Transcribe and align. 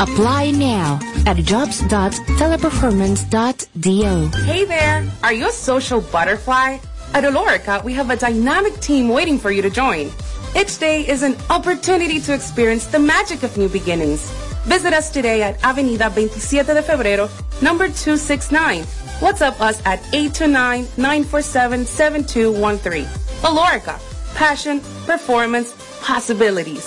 Apply 0.00 0.50
now 0.52 0.98
at 1.26 1.36
jobs.teleperformance.do. 1.38 4.38
Hey 4.44 4.64
there! 4.64 5.04
Are 5.24 5.32
you 5.32 5.48
a 5.48 5.52
social 5.52 6.00
butterfly? 6.00 6.78
At 7.14 7.24
Olorica, 7.24 7.82
we 7.82 7.94
have 7.94 8.10
a 8.10 8.16
dynamic 8.16 8.78
team 8.80 9.08
waiting 9.08 9.38
for 9.38 9.50
you 9.50 9.62
to 9.62 9.70
join. 9.70 10.10
Each 10.56 10.78
day 10.78 11.06
is 11.06 11.22
an 11.22 11.36
opportunity 11.50 12.20
to 12.20 12.34
experience 12.34 12.86
the 12.86 12.98
magic 12.98 13.42
of 13.42 13.56
new 13.56 13.68
beginnings. 13.68 14.30
Visit 14.66 14.92
us 14.92 15.10
today 15.10 15.42
at 15.42 15.62
Avenida 15.64 16.10
27 16.10 16.76
de 16.76 16.82
Febrero, 16.82 17.28
number 17.62 17.88
269. 17.88 18.82
WhatsApp 19.20 19.60
us 19.60 19.80
at 19.84 20.00
829-947-7213. 20.12 23.04
Olorica, 23.42 23.98
passion, 24.36 24.80
performance, 25.06 25.72
possibilities. 26.02 26.86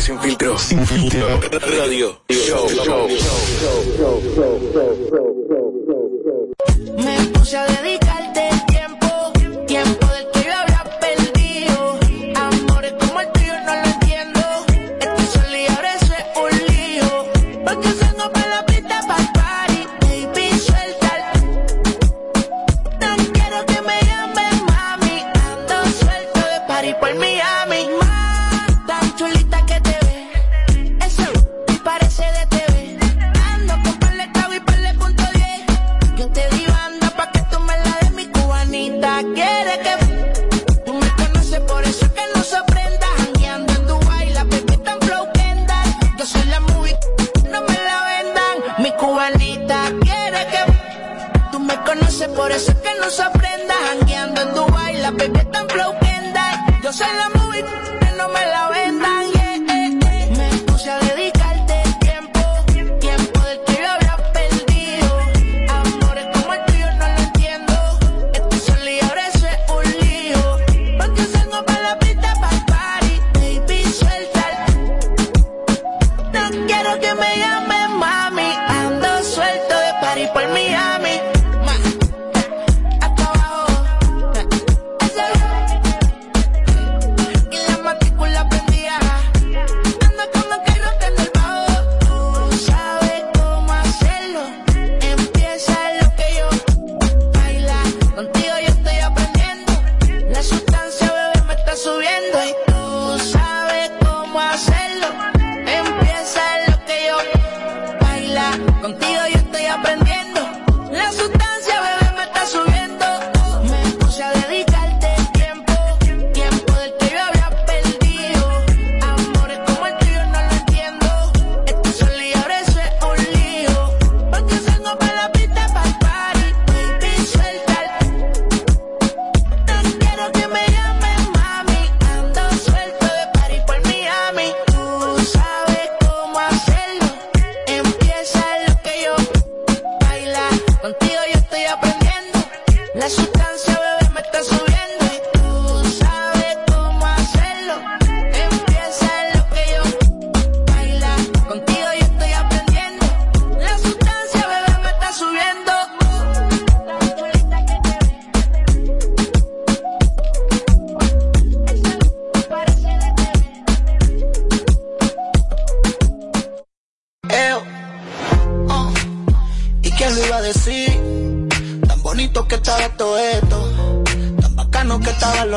Es 0.00 0.06
Sin 0.06 0.18
Filtro. 0.18 0.58
Sin 0.58 0.86
Filtro. 0.86 1.40
Radio. 1.76 2.22
Show. 2.30 3.06
Me 6.96 7.26
puse 7.34 7.58
a 7.58 7.66
dedicarte 7.66 7.99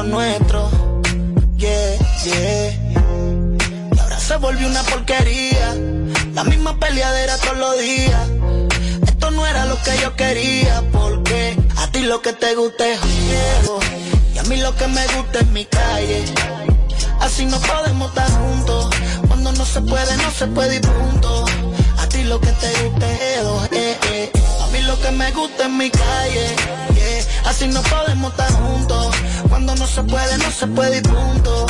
nuestro. 0.03 0.69
Yeah, 1.57 1.97
yeah. 2.23 2.71
Y 3.93 3.99
ahora 3.99 4.19
se 4.19 4.37
volvió 4.37 4.67
una 4.67 4.83
porquería. 4.83 5.75
La 6.33 6.43
misma 6.43 6.77
peleadera 6.77 7.37
todos 7.37 7.57
los 7.57 7.79
días. 7.79 8.29
Esto 9.07 9.31
no 9.31 9.45
era 9.45 9.65
lo 9.65 9.81
que 9.83 9.97
yo 10.01 10.15
quería. 10.15 10.83
Porque 10.91 11.57
a 11.77 11.87
ti 11.91 12.01
lo 12.01 12.21
que 12.21 12.33
te 12.33 12.55
gusta 12.55 12.89
es 12.89 12.99
juego. 12.99 13.79
Y 14.33 14.37
a 14.37 14.43
mí 14.43 14.57
lo 14.57 14.75
que 14.75 14.87
me 14.87 15.05
gusta 15.15 15.39
es 15.39 15.47
mi 15.47 15.65
calle. 15.65 16.25
Así 17.19 17.45
no 17.45 17.59
podemos 17.59 18.09
estar 18.09 18.29
juntos. 18.31 18.89
Cuando 19.27 19.51
no 19.53 19.65
se 19.65 19.81
puede, 19.81 20.17
no 20.17 20.31
se 20.31 20.47
puede 20.47 20.75
y 20.77 20.79
punto. 20.79 21.45
A 21.97 22.07
ti 22.07 22.23
lo 22.23 22.39
que 22.41 22.51
te 22.51 22.83
gusta 22.83 23.11
es 23.11 23.43
dos, 23.43 23.69
eh, 23.71 23.97
eh. 24.11 24.31
Lo 24.87 24.99
que 24.99 25.11
me 25.11 25.31
gusta 25.31 25.63
es 25.63 25.69
mi 25.69 25.89
calle. 25.89 26.55
Así 27.45 27.67
no 27.67 27.81
podemos 27.83 28.31
estar 28.31 28.51
juntos. 28.51 29.15
Cuando 29.49 29.75
no 29.75 29.87
se 29.87 30.03
puede, 30.03 30.37
no 30.37 30.51
se 30.51 30.67
puede 30.67 30.97
y 30.97 31.01
punto. 31.01 31.67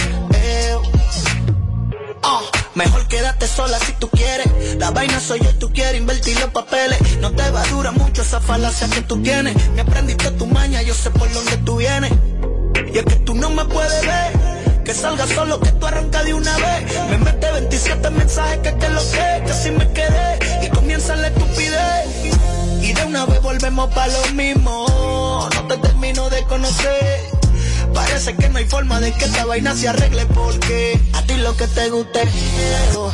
Ah, 2.24 2.42
mejor 2.76 3.08
quédate 3.08 3.48
sola 3.48 3.78
si 3.80 3.92
tú 3.94 4.10
quieres. 4.10 4.48
La 4.78 4.92
vaina 4.92 5.20
soy 5.20 5.40
yo, 5.42 5.54
tú 5.56 5.72
quieres 5.74 6.00
invertir 6.00 6.40
los 6.40 6.50
papeles. 6.50 7.00
No 7.20 7.32
te 7.32 7.50
va 7.52 7.62
a 7.62 7.68
durar 7.68 7.94
mucho 7.94 8.22
esa 8.22 8.40
falacia 8.40 8.88
que 8.88 9.02
tú 9.02 9.22
tienes. 9.22 9.56
Me 9.76 9.82
aprendiste 9.82 10.32
tu 10.32 10.46
maña, 10.48 10.82
yo 10.82 10.94
sé 10.94 11.10
por 11.12 11.32
dónde 11.34 11.58
tú 11.58 11.78
vienes. 11.78 12.12
Y 12.94 12.98
es 12.98 13.06
que 13.06 13.16
tú 13.18 13.36
no 13.36 13.50
me 13.50 13.66
puedes 13.66 14.02
ver. 14.06 14.84
Que 14.84 14.94
salga 14.94 15.28
solo, 15.28 15.60
que 15.60 15.72
tú 15.72 15.86
arrancas 15.86 16.26
de 16.26 16.34
una 16.34 16.58
vez. 16.58 17.10
Me 17.10 17.18
mete 17.18 17.52
27 17.52 18.10
mensajes 18.10 18.60
que 18.60 18.78
que 18.78 18.90
lo 18.90 19.02
que, 19.12 19.44
que 19.46 19.54
si 19.54 19.72
me 19.72 19.92
quedé. 19.92 20.66
Y 20.66 20.70
comienza 20.70 21.16
la 21.16 21.28
estupidez. 21.28 22.53
Y 22.84 22.92
de 22.92 23.06
una 23.06 23.26
vez 23.26 23.42
volvemos 23.42 23.94
pa' 23.94 24.08
lo 24.08 24.34
mismo. 24.34 25.48
No 25.56 25.68
te 25.68 25.78
termino 25.78 26.30
de 26.30 26.44
conocer. 26.44 27.22
Parece 27.94 28.36
que 28.36 28.50
no 28.50 28.58
hay 28.58 28.66
forma 28.66 29.00
de 29.00 29.14
que 29.14 29.24
esta 29.24 29.46
vaina 29.46 29.74
se 29.74 29.88
arregle 29.88 30.26
porque 30.26 31.00
a 31.14 31.22
ti 31.24 31.36
lo 31.36 31.56
que 31.56 31.66
te 31.68 31.90
gusta 31.90 32.22
es 32.24 32.34
miedo 32.34 33.12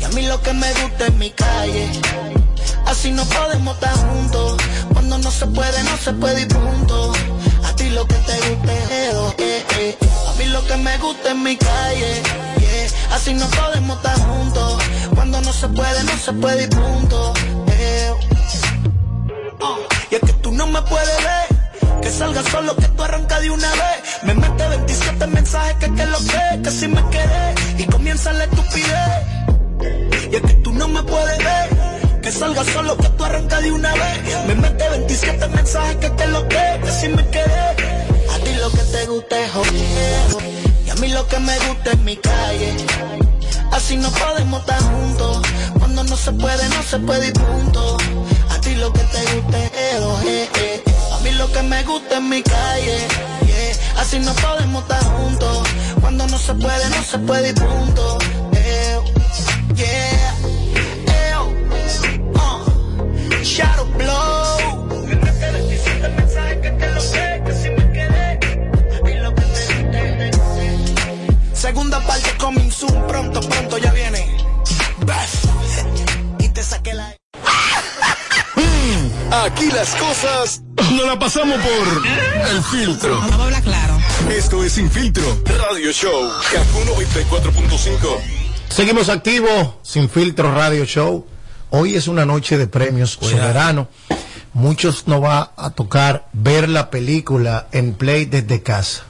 y 0.00 0.04
a 0.04 0.08
mí 0.08 0.26
lo 0.26 0.40
que 0.42 0.52
me 0.52 0.72
gusta 0.82 1.06
es 1.06 1.14
mi 1.14 1.30
calle. 1.30 1.88
Así 2.86 3.12
no 3.12 3.24
podemos 3.26 3.76
estar 3.76 3.94
juntos. 4.08 4.56
Cuando 4.92 5.18
no 5.18 5.30
se 5.30 5.46
puede, 5.46 5.84
no 5.84 5.96
se 5.96 6.12
puede 6.14 6.42
y 6.42 6.46
punto. 6.46 7.12
A 7.64 7.76
ti 7.76 7.90
lo 7.90 8.06
que 8.06 8.16
te 8.16 8.36
gusta 8.48 8.72
es 8.72 8.88
miedo, 8.88 9.34
eh, 9.38 9.64
eh. 9.78 9.98
A 10.28 10.32
mí 10.38 10.46
lo 10.46 10.66
que 10.66 10.76
me 10.76 10.98
gusta 10.98 11.30
es 11.30 11.36
mi 11.36 11.56
calle. 11.56 12.22
Así 13.12 13.32
no 13.32 13.46
podemos 13.48 13.96
estar 13.98 14.18
juntos. 14.18 14.82
Cuando 15.14 15.40
no 15.40 15.52
se 15.52 15.68
puede, 15.68 16.02
no 16.02 16.18
se 16.18 16.32
puede 16.32 16.64
y 16.64 16.66
punto. 16.66 17.32
Y 20.10 20.14
es 20.14 20.20
que 20.20 20.32
tú 20.34 20.52
no 20.52 20.66
me 20.66 20.80
puedes 20.82 21.16
ver. 21.18 22.00
Que 22.02 22.10
salga 22.10 22.42
solo, 22.50 22.76
que 22.76 22.88
tú 22.88 23.02
arrancas 23.02 23.40
de 23.40 23.50
una 23.50 23.70
vez. 23.70 23.98
Me 24.22 24.34
mete 24.34 24.68
27 24.68 25.26
mensajes 25.28 25.74
que 25.76 25.94
que 25.94 26.06
lo 26.06 26.18
que, 26.18 26.62
que 26.62 26.70
si 26.70 26.88
me 26.88 27.02
quedé. 27.10 27.54
Y 27.78 27.84
comienza 27.86 28.32
la 28.32 28.44
estupidez. 28.44 29.34
Y 30.30 30.36
es 30.36 30.42
que 30.42 30.54
tú 30.54 30.72
no 30.72 30.88
me 30.88 31.02
puedes 31.02 31.38
ver. 31.38 32.20
Que 32.20 32.30
salga 32.32 32.64
solo, 32.64 32.96
que 32.96 33.08
tú 33.08 33.24
arrancas 33.24 33.62
de 33.62 33.72
una 33.72 33.92
vez. 33.92 34.46
Me 34.46 34.54
mete 34.54 34.88
27 34.88 35.48
mensajes 35.48 35.96
que 35.96 36.14
que 36.14 36.26
lo 36.26 36.48
que, 36.48 36.80
que 36.84 36.90
si 36.90 37.08
me 37.08 37.26
quedé. 37.28 37.60
A 38.32 38.38
ti 38.44 38.54
lo 38.60 38.70
que 38.70 38.82
te 38.92 39.06
gusta 39.06 39.40
es 39.40 39.50
joder. 39.52 40.54
Y 40.86 40.90
a 40.90 40.94
mí 40.96 41.08
lo 41.08 41.26
que 41.26 41.38
me 41.38 41.58
gusta 41.68 41.90
es 41.92 41.98
mi 42.00 42.16
calle. 42.16 42.76
Así 43.72 43.96
no 43.96 44.10
podemos 44.10 44.60
estar 44.60 44.80
juntos. 44.80 45.42
Cuando 45.78 46.04
no 46.04 46.16
se 46.16 46.32
puede, 46.32 46.68
no 46.68 46.82
se 46.82 46.98
puede 47.00 47.28
y 47.28 47.32
punto. 47.32 47.96
Ti 48.64 48.74
lo 48.76 48.92
que 48.92 49.00
te 49.00 49.20
gusta 49.34 49.58
es 49.64 50.00
joder. 50.02 50.48
A 51.12 51.18
mí 51.22 51.30
lo 51.32 51.50
que 51.52 51.62
me 51.62 51.82
gusta 51.84 52.16
es 52.16 52.22
mi 52.22 52.42
calle. 52.42 52.98
yeah. 53.46 54.00
Así 54.00 54.18
no 54.18 54.32
podemos 54.34 54.82
estar 54.82 55.04
juntos. 55.04 55.68
Cuando 56.00 56.26
no 56.26 56.38
se 56.38 56.54
puede, 56.54 56.88
no 56.90 57.02
se 57.02 57.18
puede 57.18 57.50
y 57.50 57.52
punto. 57.52 58.18
Eh, 58.54 58.98
yeah. 59.74 60.34
Eh, 61.08 61.34
uh. 62.34 63.42
Shadow 63.42 63.86
blow. 63.98 64.86
Me 65.06 65.14
mete 65.16 65.50
27 65.50 66.08
mensajes 66.08 66.58
que 66.62 66.76
que 66.76 66.88
lo 66.88 67.00
sé, 67.00 67.42
que 67.44 67.52
si 67.52 67.70
me 67.70 67.92
quedé. 67.92 68.38
A 68.98 69.02
mí 69.04 69.12
lo 69.14 69.34
que 69.34 69.42
me 69.42 69.46
gusta 69.50 70.00
es- 70.24 71.58
Segunda 71.60 72.00
parte 72.06 72.30
coming 72.38 72.70
soon, 72.70 73.06
pronto, 73.06 73.40
pronto 73.40 73.76
ya 73.78 73.92
viene. 73.92 74.26
Beth. 75.06 75.43
Aquí 79.42 79.68
las 79.70 79.94
cosas 79.96 80.62
no 80.92 81.06
la 81.06 81.18
pasamos 81.18 81.58
por 81.58 82.06
el 82.50 82.62
filtro. 82.62 83.18
Vamos 83.18 83.40
a 83.40 83.44
hablar 83.44 83.62
claro. 83.62 83.98
Esto 84.30 84.62
es 84.62 84.72
Sin 84.72 84.88
Filtro 84.88 85.24
Radio 85.44 85.90
Show. 85.92 86.30
Kaku 86.52 86.78
94.5. 87.02 88.20
Seguimos 88.68 89.08
activos, 89.08 89.74
sin 89.82 90.08
filtro 90.08 90.54
radio 90.54 90.84
show. 90.84 91.26
Hoy 91.70 91.96
es 91.96 92.06
una 92.06 92.24
noche 92.24 92.56
de 92.56 92.68
premios 92.68 93.18
soberano. 93.20 93.88
Muchos 94.52 95.08
nos 95.08 95.22
va 95.22 95.52
a 95.56 95.70
tocar 95.70 96.28
ver 96.32 96.68
la 96.68 96.90
película 96.90 97.66
en 97.72 97.94
play 97.94 98.26
desde 98.26 98.62
casa. 98.62 99.02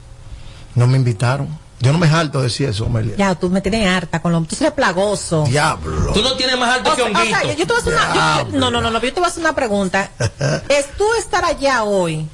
No 0.73 0.87
me 0.87 0.97
invitaron. 0.97 1.64
Yo 1.79 1.91
no 1.91 1.99
me 1.99 2.07
jalto 2.07 2.39
de 2.39 2.45
decir 2.45 2.69
eso, 2.69 2.85
Amelia. 2.85 3.15
Ya, 3.17 3.35
tú 3.35 3.49
me 3.49 3.59
tienes 3.61 3.85
harta 3.87 4.21
con 4.21 4.31
lo. 4.31 4.41
Tú 4.41 4.55
eres 4.59 4.71
plagoso. 4.71 5.43
Diablo. 5.47 6.13
Tú 6.13 6.21
no 6.21 6.35
tienes 6.37 6.57
más 6.57 6.75
alto 6.77 6.91
O 6.91 6.95
que 6.95 7.01
sea, 7.03 7.11
o 7.21 7.25
sea, 7.25 7.53
yo 7.53 7.67
te 7.67 7.73
voy 7.73 7.75
a 7.75 7.79
hacer 7.79 7.93
una. 7.93 8.37
yo- 8.51 8.57
no, 8.59 8.71
no, 8.71 8.81
no, 8.81 8.89
no, 8.91 9.01
yo 9.01 9.13
te 9.13 9.19
voy 9.19 9.25
a 9.25 9.27
hacer 9.27 9.41
una 9.41 9.53
pregunta. 9.53 10.09
es 10.69 10.87
tú 10.97 11.03
estar 11.19 11.43
allá 11.43 11.83
hoy. 11.83 12.27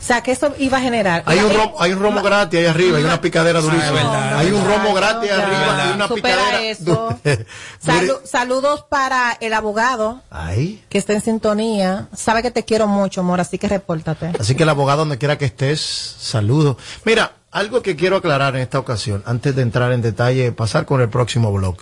O 0.00 0.06
sea, 0.06 0.20
que 0.22 0.32
eso 0.32 0.52
iba 0.58 0.76
a 0.76 0.80
generar. 0.82 1.22
Hay 1.24 1.38
un, 1.38 1.50
Eh, 1.50 1.54
romo, 1.56 1.76
hay 1.80 1.92
un 1.92 1.98
romo 2.00 2.20
gratis 2.22 2.60
ahí 2.60 2.66
arriba, 2.66 2.98
hay 2.98 3.04
una 3.04 3.22
picadera 3.22 3.62
durísima. 3.62 4.36
hay 4.38 4.50
un 4.50 4.62
romo 4.66 4.92
gratis 4.92 5.30
ya, 5.30 5.36
arriba, 5.42 5.82
hay 5.84 5.92
una 5.94 6.08
supera 6.08 6.36
picadera. 6.36 6.62
eso. 6.62 7.18
salu- 7.82 8.20
saludos 8.26 8.84
para 8.90 9.32
el 9.40 9.54
abogado 9.54 10.20
Ahí. 10.28 10.84
que 10.90 10.98
está 10.98 11.14
en 11.14 11.22
sintonía. 11.22 12.08
Sabe 12.14 12.42
que 12.42 12.50
te 12.50 12.64
quiero 12.66 12.86
mucho, 12.86 13.22
amor, 13.22 13.40
así 13.40 13.56
que 13.56 13.66
repórtate. 13.66 14.32
Así 14.38 14.54
que 14.54 14.64
el 14.64 14.68
abogado, 14.68 14.98
donde 14.98 15.16
quiera 15.16 15.38
que 15.38 15.46
estés, 15.46 15.80
saludo. 15.80 16.76
Mira, 17.06 17.32
algo 17.54 17.82
que 17.82 17.94
quiero 17.94 18.16
aclarar 18.16 18.56
en 18.56 18.62
esta 18.62 18.80
ocasión, 18.80 19.22
antes 19.26 19.54
de 19.54 19.62
entrar 19.62 19.92
en 19.92 20.02
detalle, 20.02 20.50
pasar 20.50 20.84
con 20.86 21.00
el 21.00 21.08
próximo 21.08 21.52
blog. 21.52 21.76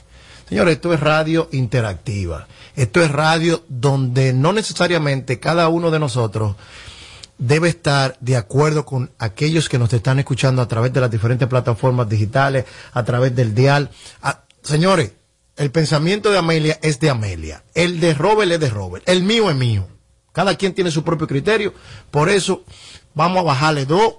Señores, 0.46 0.74
esto 0.74 0.92
es 0.92 1.00
radio 1.00 1.48
interactiva. 1.50 2.46
Esto 2.76 3.02
es 3.02 3.10
radio 3.10 3.64
donde 3.68 4.34
no 4.34 4.52
necesariamente 4.52 5.40
cada 5.40 5.70
uno 5.70 5.90
de 5.90 5.98
nosotros 5.98 6.56
debe 7.38 7.70
estar 7.70 8.18
de 8.20 8.36
acuerdo 8.36 8.84
con 8.84 9.12
aquellos 9.18 9.70
que 9.70 9.78
nos 9.78 9.90
están 9.94 10.18
escuchando 10.18 10.60
a 10.60 10.68
través 10.68 10.92
de 10.92 11.00
las 11.00 11.10
diferentes 11.10 11.48
plataformas 11.48 12.06
digitales, 12.06 12.66
a 12.92 13.02
través 13.02 13.34
del 13.34 13.54
dial. 13.54 13.90
Ah, 14.20 14.42
señores, 14.62 15.12
el 15.56 15.70
pensamiento 15.70 16.30
de 16.30 16.36
Amelia 16.36 16.78
es 16.82 17.00
de 17.00 17.08
Amelia. 17.08 17.64
El 17.74 17.98
de 17.98 18.12
Robert 18.12 18.52
es 18.52 18.60
de 18.60 18.68
Robert. 18.68 19.08
El 19.08 19.22
mío 19.22 19.48
es 19.48 19.56
mío. 19.56 19.88
Cada 20.32 20.54
quien 20.54 20.74
tiene 20.74 20.90
su 20.90 21.02
propio 21.02 21.26
criterio. 21.26 21.72
Por 22.10 22.28
eso 22.28 22.62
vamos 23.14 23.38
a 23.38 23.42
bajarle 23.42 23.86
dos 23.86 24.16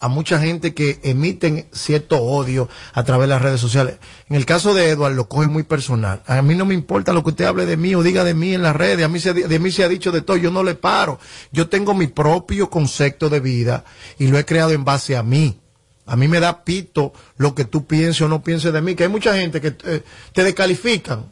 a 0.00 0.08
mucha 0.08 0.40
gente 0.40 0.72
que 0.72 0.98
emiten 1.02 1.68
cierto 1.72 2.22
odio 2.22 2.70
a 2.94 3.04
través 3.04 3.28
de 3.28 3.34
las 3.34 3.42
redes 3.42 3.60
sociales. 3.60 3.98
En 4.30 4.36
el 4.36 4.46
caso 4.46 4.72
de 4.72 4.88
Edward 4.88 5.14
lo 5.14 5.28
coge 5.28 5.46
muy 5.46 5.62
personal. 5.62 6.22
A 6.26 6.40
mí 6.40 6.54
no 6.54 6.64
me 6.64 6.74
importa 6.74 7.12
lo 7.12 7.22
que 7.22 7.30
usted 7.30 7.44
hable 7.44 7.66
de 7.66 7.76
mí 7.76 7.94
o 7.94 8.02
diga 8.02 8.24
de 8.24 8.32
mí 8.32 8.54
en 8.54 8.62
las 8.62 8.74
redes. 8.74 9.04
A 9.04 9.08
mí 9.08 9.20
se, 9.20 9.34
de 9.34 9.58
mí 9.58 9.70
se 9.70 9.84
ha 9.84 9.88
dicho 9.88 10.10
de 10.10 10.22
todo. 10.22 10.38
Yo 10.38 10.50
no 10.50 10.62
le 10.62 10.74
paro. 10.74 11.20
Yo 11.52 11.68
tengo 11.68 11.92
mi 11.92 12.06
propio 12.06 12.70
concepto 12.70 13.28
de 13.28 13.40
vida 13.40 13.84
y 14.18 14.28
lo 14.28 14.38
he 14.38 14.46
creado 14.46 14.70
en 14.70 14.86
base 14.86 15.18
a 15.18 15.22
mí. 15.22 15.60
A 16.06 16.16
mí 16.16 16.28
me 16.28 16.40
da 16.40 16.64
pito 16.64 17.12
lo 17.36 17.54
que 17.54 17.66
tú 17.66 17.86
pienses 17.86 18.22
o 18.22 18.28
no 18.28 18.42
pienses 18.42 18.72
de 18.72 18.80
mí. 18.80 18.94
Que 18.94 19.02
hay 19.02 19.10
mucha 19.10 19.36
gente 19.36 19.60
que 19.60 19.76
eh, 19.84 20.02
te 20.32 20.44
descalifican. 20.44 21.30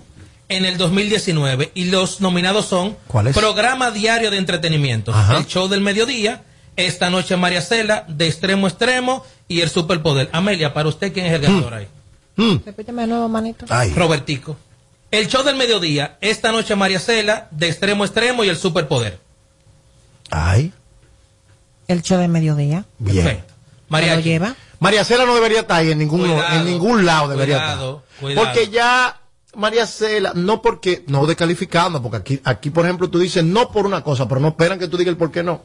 en 0.55 0.65
el 0.65 0.77
2019 0.77 1.71
y 1.73 1.85
los 1.85 2.21
nominados 2.21 2.65
son 2.65 2.97
¿Cuál 3.07 3.27
es? 3.27 3.37
Programa 3.37 3.91
Diario 3.91 4.31
de 4.31 4.37
Entretenimiento, 4.37 5.13
Ajá. 5.13 5.37
el 5.37 5.45
show 5.47 5.67
del 5.67 5.81
mediodía, 5.81 6.43
esta 6.75 7.09
noche 7.09 7.37
María 7.37 7.61
Cela, 7.61 8.05
de 8.07 8.27
extremo 8.27 8.65
a 8.65 8.69
extremo 8.69 9.25
y 9.47 9.61
el 9.61 9.69
superpoder. 9.69 10.29
Amelia, 10.31 10.73
para 10.73 10.89
usted 10.89 11.13
quién 11.13 11.25
es 11.27 11.33
el 11.33 11.41
ganador 11.41 11.73
ahí. 11.73 11.87
Repíteme 12.65 13.03
de 13.03 13.07
nuevo, 13.09 13.29
manito. 13.29 13.65
Robertico. 13.95 14.57
El 15.11 15.27
show 15.27 15.43
del 15.43 15.55
mediodía, 15.55 16.17
esta 16.21 16.51
noche 16.51 16.75
María 16.75 16.99
Cela, 16.99 17.47
de 17.51 17.67
extremo 17.67 18.03
a 18.03 18.07
extremo 18.07 18.43
y 18.43 18.49
el 18.49 18.57
superpoder. 18.57 19.19
Ay. 20.31 20.73
El 21.87 22.01
show 22.01 22.17
del 22.17 22.29
mediodía. 22.29 22.85
Bien. 22.97 23.43
María 23.89 24.15
lo 24.15 24.21
lleva. 24.21 24.55
María 24.79 25.05
Cela 25.05 25.25
no 25.25 25.35
debería 25.35 25.59
estar 25.61 25.77
ahí 25.81 25.91
en 25.91 25.99
ningún, 25.99 26.21
Cuidado, 26.21 26.55
en 26.55 26.65
ningún 26.65 27.05
lado 27.05 27.27
debería 27.27 27.57
cuidado, 27.57 28.03
estar. 28.07 28.19
cuidado. 28.21 28.45
Porque 28.45 28.69
ya 28.69 29.19
María 29.55 29.85
Cela, 29.85 30.33
no 30.35 30.61
porque, 30.61 31.03
no 31.07 31.25
descalificando, 31.25 32.01
porque 32.01 32.17
aquí, 32.17 32.41
aquí 32.43 32.69
por 32.69 32.85
ejemplo 32.85 33.09
tú 33.09 33.19
dices 33.19 33.43
no 33.43 33.71
por 33.71 33.85
una 33.85 34.03
cosa, 34.03 34.27
pero 34.27 34.41
no 34.41 34.49
esperan 34.49 34.79
que 34.79 34.87
tú 34.87 34.97
digas 34.97 35.11
el 35.11 35.17
por 35.17 35.31
qué 35.31 35.43
no. 35.43 35.63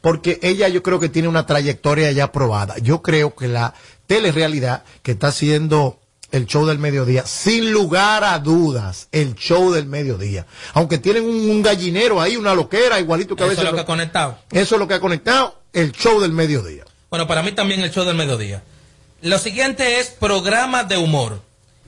Porque 0.00 0.38
ella 0.42 0.68
yo 0.68 0.82
creo 0.82 0.98
que 0.98 1.10
tiene 1.10 1.28
una 1.28 1.44
trayectoria 1.44 2.10
ya 2.12 2.32
probada. 2.32 2.78
Yo 2.78 3.02
creo 3.02 3.34
que 3.34 3.48
la 3.48 3.74
telerealidad 4.06 4.84
que 5.02 5.12
está 5.12 5.28
haciendo 5.28 6.00
el 6.32 6.46
show 6.46 6.64
del 6.64 6.78
mediodía, 6.78 7.26
sin 7.26 7.72
lugar 7.72 8.24
a 8.24 8.38
dudas, 8.38 9.08
el 9.12 9.34
show 9.34 9.72
del 9.72 9.86
mediodía. 9.86 10.46
Aunque 10.74 10.98
tienen 10.98 11.24
un, 11.24 11.50
un 11.50 11.62
gallinero 11.62 12.20
ahí, 12.20 12.36
una 12.36 12.54
loquera, 12.54 13.00
igualito 13.00 13.36
que 13.36 13.42
a 13.42 13.46
Eso 13.46 13.50
veces... 13.50 13.64
es 13.64 13.70
lo 13.70 13.76
que 13.76 13.82
ha 13.82 13.86
conectado. 13.86 14.38
Eso 14.50 14.74
es 14.76 14.78
lo 14.78 14.88
que 14.88 14.94
ha 14.94 15.00
conectado 15.00 15.60
el 15.72 15.92
show 15.92 16.20
del 16.20 16.32
mediodía. 16.32 16.84
Bueno, 17.10 17.26
para 17.26 17.42
mí 17.42 17.52
también 17.52 17.80
el 17.80 17.90
show 17.90 18.04
del 18.04 18.16
mediodía. 18.16 18.62
Lo 19.22 19.38
siguiente 19.38 20.00
es 20.00 20.08
programa 20.08 20.84
de 20.84 20.96
humor. 20.96 21.42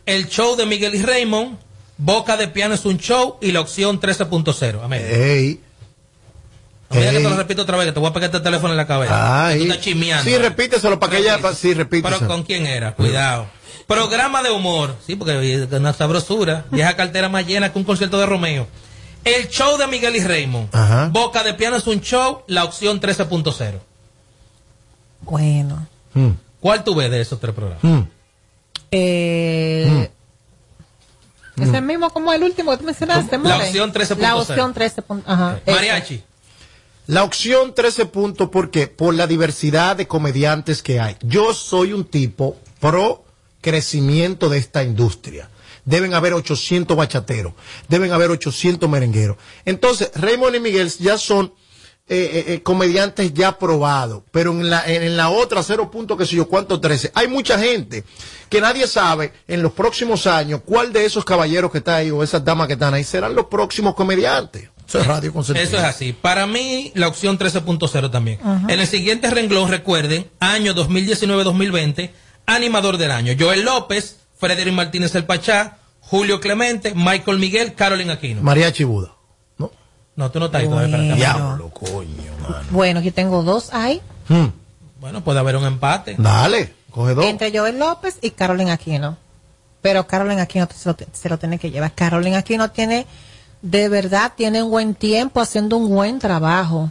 El 0.07 0.29
show 0.29 0.57
de 0.57 0.67
Miguel 0.67 0.95
y 0.95 1.03
Raymond, 1.03 1.59
Boca 1.99 2.37
de 2.37 2.49
Piano 2.49 2.75
es 2.75 2.85
un 2.85 2.99
show 2.99 3.37
y 3.41 3.53
la 3.53 3.61
opción 3.61 4.01
13.0. 4.01 4.81
Amén. 4.83 5.03
Ey. 5.09 5.61
Digas 6.91 7.11
que 7.13 7.19
te 7.21 7.29
lo 7.31 7.37
repito 7.37 7.63
otra 7.63 7.77
vez, 7.79 7.87
que 7.87 7.93
te 7.93 8.01
voy 8.01 8.11
a 8.11 8.13
pegar 8.13 8.29
este 8.29 8.41
teléfono 8.41 8.73
en 8.75 8.77
la 8.77 8.87
cabeza. 8.87 9.47
Ay. 9.47 9.59
Tú 9.59 9.65
estás 9.65 9.81
chismeando. 9.81 10.25
Sí, 10.29 10.37
repíteselo 10.37 11.01
para 11.01 11.13
que 11.13 11.19
ella. 11.19 11.39
pa- 11.39 11.55
Sí, 11.55 11.73
repíteselo. 11.73 12.19
Pero 12.19 12.29
con 12.31 12.43
quién 12.43 12.67
era, 12.67 12.95
cuidado. 12.95 13.47
Programa 13.87 14.43
de 14.43 14.51
humor, 14.51 14.95
sí, 15.07 15.17
porque 15.17 15.55
es 15.55 15.73
una 15.73 15.93
sabrosura. 15.95 16.67
Vieja 16.71 16.95
cartera 16.97 17.29
más 17.29 17.47
llena 17.47 17.73
que 17.73 17.79
un 17.79 17.85
concierto 17.85 18.19
de 18.19 18.27
Romeo. 18.27 18.67
El 19.25 19.49
show 19.49 19.79
de 19.79 19.87
Miguel 19.87 20.17
y 20.17 20.21
Raymond. 20.21 20.69
Ajá. 20.75 21.09
Boca 21.13 21.43
de 21.45 21.55
Piano 21.55 21.77
es 21.77 21.87
un 21.87 22.01
show, 22.01 22.43
la 22.47 22.65
opción 22.65 23.01
13.0. 23.01 23.81
Bueno. 25.23 25.87
Mm. 26.15 26.31
¿Cuál 26.61 26.85
tú 26.85 26.95
ves 26.95 27.11
de 27.11 27.21
esos 27.21 27.41
tres 27.41 27.55
programas? 27.55 27.83
Eh, 28.93 30.11
Es 31.57 31.73
el 31.73 31.83
mismo 31.83 32.11
como 32.11 32.33
el 32.33 32.43
último 32.43 32.71
que 32.73 32.79
tú 32.79 32.85
mencionaste, 32.85 33.39
La 33.39 33.57
opción 33.57 33.93
13.0. 33.93 34.19
La 34.21 34.37
opción 34.37 34.75
13. 34.75 35.03
punto- 35.03 35.31
Ajá. 35.31 35.61
ese. 35.65 35.71
Mariachi. 35.75 36.23
La 37.09 37.25
opción 37.25 37.75
13 37.75 38.07
puntos, 38.07 38.49
¿por 38.51 38.71
qué? 38.71 38.87
Por 38.87 39.15
la 39.15 39.27
diversidad 39.27 39.97
de 39.97 40.07
comediantes 40.07 40.83
que 40.83 41.01
hay. 41.01 41.17
Yo 41.23 41.53
soy 41.53 41.93
un 41.93 42.05
tipo 42.05 42.57
pro 42.81 43.25
crecimiento 43.61 44.49
de 44.49 44.59
esta 44.59 44.83
industria. 44.85 45.49
Deben 45.85 46.15
haber 46.15 46.33
800 46.35 46.97
bachateros, 46.97 47.55
deben 47.89 48.13
haber 48.13 48.31
800 48.31 48.89
merengueros. 48.89 49.37
Entonces, 49.65 50.11
Raymond 50.15 50.55
y 50.57 50.61
Miguel 50.61 50.89
ya 51.01 51.19
son 51.19 51.53
eh, 52.09 52.31
eh, 52.33 52.45
eh, 52.55 52.63
comediantes 52.63 53.33
ya 53.33 53.59
probados, 53.59 54.25
pero 54.33 54.51
en 54.51 54.69
la, 54.69 54.85
en, 54.87 55.17
la 55.17 55.31
otra, 55.31 55.63
cero 55.63 55.89
punto, 55.91 56.17
que 56.17 56.27
sé 56.27 56.35
yo, 56.35 56.49
cuánto 56.49 56.81
13. 56.81 57.13
Hay 57.15 57.29
mucha 57.29 57.59
gente 57.59 58.05
que 58.49 58.61
nadie 58.61 58.89
sabe 58.89 59.33
en 59.47 59.63
los 59.63 59.73
próximos 59.73 60.27
años 60.27 60.63
cuál 60.65 60.93
de 60.93 61.05
esos 61.05 61.25
caballeros 61.25 61.71
que 61.71 61.79
están 61.79 61.95
ahí 61.95 62.11
o 62.11 62.23
esas 62.23 62.45
damas 62.45 62.67
que 62.67 62.73
están 62.73 62.93
ahí 62.93 63.05
serán 63.05 63.37
los 63.37 63.47
próximos 63.47 63.95
comediantes. 63.95 64.69
Eso 64.87 64.99
es 64.99 65.07
radio 65.07 65.33
con. 65.33 65.43
Eso 65.43 65.57
es 65.57 65.75
así. 65.75 66.13
Para 66.13 66.47
mí, 66.47 66.91
la 66.97 67.07
opción 67.07 67.39
13.0 67.39 68.11
también. 68.11 68.39
En 68.69 68.81
el 68.81 68.87
siguiente 68.87 69.31
renglón, 69.31 69.71
recuerden, 69.71 70.29
año 70.41 70.75
2019-2020, 70.75 72.11
animador 72.47 72.99
del 72.99 73.13
año. 73.13 73.35
Joel 73.39 73.63
López, 73.63 74.19
Frederick 74.37 74.75
Martínez 74.75 75.15
El 75.15 75.25
Pachá, 75.25 75.79
Julio 76.01 76.41
Clemente, 76.41 76.95
Michael 76.95 77.39
Miguel, 77.39 77.75
Carolyn 77.75 78.11
Aquino. 78.11 78.43
María 78.43 78.73
Chibuda. 78.73 79.15
No, 80.17 80.31
tú 80.31 80.39
no 80.39 80.47
estás 80.47 80.63
ahí 80.63 80.69
todavía. 80.69 80.91
para 80.97 81.05
acá. 81.05 81.15
Diablo, 81.17 81.71
coño, 81.71 82.33
mano. 82.43 82.67
Bueno, 82.71 83.01
aquí 83.01 83.11
tengo 83.11 83.43
dos 83.43 83.73
ahí. 83.73 84.01
Hmm. 84.29 84.49
Bueno, 85.01 85.25
puede 85.25 85.39
haber 85.39 85.57
un 85.57 85.65
empate. 85.65 86.17
Dale, 86.19 86.75
coge 86.91 87.15
dos. 87.15 87.25
Entre 87.25 87.57
Joel 87.57 87.79
López 87.79 88.19
y 88.21 88.31
Carolina 88.31 88.75
Aquino. 88.75 89.17
Pero 89.81 90.07
Carolina 90.07 90.43
Aquino 90.43 90.69
se 90.73 90.89
lo, 90.89 90.97
se 91.13 91.29
lo 91.29 91.39
tiene 91.39 91.59
que 91.59 91.71
llevar. 91.71 91.93
Carolina 91.95 92.39
Aquino 92.39 92.71
tiene, 92.71 93.07
de 93.63 93.89
verdad, 93.89 94.33
tiene 94.37 94.63
un 94.63 94.71
buen 94.71 94.95
tiempo 94.95 95.41
haciendo 95.41 95.77
un 95.77 95.89
buen 95.89 96.19
trabajo. 96.19 96.91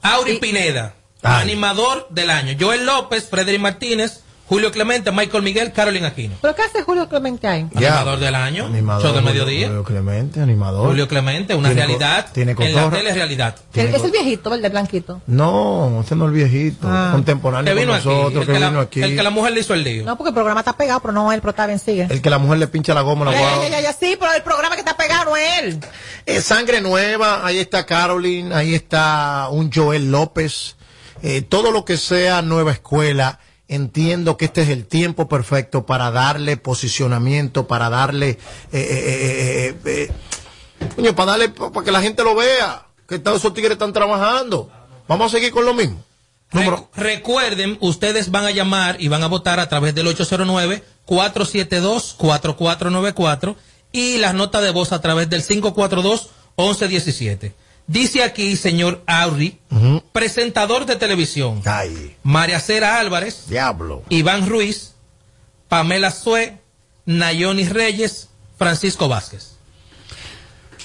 Auri 0.00 0.38
Pineda, 0.38 0.94
animador 1.22 2.06
del 2.10 2.30
año. 2.30 2.56
Joel 2.58 2.86
López, 2.86 3.28
Frederick 3.28 3.60
Martínez, 3.60 4.21
Julio 4.52 4.70
Clemente, 4.70 5.10
Michael 5.12 5.42
Miguel, 5.42 5.72
Carolyn 5.72 6.04
Aquino. 6.04 6.34
¿Pero 6.42 6.54
qué 6.54 6.60
hace 6.62 6.82
Julio 6.82 7.08
Clemente 7.08 7.46
ahí? 7.48 7.66
Animador 7.74 8.18
del 8.18 8.34
año, 8.34 8.66
Animador, 8.66 9.02
show 9.02 9.14
del 9.14 9.24
mediodía. 9.24 9.68
Julio 9.68 9.82
Clemente, 9.84 10.40
animador. 10.42 10.88
Julio 10.88 11.08
Clemente, 11.08 11.54
una 11.54 11.70
Tiene 11.70 11.80
co- 11.82 11.86
realidad. 11.88 12.26
tiene 12.32 12.52
en 12.52 12.74
la 12.74 12.90
tele 12.90 13.08
es 13.10 13.14
realidad. 13.16 13.56
Es 13.72 14.04
el 14.04 14.10
viejito, 14.10 14.52
el 14.54 14.60
de 14.60 14.68
blanquito. 14.68 15.22
No, 15.26 16.02
ese 16.04 16.14
no 16.16 16.24
es 16.26 16.28
el 16.28 16.34
viejito, 16.34 16.86
Ah. 16.90 17.08
contemporáneo 17.12 17.72
Que 17.74 17.80
vino 17.80 17.92
con 17.92 17.98
aquí, 18.00 18.08
nosotros, 18.08 18.32
el 18.34 18.40
que 18.40 18.46
que 18.52 18.58
vino 18.58 18.70
la- 18.72 18.80
aquí. 18.82 19.02
el 19.02 19.16
que 19.16 19.22
la 19.22 19.30
mujer 19.30 19.52
le 19.52 19.60
hizo 19.60 19.72
el 19.72 19.84
lío. 19.84 20.04
No, 20.04 20.16
porque 20.18 20.28
el 20.28 20.34
programa 20.34 20.60
está 20.60 20.74
pegado, 20.76 21.00
pero 21.00 21.12
no 21.12 21.32
él, 21.32 21.40
pero 21.40 21.50
está 21.52 21.66
bien, 21.66 21.78
sigue. 21.78 22.06
El 22.10 22.20
que 22.20 22.28
la 22.28 22.38
mujer 22.38 22.58
le 22.58 22.66
pincha 22.66 22.92
la 22.92 23.00
goma 23.00 23.22
a 23.22 23.30
la 23.30 23.32
Ya, 23.32 23.40
guagua. 23.40 23.64
ya, 23.64 23.70
ya, 23.70 23.80
ya, 23.80 23.92
sí, 23.94 24.16
pero 24.20 24.32
el 24.34 24.42
programa 24.42 24.74
que 24.74 24.80
está 24.82 24.98
pegado 24.98 25.30
no 25.30 25.36
es 25.36 25.48
él. 25.62 25.80
Eh, 26.26 26.42
sangre 26.42 26.82
nueva, 26.82 27.46
ahí 27.46 27.58
está 27.58 27.86
Caroline, 27.86 28.54
ahí 28.54 28.74
está 28.74 29.48
un 29.50 29.72
Joel 29.72 30.10
López. 30.10 30.76
Eh, 31.22 31.40
todo 31.40 31.70
lo 31.70 31.84
que 31.86 31.96
sea 31.96 32.42
nueva 32.42 32.72
escuela, 32.72 33.38
entiendo 33.74 34.36
que 34.36 34.46
este 34.46 34.62
es 34.62 34.68
el 34.68 34.86
tiempo 34.86 35.28
perfecto 35.28 35.84
para 35.86 36.10
darle 36.10 36.56
posicionamiento, 36.56 37.66
para 37.66 37.88
darle, 37.90 38.30
eh, 38.30 38.38
eh, 38.72 39.74
eh, 39.84 40.10
eh, 40.98 41.12
para 41.12 41.32
darle, 41.32 41.48
para 41.50 41.84
que 41.84 41.92
la 41.92 42.02
gente 42.02 42.22
lo 42.24 42.34
vea, 42.34 42.86
que 43.08 43.18
todos 43.18 43.38
esos 43.38 43.54
tigres 43.54 43.72
están 43.72 43.92
trabajando. 43.92 44.70
Vamos 45.08 45.32
a 45.32 45.36
seguir 45.36 45.52
con 45.52 45.64
lo 45.64 45.74
mismo. 45.74 46.02
Recu- 46.52 46.86
recuerden, 46.94 47.78
ustedes 47.80 48.30
van 48.30 48.44
a 48.44 48.50
llamar 48.50 48.96
y 49.00 49.08
van 49.08 49.22
a 49.22 49.26
votar 49.28 49.58
a 49.58 49.68
través 49.70 49.94
del 49.94 50.06
809-472-4494 52.18 53.56
y 53.92 54.18
las 54.18 54.34
notas 54.34 54.62
de 54.62 54.70
voz 54.70 54.92
a 54.92 55.00
través 55.00 55.28
del 55.30 55.42
542-1117. 55.42 57.52
Dice 57.86 58.22
aquí, 58.22 58.56
señor 58.56 59.02
Auri, 59.06 59.58
presentador 60.12 60.86
de 60.86 60.96
televisión. 60.96 61.62
María 62.22 62.60
Cera 62.60 62.98
Álvarez. 62.98 63.44
Diablo. 63.48 64.02
Iván 64.08 64.48
Ruiz. 64.48 64.94
Pamela 65.68 66.10
Sue. 66.10 66.58
Nayoni 67.06 67.64
Reyes. 67.68 68.28
Francisco 68.56 69.08
Vázquez. 69.08 69.48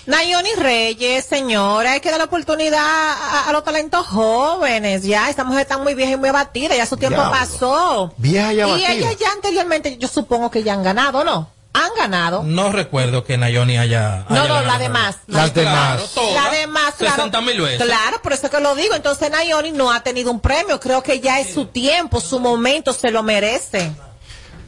Nayoni 0.07 0.53
Reyes, 0.55 1.25
señora, 1.25 1.91
hay 1.91 1.99
que 1.99 2.09
dar 2.09 2.17
la 2.17 2.25
oportunidad 2.25 2.79
a, 2.81 3.49
a 3.49 3.51
los 3.51 3.63
talentos 3.65 4.07
jóvenes. 4.07 5.03
Ya, 5.03 5.29
esta 5.29 5.43
mujer 5.43 5.63
está 5.63 5.77
muy 5.77 5.95
vieja 5.95 6.13
y 6.13 6.17
muy 6.17 6.29
abatida, 6.29 6.77
ya 6.77 6.85
su 6.85 6.95
tiempo 6.95 7.17
Diablo. 7.19 7.37
pasó. 7.37 8.13
Vieja 8.17 8.53
y 8.53 8.57
Y 8.57 8.61
abatida. 8.61 8.91
ellas 8.93 9.17
ya 9.19 9.31
anteriormente, 9.33 9.97
yo 9.97 10.07
supongo 10.07 10.49
que 10.49 10.63
ya 10.63 10.73
han 10.75 10.83
ganado, 10.83 11.25
¿no? 11.25 11.49
Han 11.73 11.89
ganado. 11.95 12.43
No 12.43 12.71
recuerdo 12.71 13.23
que 13.23 13.37
Nayoni 13.37 13.77
haya. 13.77 14.25
No, 14.29 14.35
haya 14.35 14.47
no, 14.47 14.53
ganado. 14.55 14.65
la 14.65 14.79
demás. 14.79 15.17
Las 15.27 15.53
demás. 15.53 16.15
La 16.33 16.49
demás, 16.51 16.95
claro. 16.97 17.15
60 17.15 17.41
mil 17.41 17.61
veces. 17.61 17.83
Claro, 17.83 18.21
por 18.21 18.33
eso 18.33 18.49
que 18.49 18.59
lo 18.59 18.75
digo. 18.75 18.95
Entonces 18.95 19.29
Nayoni 19.29 19.71
no 19.71 19.91
ha 19.91 20.01
tenido 20.01 20.31
un 20.31 20.39
premio. 20.39 20.79
Creo 20.79 21.03
que 21.03 21.19
ya 21.19 21.39
es 21.39 21.53
su 21.53 21.65
tiempo, 21.65 22.19
su 22.19 22.39
momento, 22.39 22.93
se 22.93 23.11
lo 23.11 23.21
merece. 23.23 23.91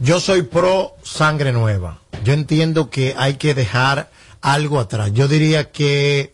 Yo 0.00 0.20
soy 0.20 0.42
pro 0.42 0.94
sangre 1.02 1.52
nueva. 1.52 1.98
Yo 2.24 2.32
entiendo 2.32 2.90
que 2.90 3.14
hay 3.18 3.34
que 3.34 3.54
dejar 3.54 4.10
algo 4.40 4.80
atrás. 4.80 5.10
Yo 5.12 5.28
diría 5.28 5.70
que 5.72 6.32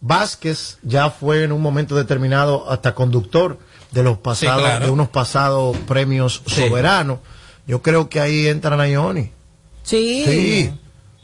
Vázquez 0.00 0.78
ya 0.82 1.10
fue 1.10 1.44
en 1.44 1.52
un 1.52 1.60
momento 1.60 1.94
determinado 1.94 2.70
hasta 2.70 2.94
conductor 2.94 3.58
de 3.90 4.02
los 4.02 4.18
pasados, 4.18 4.62
claro. 4.62 4.86
de 4.86 4.90
unos 4.90 5.08
pasados 5.08 5.76
premios 5.86 6.42
soberanos. 6.46 7.18
Yo 7.66 7.82
creo 7.82 8.08
que 8.08 8.20
ahí 8.20 8.48
entra 8.48 8.76
Nayoni. 8.76 9.32
Sí. 9.90 10.24
Sí, 10.26 10.72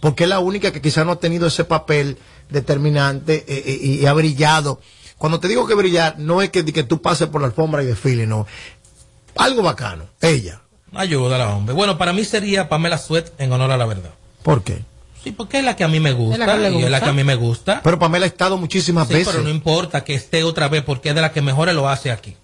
porque 0.01 0.25
es 0.25 0.29
la 0.31 0.41
única 0.41 0.73
que 0.73 0.81
quizá 0.83 1.05
no 1.05 1.13
ha 1.13 1.21
tenido 1.21 1.47
ese 1.47 1.65
papel 1.65 2.19
determinante 2.51 3.45
eh, 3.49 3.63
eh, 3.67 3.79
y, 3.81 3.93
y 4.01 4.07
ha 4.07 4.13
brillado. 4.13 4.81
Cuando 5.19 5.41
te 5.41 5.49
digo 5.49 5.67
que 5.67 5.75
brillar, 5.75 6.19
no 6.19 6.43
es 6.43 6.51
que, 6.51 6.65
que 6.65 6.83
tú 6.83 7.01
pases 7.01 7.29
por 7.29 7.41
la 7.41 7.47
alfombra 7.47 7.83
y 7.83 7.87
desfile, 7.87 8.27
no. 8.27 8.47
Algo 9.37 9.63
bacano, 9.63 10.05
ella. 10.21 10.61
Ayúdala, 10.95 11.55
hombre. 11.55 11.75
Bueno, 11.75 11.99
para 11.99 12.13
mí 12.13 12.25
sería 12.25 12.69
Pamela 12.69 12.99
Suet 12.99 13.33
en 13.39 13.53
honor 13.53 13.71
a 13.71 13.77
la 13.77 13.87
verdad. 13.87 14.11
¿Por 14.43 14.63
qué? 14.63 14.83
Sí, 15.23 15.33
porque 15.33 15.59
es 15.59 15.65
la 15.65 15.75
que 15.75 15.85
a 15.85 15.89
mí 15.89 15.99
me 16.01 16.13
gusta. 16.13 16.35
Es 16.35 16.47
la 16.47 16.55
que 16.55 16.61
le 16.61 16.71
y 16.71 16.83
es 16.85 16.91
la 16.91 16.99
gusta. 16.99 17.01
que 17.05 17.11
a 17.11 17.13
mí 17.13 17.25
me 17.25 17.35
gusta. 17.35 17.81
Pero 17.83 17.99
Pamela 17.99 18.25
ha 18.25 18.29
estado 18.29 18.57
muchísimas 18.57 19.09
Sí, 19.09 19.15
veces. 19.15 19.29
pero 19.33 19.43
no 19.43 19.51
importa 19.51 20.05
que 20.05 20.15
esté 20.15 20.45
otra 20.45 20.69
vez 20.69 20.83
porque 20.85 21.09
es 21.11 21.15
de 21.15 21.21
la 21.21 21.33
que 21.33 21.43
mejor 21.43 21.73
lo 21.75 21.89
hace 21.89 22.11
aquí. 22.11 22.37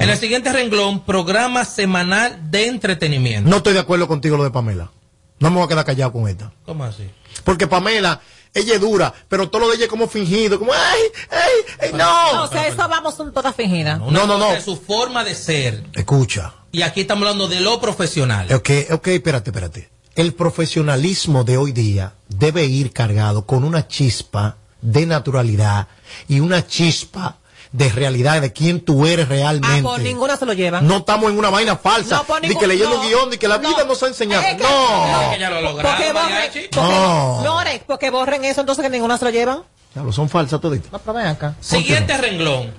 En 0.00 0.10
el 0.10 0.16
siguiente 0.18 0.52
renglón, 0.52 1.04
programa 1.04 1.64
semanal 1.64 2.50
de 2.50 2.66
entretenimiento. 2.66 3.48
No 3.48 3.58
estoy 3.58 3.74
de 3.74 3.78
acuerdo 3.78 4.08
contigo 4.08 4.36
lo 4.36 4.42
de 4.44 4.50
Pamela. 4.50 4.90
No 5.40 5.50
me 5.50 5.56
voy 5.56 5.64
a 5.64 5.68
quedar 5.68 5.84
callado 5.84 6.12
con 6.12 6.28
esta. 6.28 6.52
¿Cómo 6.64 6.84
así? 6.84 7.08
Porque 7.44 7.66
Pamela, 7.66 8.20
ella 8.54 8.74
es 8.74 8.80
dura, 8.80 9.12
pero 9.28 9.48
todo 9.48 9.62
lo 9.62 9.68
de 9.68 9.76
ella 9.76 9.84
es 9.84 9.90
como 9.90 10.08
fingido, 10.08 10.58
como, 10.58 10.72
ay, 10.72 11.00
ay, 11.30 11.74
ay, 11.80 11.92
no. 11.94 12.42
o 12.42 12.48
sea, 12.48 12.66
eso 12.66 12.76
vamos 12.88 13.14
son 13.14 13.32
todas 13.32 13.54
fingidas. 13.54 13.98
No, 13.98 14.10
no, 14.10 14.26
cosa 14.26 14.38
no. 14.38 14.52
es 14.52 14.64
su 14.64 14.76
forma 14.76 15.24
de 15.24 15.34
ser 15.34 15.84
Escucha. 15.92 16.54
y 16.72 16.78
Y 16.78 16.82
aquí 16.82 17.02
estamos 17.02 17.22
hablando 17.22 17.48
de 17.48 17.60
lo 17.60 17.80
profesional. 17.80 18.52
Ok, 18.52 18.70
ok, 18.90 19.06
espérate, 19.08 19.50
espérate. 19.50 19.90
El 20.14 20.34
profesionalismo 20.34 21.44
de 21.44 21.56
hoy 21.58 21.72
día 21.72 22.14
debe 22.28 22.64
ir 22.64 22.92
cargado 22.92 23.46
con 23.46 23.62
una 23.62 23.86
chispa 23.86 24.56
de 24.80 25.06
naturalidad 25.06 25.88
y 26.26 26.40
una 26.40 26.66
chispa 26.66 27.38
de 27.72 27.88
realidad 27.90 28.40
de 28.40 28.52
quién 28.52 28.80
tú 28.80 29.06
eres 29.06 29.26
Ah, 29.26 29.28
realmente. 29.28 29.82
por 29.82 30.00
ninguna 30.00 30.36
se 30.36 30.46
lo 30.46 30.52
llevan. 30.54 30.86
No 30.86 30.98
estamos 30.98 31.30
en 31.30 31.38
una 31.38 31.50
vaina 31.50 31.76
falsa. 31.76 32.16
No, 32.16 32.24
por 32.24 32.40
ni 32.40 32.48
ningún- 32.48 32.60
que 32.60 32.66
leyendo 32.66 32.94
no, 32.96 33.00
un 33.02 33.06
guion, 33.08 33.30
ni 33.30 33.36
que 33.38 33.46
la 33.48 33.58
vida 33.58 33.84
nos 33.86 34.02
ha 34.02 34.06
enseñado. 34.08 34.42
Es 34.42 34.56
que- 34.56 34.62
no. 34.62 35.30
Que 35.32 35.38
ya 35.38 35.50
lo 35.50 35.60
lograron, 35.60 35.96
Porque 35.96 36.12
borren, 36.12 36.50
porque, 36.52 36.68
No. 36.76 37.42
no, 37.42 37.60
porque 37.86 38.10
borren 38.10 38.44
eso, 38.44 38.60
entonces 38.60 38.82
que 38.82 38.90
ninguna 38.90 39.18
se 39.18 39.24
lo 39.26 39.30
llevan. 39.30 39.62
Diablo, 39.94 40.12
son 40.12 40.28
falsas 40.28 40.60
toditas. 40.60 40.90
No, 40.92 40.98
pero 40.98 41.14
ven 41.14 41.26
acá. 41.26 41.54
Siguiente 41.60 42.16
renglón. 42.16 42.72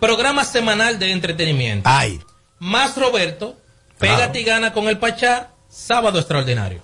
Programa 0.00 0.44
semanal 0.44 0.98
de 0.98 1.12
entretenimiento. 1.12 1.88
Ay. 1.90 2.20
Más 2.58 2.96
Roberto, 2.96 3.56
Pégate 3.98 4.40
y 4.40 4.44
gana 4.44 4.72
con 4.72 4.88
el 4.88 4.98
Pachá, 4.98 5.50
sábado 5.68 6.18
extraordinario. 6.18 6.82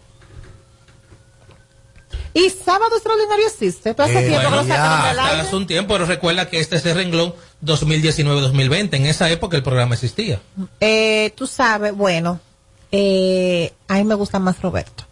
Y 2.34 2.50
sábado 2.50 2.94
extraordinario 2.94 3.46
existe. 3.48 3.94
Pero 3.94 4.04
hace 4.08 4.18
Eh, 4.20 4.28
tiempo 4.28 4.40
que 4.40 4.46
bueno, 4.46 4.62
lo 4.62 4.68
sacaron 4.68 5.08
del 5.08 5.18
aire. 5.18 5.40
hace 5.40 5.56
un 5.56 5.66
tiempo, 5.66 5.94
pero 5.94 6.06
recuerda 6.06 6.48
que 6.48 6.60
este 6.60 6.76
es 6.76 6.86
el 6.86 6.94
renglón 6.94 7.34
2019-2020. 7.62 8.94
En 8.94 9.06
esa 9.06 9.30
época 9.30 9.56
el 9.56 9.62
programa 9.62 9.94
existía. 9.94 10.40
Eh, 10.80 11.32
tú 11.36 11.46
sabes, 11.46 11.94
bueno, 11.94 12.40
eh, 12.92 13.72
a 13.88 13.94
mí 13.94 14.04
me 14.04 14.14
gusta 14.14 14.38
más 14.38 14.60
Roberto. 14.60 15.04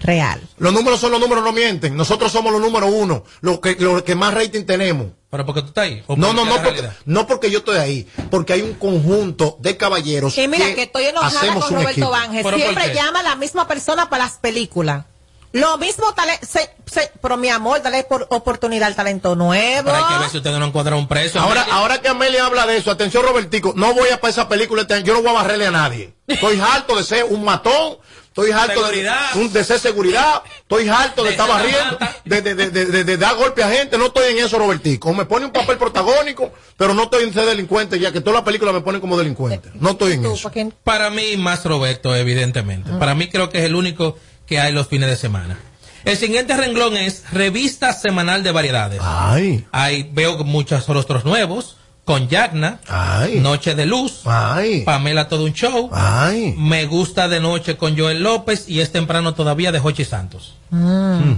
Real. 0.00 0.40
Los 0.56 0.72
números 0.72 0.98
son 0.98 1.12
los 1.12 1.20
números, 1.20 1.44
no 1.44 1.52
mienten. 1.52 1.94
Nosotros 1.94 2.32
somos 2.32 2.52
los 2.52 2.60
números 2.60 2.90
uno, 2.90 3.22
los 3.42 3.60
que, 3.60 3.76
los 3.78 4.02
que 4.02 4.14
más 4.14 4.32
rating 4.32 4.64
tenemos. 4.64 5.08
¿Pero 5.30 5.44
porque 5.44 5.60
tú 5.60 5.68
estás 5.68 5.84
ahí? 5.84 6.02
¿O 6.06 6.16
No, 6.16 6.32
no, 6.32 6.46
no 6.46 6.62
porque, 6.62 6.88
no 7.04 7.26
porque 7.26 7.50
yo 7.50 7.58
estoy 7.58 7.76
ahí, 7.76 8.08
porque 8.30 8.54
hay 8.54 8.62
un 8.62 8.74
conjunto 8.74 9.58
de 9.60 9.76
caballeros 9.76 10.36
Y 10.38 10.48
mira 10.48 10.74
que 10.74 10.84
estoy 10.84 11.04
enojada 11.04 11.38
hacemos 11.38 11.66
con 11.66 11.74
Roberto. 11.76 12.10
Banges. 12.10 12.42
¿Pero 12.42 12.56
por 12.56 12.60
Siempre 12.60 12.94
llama 12.94 13.20
a 13.20 13.22
la 13.22 13.36
misma 13.36 13.68
persona 13.68 14.08
para 14.08 14.24
las 14.24 14.38
películas. 14.38 15.04
Lo 15.52 15.78
mismo, 15.78 16.12
tale- 16.14 16.38
se- 16.42 16.70
se- 16.86 17.10
pero 17.20 17.36
mi 17.36 17.48
amor, 17.48 17.82
dale 17.82 18.04
por 18.04 18.26
oportunidad 18.30 18.86
al 18.86 18.94
talento 18.94 19.34
nuevo. 19.34 19.90
Pero 19.90 19.96
hay 20.06 20.14
que 20.14 20.18
ver 20.20 20.30
si 20.30 20.36
ustedes 20.36 20.58
no 20.58 20.66
encuentran 20.66 20.96
un 20.98 21.08
precio. 21.08 21.40
Ahora, 21.40 21.62
Amelia. 21.62 21.76
ahora 21.78 22.00
que 22.00 22.08
Amelia 22.08 22.46
habla 22.46 22.66
de 22.66 22.76
eso, 22.76 22.90
atención 22.90 23.24
Robertico, 23.26 23.72
no 23.76 23.92
voy 23.94 24.10
a 24.10 24.20
para 24.20 24.30
esa 24.30 24.48
película, 24.48 24.82
este 24.82 24.94
año, 24.94 25.06
yo 25.06 25.14
no 25.14 25.22
voy 25.22 25.30
a 25.30 25.34
barrerle 25.34 25.66
a 25.66 25.70
nadie. 25.72 26.14
Estoy 26.28 26.60
harto 26.60 26.96
de 26.96 27.02
ser 27.02 27.24
un 27.24 27.44
matón, 27.44 27.98
estoy 28.28 28.52
harto 28.52 28.74
de, 28.80 28.86
Seguridad. 28.90 29.34
un- 29.34 29.52
de 29.52 29.64
ser 29.64 29.80
seguridad, 29.80 30.42
estoy 30.60 30.88
harto 30.88 31.22
de, 31.24 31.30
De 31.30 31.34
estar 31.34 31.48
barriendo, 31.48 31.98
de, 32.24 32.42
de, 32.42 32.54
de, 32.54 32.70
de- 32.70 32.86
de- 32.86 33.04
de 33.04 33.16
dar 33.16 33.34
golpe 33.34 33.64
a 33.64 33.68
gente, 33.70 33.98
no 33.98 34.06
estoy 34.06 34.30
en 34.30 34.44
eso 34.46 34.56
Robertico. 34.56 35.12
Me 35.12 35.24
pone 35.24 35.46
un 35.46 35.52
papel 35.52 35.78
protagónico, 35.78 36.52
pero 36.76 36.94
no 36.94 37.02
estoy 37.04 37.24
en 37.24 37.34
ser 37.34 37.46
delincuente, 37.46 37.98
ya 37.98 38.12
que 38.12 38.20
toda 38.20 38.36
la 38.36 38.44
película 38.44 38.72
me 38.72 38.82
ponen 38.82 39.00
como 39.00 39.18
delincuente. 39.18 39.68
No 39.74 39.90
estoy 39.90 40.12
en 40.12 40.26
eso. 40.26 40.48
Para 40.84 41.10
mí, 41.10 41.36
más 41.36 41.64
Roberto, 41.64 42.14
evidentemente. 42.14 42.92
Para 43.00 43.16
mí 43.16 43.28
creo 43.28 43.50
que 43.50 43.58
es 43.58 43.64
el 43.64 43.74
único 43.74 44.16
que 44.50 44.58
hay 44.58 44.72
los 44.72 44.88
fines 44.88 45.08
de 45.08 45.16
semana. 45.16 45.56
El 46.04 46.16
siguiente 46.16 46.56
renglón 46.56 46.96
es 46.96 47.22
Revista 47.30 47.92
Semanal 47.92 48.42
de 48.42 48.50
Variedades. 48.50 49.00
Ay, 49.00 49.64
Ahí 49.70 50.10
veo 50.12 50.42
muchos 50.44 50.88
rostros 50.88 51.24
nuevos, 51.24 51.76
con 52.04 52.26
Yagna, 52.28 52.80
ay, 52.88 53.38
Noche 53.38 53.76
de 53.76 53.86
Luz, 53.86 54.22
ay, 54.24 54.80
Pamela 54.80 55.28
Todo 55.28 55.44
un 55.44 55.52
Show, 55.52 55.88
ay. 55.92 56.56
Me 56.58 56.86
Gusta 56.86 57.28
de 57.28 57.38
Noche 57.38 57.76
con 57.76 57.96
Joel 57.96 58.24
López 58.24 58.68
y 58.68 58.80
es 58.80 58.90
temprano 58.90 59.34
todavía 59.34 59.70
de 59.70 59.78
Jochi 59.78 60.04
Santos. 60.04 60.56
Mm. 60.70 61.34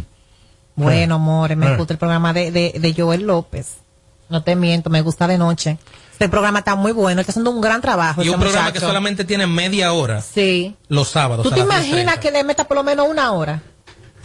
Bueno, 0.77 1.17
amores, 1.17 1.59
me 1.59 1.67
Eh. 1.75 1.77
gusta 1.77 1.93
el 1.93 1.99
programa 1.99 2.33
de, 2.33 2.51
de, 2.51 2.73
de 2.81 2.95
Joel 2.97 3.25
López. 3.27 3.75
No 4.31 4.43
te 4.43 4.57
miento, 4.57 4.89
me 4.89 5.03
gusta 5.03 5.27
de 5.29 5.37
noche. 5.37 5.77
Este 6.13 6.29
programa 6.29 6.61
está 6.61 6.75
muy 6.77 6.93
bueno, 6.93 7.21
está 7.21 7.33
haciendo 7.33 7.51
un 7.51 7.61
gran 7.61 7.81
trabajo. 7.81 8.23
Y 8.23 8.29
un 8.29 8.39
programa 8.39 8.67
muchacho. 8.69 8.81
que 8.81 8.87
solamente 8.87 9.25
tiene 9.25 9.47
media 9.47 9.93
hora 9.93 10.21
Sí. 10.23 10.77
los 10.89 11.09
sábados. 11.09 11.43
¿Tú 11.43 11.51
te 11.51 11.61
imaginas 11.61 12.17
10:30. 12.17 12.21
que 12.21 12.31
le 12.31 12.45
meta 12.45 12.69
por 12.69 12.77
lo 12.77 12.85
menos 12.85 13.09
una 13.09 13.33
hora? 13.33 13.63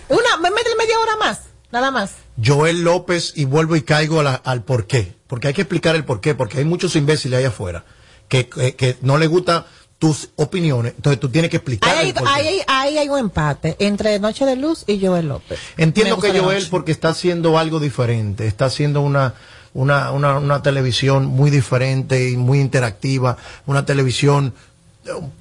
Una, 0.09 0.37
me 0.41 0.51
mete 0.51 0.69
media 0.77 0.97
hora 0.99 1.15
más, 1.17 1.39
nada 1.71 1.91
más. 1.91 2.11
Joel 2.43 2.81
López 2.83 3.33
y 3.35 3.45
vuelvo 3.45 3.75
y 3.75 3.81
caigo 3.81 4.19
a 4.19 4.23
la- 4.23 4.35
al 4.35 4.63
por 4.63 4.85
qué. 4.87 5.15
Porque 5.27 5.47
hay 5.47 5.53
que 5.53 5.61
explicar 5.61 5.95
el 5.95 6.05
por 6.05 6.21
qué, 6.21 6.35
porque 6.35 6.59
hay 6.59 6.65
muchos 6.65 6.95
imbéciles 6.95 7.39
allá 7.39 7.49
afuera 7.49 7.83
que, 8.29 8.47
que, 8.47 8.75
que 8.75 8.97
no 9.01 9.17
les 9.17 9.27
gustan 9.27 9.65
tus 9.99 10.29
opiniones. 10.35 10.93
Entonces 10.95 11.19
tú 11.19 11.29
tienes 11.29 11.49
que 11.49 11.57
explicar 11.57 11.89
Ahí 11.97 12.13
ahí, 12.27 12.45
hay- 12.45 12.61
ahí 12.67 12.97
hay 12.99 13.09
un 13.09 13.17
empate 13.17 13.75
entre 13.79 14.19
Noche 14.19 14.45
de 14.45 14.55
Luz 14.55 14.83
y 14.87 15.03
Joel 15.03 15.27
López. 15.27 15.59
Entiendo 15.75 16.15
gusta 16.17 16.31
que 16.31 16.39
Joel, 16.39 16.67
porque 16.69 16.91
está 16.91 17.09
haciendo 17.09 17.57
algo 17.57 17.79
diferente, 17.79 18.45
está 18.47 18.65
haciendo 18.65 19.01
una, 19.01 19.33
una, 19.77 20.11
una, 20.11 20.37
una 20.37 20.61
televisión 20.61 21.25
muy 21.27 21.49
diferente 21.51 22.29
y 22.29 22.35
muy 22.37 22.59
interactiva, 22.59 23.37
una 23.65 23.85
televisión... 23.85 24.53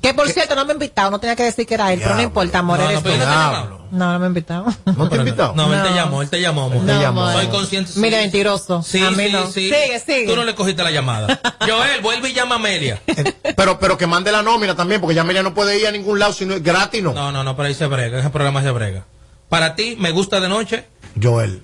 Que 0.01 0.15
por 0.15 0.29
cierto, 0.29 0.55
no 0.55 0.65
me 0.65 0.71
ha 0.71 0.75
invitado, 0.75 1.11
no 1.11 1.19
tenía 1.19 1.35
que 1.35 1.43
decir 1.43 1.67
que 1.67 1.75
era 1.75 1.93
él, 1.93 1.99
pero 2.01 2.15
no 2.15 2.23
importa, 2.23 2.61
amor, 2.61 2.79
No, 2.79 2.85
no, 2.85 2.91
eres 2.91 3.03
pero 3.03 3.17
tú. 3.25 3.31
no. 3.31 3.77
No, 3.91 4.13
no 4.13 4.19
me 4.21 4.25
ha 4.27 4.29
invitado. 4.29 4.67
¿No 4.97 5.09
te 5.09 5.17
he 5.17 5.19
invitado? 5.19 5.55
No, 5.57 5.75
él 5.75 5.83
te 5.83 5.93
llamó, 5.95 6.23
él 6.23 6.31
te 6.31 6.41
llamó. 6.41 6.65
amor. 6.67 6.87
Te 6.87 6.93
llamó. 7.01 7.33
Soy 7.33 7.47
consciente. 7.49 7.91
sí. 7.91 7.99
Mire, 7.99 8.19
mentiroso. 8.21 8.83
Sí, 8.85 9.03
A 9.05 9.11
mí 9.11 9.25
sí, 9.27 9.33
no. 9.33 9.47
sí. 9.47 9.63
Sigue, 9.71 9.99
sigue. 10.07 10.27
Tú 10.29 10.37
no 10.37 10.45
le 10.45 10.55
cogiste 10.55 10.85
la 10.85 10.93
llamada. 10.93 11.41
Joel, 11.67 12.01
vuelve 12.01 12.29
y 12.29 12.33
llama 12.35 12.55
a 12.55 12.59
Amelia. 12.59 13.01
Eh, 13.09 13.35
Pero, 13.57 13.79
pero 13.81 13.99
que 13.99 14.07
mande 14.07 14.31
la 14.31 14.43
nómina 14.45 14.77
también, 14.77 15.01
porque 15.01 15.17
ya 15.17 15.23
Amelia 15.23 15.43
no 15.43 15.53
puede 15.53 15.81
ir 15.81 15.87
a 15.89 15.91
ningún 15.91 16.21
lado 16.21 16.33
si 16.33 16.45
no 16.47 16.55
es 16.55 16.63
gratis, 16.63 17.03
no. 17.03 17.13
No, 17.13 17.33
no, 17.33 17.43
no, 17.43 17.57
pero 17.57 17.67
ahí 17.67 17.75
se 17.75 17.87
brega, 17.87 18.21
ese 18.21 18.31
programa 18.31 18.63
se 18.63 18.71
brega. 18.71 19.05
Para 19.49 19.75
ti, 19.75 19.97
me 19.99 20.13
gusta 20.13 20.39
de 20.39 20.49
noche. 20.49 20.85
Joel. 21.21 21.63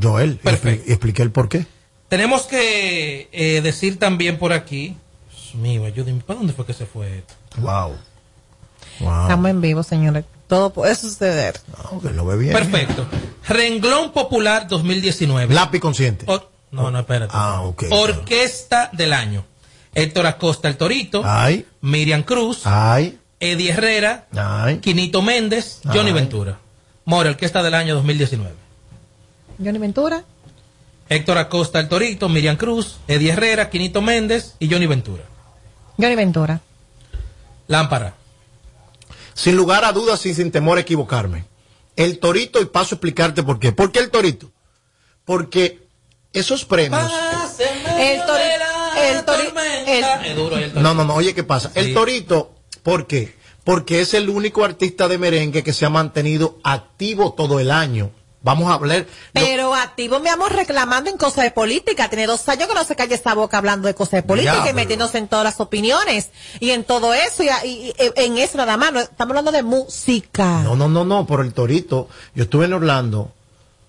Joel. 0.00 0.32
y 0.32 0.36
Perfecto. 0.36 0.84
Y 0.88 0.92
expliqué 0.92 1.22
el 1.22 1.30
por 1.30 1.48
qué. 1.48 1.66
Tenemos 2.08 2.42
que 2.42 3.28
eh, 3.32 3.60
decir 3.62 3.98
también 3.98 4.38
por 4.38 4.52
aquí. 4.52 4.96
Dios 5.30 5.54
mío, 5.54 5.84
ayúdenme. 5.84 6.20
¿Para 6.22 6.38
dónde 6.38 6.52
fue 6.52 6.66
que 6.66 6.74
se 6.74 6.86
fue 6.86 7.18
esto? 7.18 7.34
Wow. 7.58 7.96
Wow. 9.00 9.22
Estamos 9.22 9.50
en 9.50 9.60
vivo, 9.60 9.82
señores. 9.82 10.24
Todo 10.46 10.70
puede 10.70 10.94
suceder. 10.94 11.58
No, 11.92 12.00
que 12.00 12.10
lo 12.10 12.26
ve 12.26 12.36
bien. 12.36 12.52
Perfecto. 12.52 13.06
Renglón 13.48 14.12
Popular 14.12 14.68
2019. 14.68 15.54
Lápiz 15.54 15.80
consciente. 15.80 16.26
Or- 16.28 16.50
no, 16.70 16.90
no, 16.90 17.00
espérate. 17.00 17.32
Ah, 17.34 17.62
ok. 17.62 17.84
Orquesta 17.90 18.90
del 18.92 19.12
año. 19.12 19.44
Héctor 19.94 20.26
Acosta 20.26 20.68
el 20.68 20.76
Torito. 20.76 21.22
Ay, 21.24 21.66
Miriam 21.82 22.22
Cruz. 22.22 22.62
ay, 22.64 23.18
Eddie 23.40 23.70
Herrera. 23.72 24.26
ay. 24.36 24.78
Quinito 24.78 25.20
Méndez. 25.20 25.80
Johnny 25.84 26.08
Ay. 26.08 26.12
Ventura. 26.14 26.58
More, 27.04 27.30
Orquesta 27.30 27.62
del 27.62 27.74
año 27.74 27.94
2019. 27.94 28.54
Johnny 29.58 29.78
Ventura. 29.78 30.24
Héctor 31.08 31.38
Acosta 31.38 31.80
el 31.80 31.88
Torito. 31.88 32.28
Miriam 32.28 32.56
Cruz. 32.56 32.98
Eddie 33.08 33.32
Herrera. 33.32 33.70
Quinito 33.70 34.00
Méndez. 34.02 34.54
Y 34.58 34.70
Johnny 34.70 34.86
Ventura. 34.86 35.24
Johnny 35.98 36.14
Ventura. 36.16 36.60
Lámpara. 37.66 38.14
Sin 39.34 39.56
lugar 39.56 39.84
a 39.84 39.92
dudas 39.92 40.24
y 40.26 40.34
sin 40.34 40.50
temor 40.50 40.78
a 40.78 40.82
equivocarme. 40.82 41.44
El 41.96 42.18
torito, 42.18 42.60
y 42.60 42.66
paso 42.66 42.94
a 42.94 42.96
explicarte 42.96 43.42
por 43.42 43.58
qué. 43.58 43.72
¿Por 43.72 43.92
qué 43.92 43.98
el 43.98 44.10
torito? 44.10 44.50
Porque 45.24 45.86
esos 46.32 46.64
premios. 46.64 47.02
El 47.02 48.20
tori- 48.22 48.40
el 48.98 49.24
tori- 49.26 49.52
el- 49.86 50.26
el 50.26 50.36
torito. 50.36 50.80
No, 50.80 50.94
no, 50.94 51.04
no, 51.04 51.14
oye, 51.14 51.34
¿qué 51.34 51.44
pasa? 51.44 51.68
Sí. 51.74 51.80
El 51.80 51.94
torito, 51.94 52.54
¿por 52.82 53.06
qué? 53.06 53.34
Porque 53.64 54.00
es 54.00 54.14
el 54.14 54.28
único 54.30 54.64
artista 54.64 55.06
de 55.08 55.18
merengue 55.18 55.62
que 55.62 55.72
se 55.72 55.84
ha 55.86 55.90
mantenido 55.90 56.58
activo 56.64 57.34
todo 57.34 57.60
el 57.60 57.70
año. 57.70 58.10
Vamos 58.44 58.70
a 58.70 58.74
hablar. 58.74 59.06
Pero 59.32 59.72
activo, 59.74 60.18
mi 60.18 60.28
amor, 60.28 60.52
reclamando 60.52 61.08
en 61.10 61.16
cosas 61.16 61.44
de 61.44 61.50
política. 61.52 62.08
Tiene 62.08 62.26
dos 62.26 62.48
años 62.48 62.66
que 62.68 62.74
no 62.74 62.82
se 62.84 62.96
calle 62.96 63.14
esa 63.14 63.34
boca 63.34 63.58
hablando 63.58 63.86
de 63.86 63.94
cosas 63.94 64.12
de 64.14 64.22
política 64.24 64.54
y 64.70 64.74
metiéndose 64.74 65.18
en 65.18 65.28
todas 65.28 65.44
las 65.44 65.60
opiniones. 65.60 66.30
Y 66.58 66.70
en 66.70 66.82
todo 66.84 67.14
eso, 67.14 67.42
y, 67.44 67.48
y- 67.68 67.94
y 67.98 68.12
en 68.16 68.38
eso 68.38 68.58
nada 68.58 68.76
más. 68.76 68.92
No, 68.92 69.00
estamos 69.00 69.30
hablando 69.30 69.52
de 69.52 69.62
música. 69.62 70.62
No, 70.64 70.74
no, 70.74 70.88
no, 70.88 71.04
no, 71.04 71.24
por 71.26 71.40
el 71.44 71.52
torito. 71.54 72.08
Yo 72.34 72.44
estuve 72.44 72.64
en 72.64 72.72
Orlando. 72.72 73.32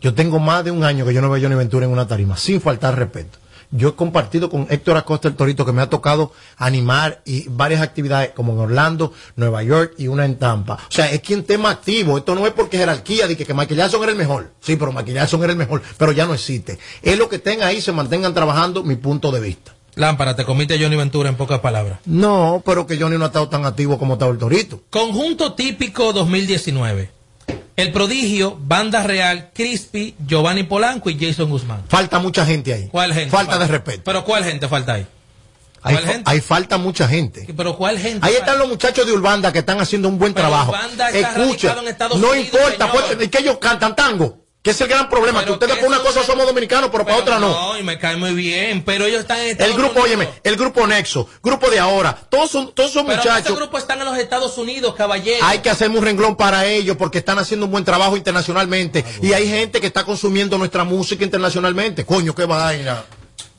Yo 0.01 0.13
tengo 0.13 0.37
más 0.39 0.63
de 0.65 0.71
un 0.71 0.83
año 0.83 1.05
que 1.05 1.13
yo 1.13 1.21
no 1.21 1.29
veo 1.29 1.39
a 1.39 1.43
Johnny 1.43 1.55
Ventura 1.55 1.85
en 1.85 1.91
una 1.91 2.07
tarima, 2.07 2.35
sin 2.37 2.59
faltar 2.61 2.97
respeto. 2.97 3.39
Yo 3.75 3.89
he 3.89 3.95
compartido 3.95 4.51
con 4.51 4.67
Héctor 4.69 4.97
Acosta 4.97 5.27
el 5.27 5.35
Torito 5.35 5.65
que 5.65 5.71
me 5.71 5.81
ha 5.81 5.89
tocado 5.89 6.31
animar 6.57 7.23
y 7.25 7.49
varias 7.49 7.81
actividades 7.81 8.29
como 8.29 8.53
en 8.53 8.59
Orlando, 8.59 9.13
Nueva 9.35 9.63
York 9.63 9.95
y 9.97 10.07
una 10.07 10.25
en 10.25 10.37
Tampa. 10.37 10.75
O 10.75 10.91
sea, 10.91 11.11
es 11.11 11.21
quien 11.21 11.43
tema 11.43 11.71
activo. 11.71 12.19
Esto 12.19 12.35
no 12.35 12.45
es 12.45 12.53
porque 12.53 12.77
jerarquía 12.77 13.27
de 13.27 13.35
que, 13.35 13.45
que 13.45 13.53
Michael 13.55 13.77
Jackson 13.77 14.03
era 14.03 14.11
el 14.11 14.17
mejor. 14.17 14.51
Sí, 14.59 14.75
pero 14.75 14.91
Michael 14.91 15.15
Jackson 15.15 15.41
era 15.41 15.53
el 15.53 15.57
mejor, 15.57 15.81
pero 15.97 16.11
ya 16.11 16.27
no 16.27 16.35
existe. 16.35 16.77
Es 17.01 17.17
lo 17.17 17.27
que 17.29 17.37
estén 17.37 17.63
ahí, 17.63 17.81
se 17.81 17.91
mantengan 17.91 18.35
trabajando, 18.35 18.83
mi 18.83 18.95
punto 18.95 19.31
de 19.31 19.39
vista. 19.39 19.73
Lámpara, 19.95 20.35
te 20.35 20.45
comiste 20.45 20.75
a 20.75 20.77
Johnny 20.79 20.95
Ventura 20.95 21.29
en 21.29 21.35
pocas 21.35 21.59
palabras. 21.59 21.97
No, 22.05 22.61
pero 22.63 22.85
que 22.85 22.99
Johnny 22.99 23.17
no 23.17 23.25
ha 23.25 23.27
estado 23.27 23.49
tan 23.49 23.65
activo 23.65 23.97
como 23.97 24.13
estaba 24.13 24.31
el 24.31 24.37
Torito. 24.37 24.81
Conjunto 24.91 25.53
típico 25.53 26.13
2019. 26.13 27.22
El 27.75 27.91
prodigio, 27.91 28.55
Banda 28.59 29.01
Real, 29.03 29.49
Crispy, 29.53 30.15
Giovanni 30.27 30.63
Polanco 30.63 31.09
y 31.09 31.17
Jason 31.19 31.49
Guzmán. 31.49 31.83
Falta 31.87 32.19
mucha 32.19 32.45
gente 32.45 32.73
ahí. 32.73 32.87
¿Cuál 32.91 33.13
gente? 33.13 33.31
Falta 33.31 33.57
de 33.57 33.67
respeto. 33.67 34.01
Pero 34.05 34.23
¿cuál 34.23 34.43
gente 34.43 34.67
falta 34.67 34.93
ahí? 34.93 35.07
Hay, 35.81 35.95
¿Cuál 35.95 36.05
fa- 36.05 36.11
gente? 36.13 36.31
hay 36.31 36.39
falta 36.41 36.77
mucha 36.77 37.07
gente. 37.07 37.47
Pero 37.57 37.75
¿cuál 37.75 37.97
gente? 37.97 38.25
Ahí 38.25 38.35
están 38.35 38.57
los 38.59 38.67
muchachos 38.69 39.05
de 39.05 39.11
Urbanda 39.11 39.51
que 39.51 39.59
están 39.59 39.81
haciendo 39.81 40.07
un 40.07 40.17
buen 40.19 40.33
Pero 40.33 40.47
trabajo. 40.47 40.71
Urbanda 40.71 41.09
está 41.09 41.43
Escucha, 41.43 41.75
en 41.79 41.87
Estados 41.87 42.19
no 42.19 42.29
Unidos, 42.29 42.47
importa, 42.53 42.91
pues, 42.91 43.05
es 43.19 43.29
que 43.29 43.37
ellos 43.39 43.57
cantan 43.59 43.95
tango. 43.95 44.42
Que 44.63 44.71
es 44.71 44.79
el 44.79 44.87
gran 44.87 45.09
problema, 45.09 45.43
que 45.43 45.51
ustedes 45.51 45.75
por 45.75 45.89
una 45.89 45.99
cosa 45.99 46.23
somos 46.23 46.45
dominicanos, 46.45 46.89
pero 46.89 47.03
para 47.03 47.17
otra 47.17 47.37
no. 47.37 47.49
No, 47.49 47.77
y 47.77 47.83
me 47.83 47.99
cae 47.99 48.15
muy 48.15 48.33
bien, 48.33 48.81
pero 48.85 49.05
ellos 49.05 49.19
están 49.19 49.39
en 49.39 49.49
Estados 49.49 49.71
El 49.73 49.77
grupo, 49.77 49.99
Unidos. 49.99 50.07
óyeme, 50.21 50.29
el 50.41 50.55
grupo 50.55 50.87
Nexo, 50.87 51.27
grupo 51.43 51.69
de 51.69 51.79
ahora, 51.79 52.15
todos 52.29 52.49
son, 52.49 52.73
todos 52.73 52.91
son 52.91 53.05
Pero 53.05 53.17
muchachos. 53.17 53.45
ese 53.47 53.55
grupo 53.55 53.77
están 53.77 53.99
en 53.99 54.05
los 54.05 54.17
Estados 54.17 54.57
Unidos, 54.57 54.95
caballero. 54.95 55.45
Hay 55.45 55.59
que 55.59 55.69
hacer 55.69 55.89
un 55.89 56.01
renglón 56.01 56.37
para 56.37 56.65
ellos 56.65 56.95
porque 56.95 57.17
están 57.17 57.39
haciendo 57.39 57.65
un 57.65 57.73
buen 57.73 57.83
trabajo 57.83 58.15
internacionalmente. 58.15 59.03
Y 59.21 59.33
hay 59.33 59.49
gente 59.49 59.81
que 59.81 59.87
está 59.87 60.05
consumiendo 60.05 60.57
nuestra 60.57 60.85
música 60.85 61.25
internacionalmente. 61.25 62.05
Coño, 62.05 62.33
qué 62.33 62.45
vaina. 62.45 63.03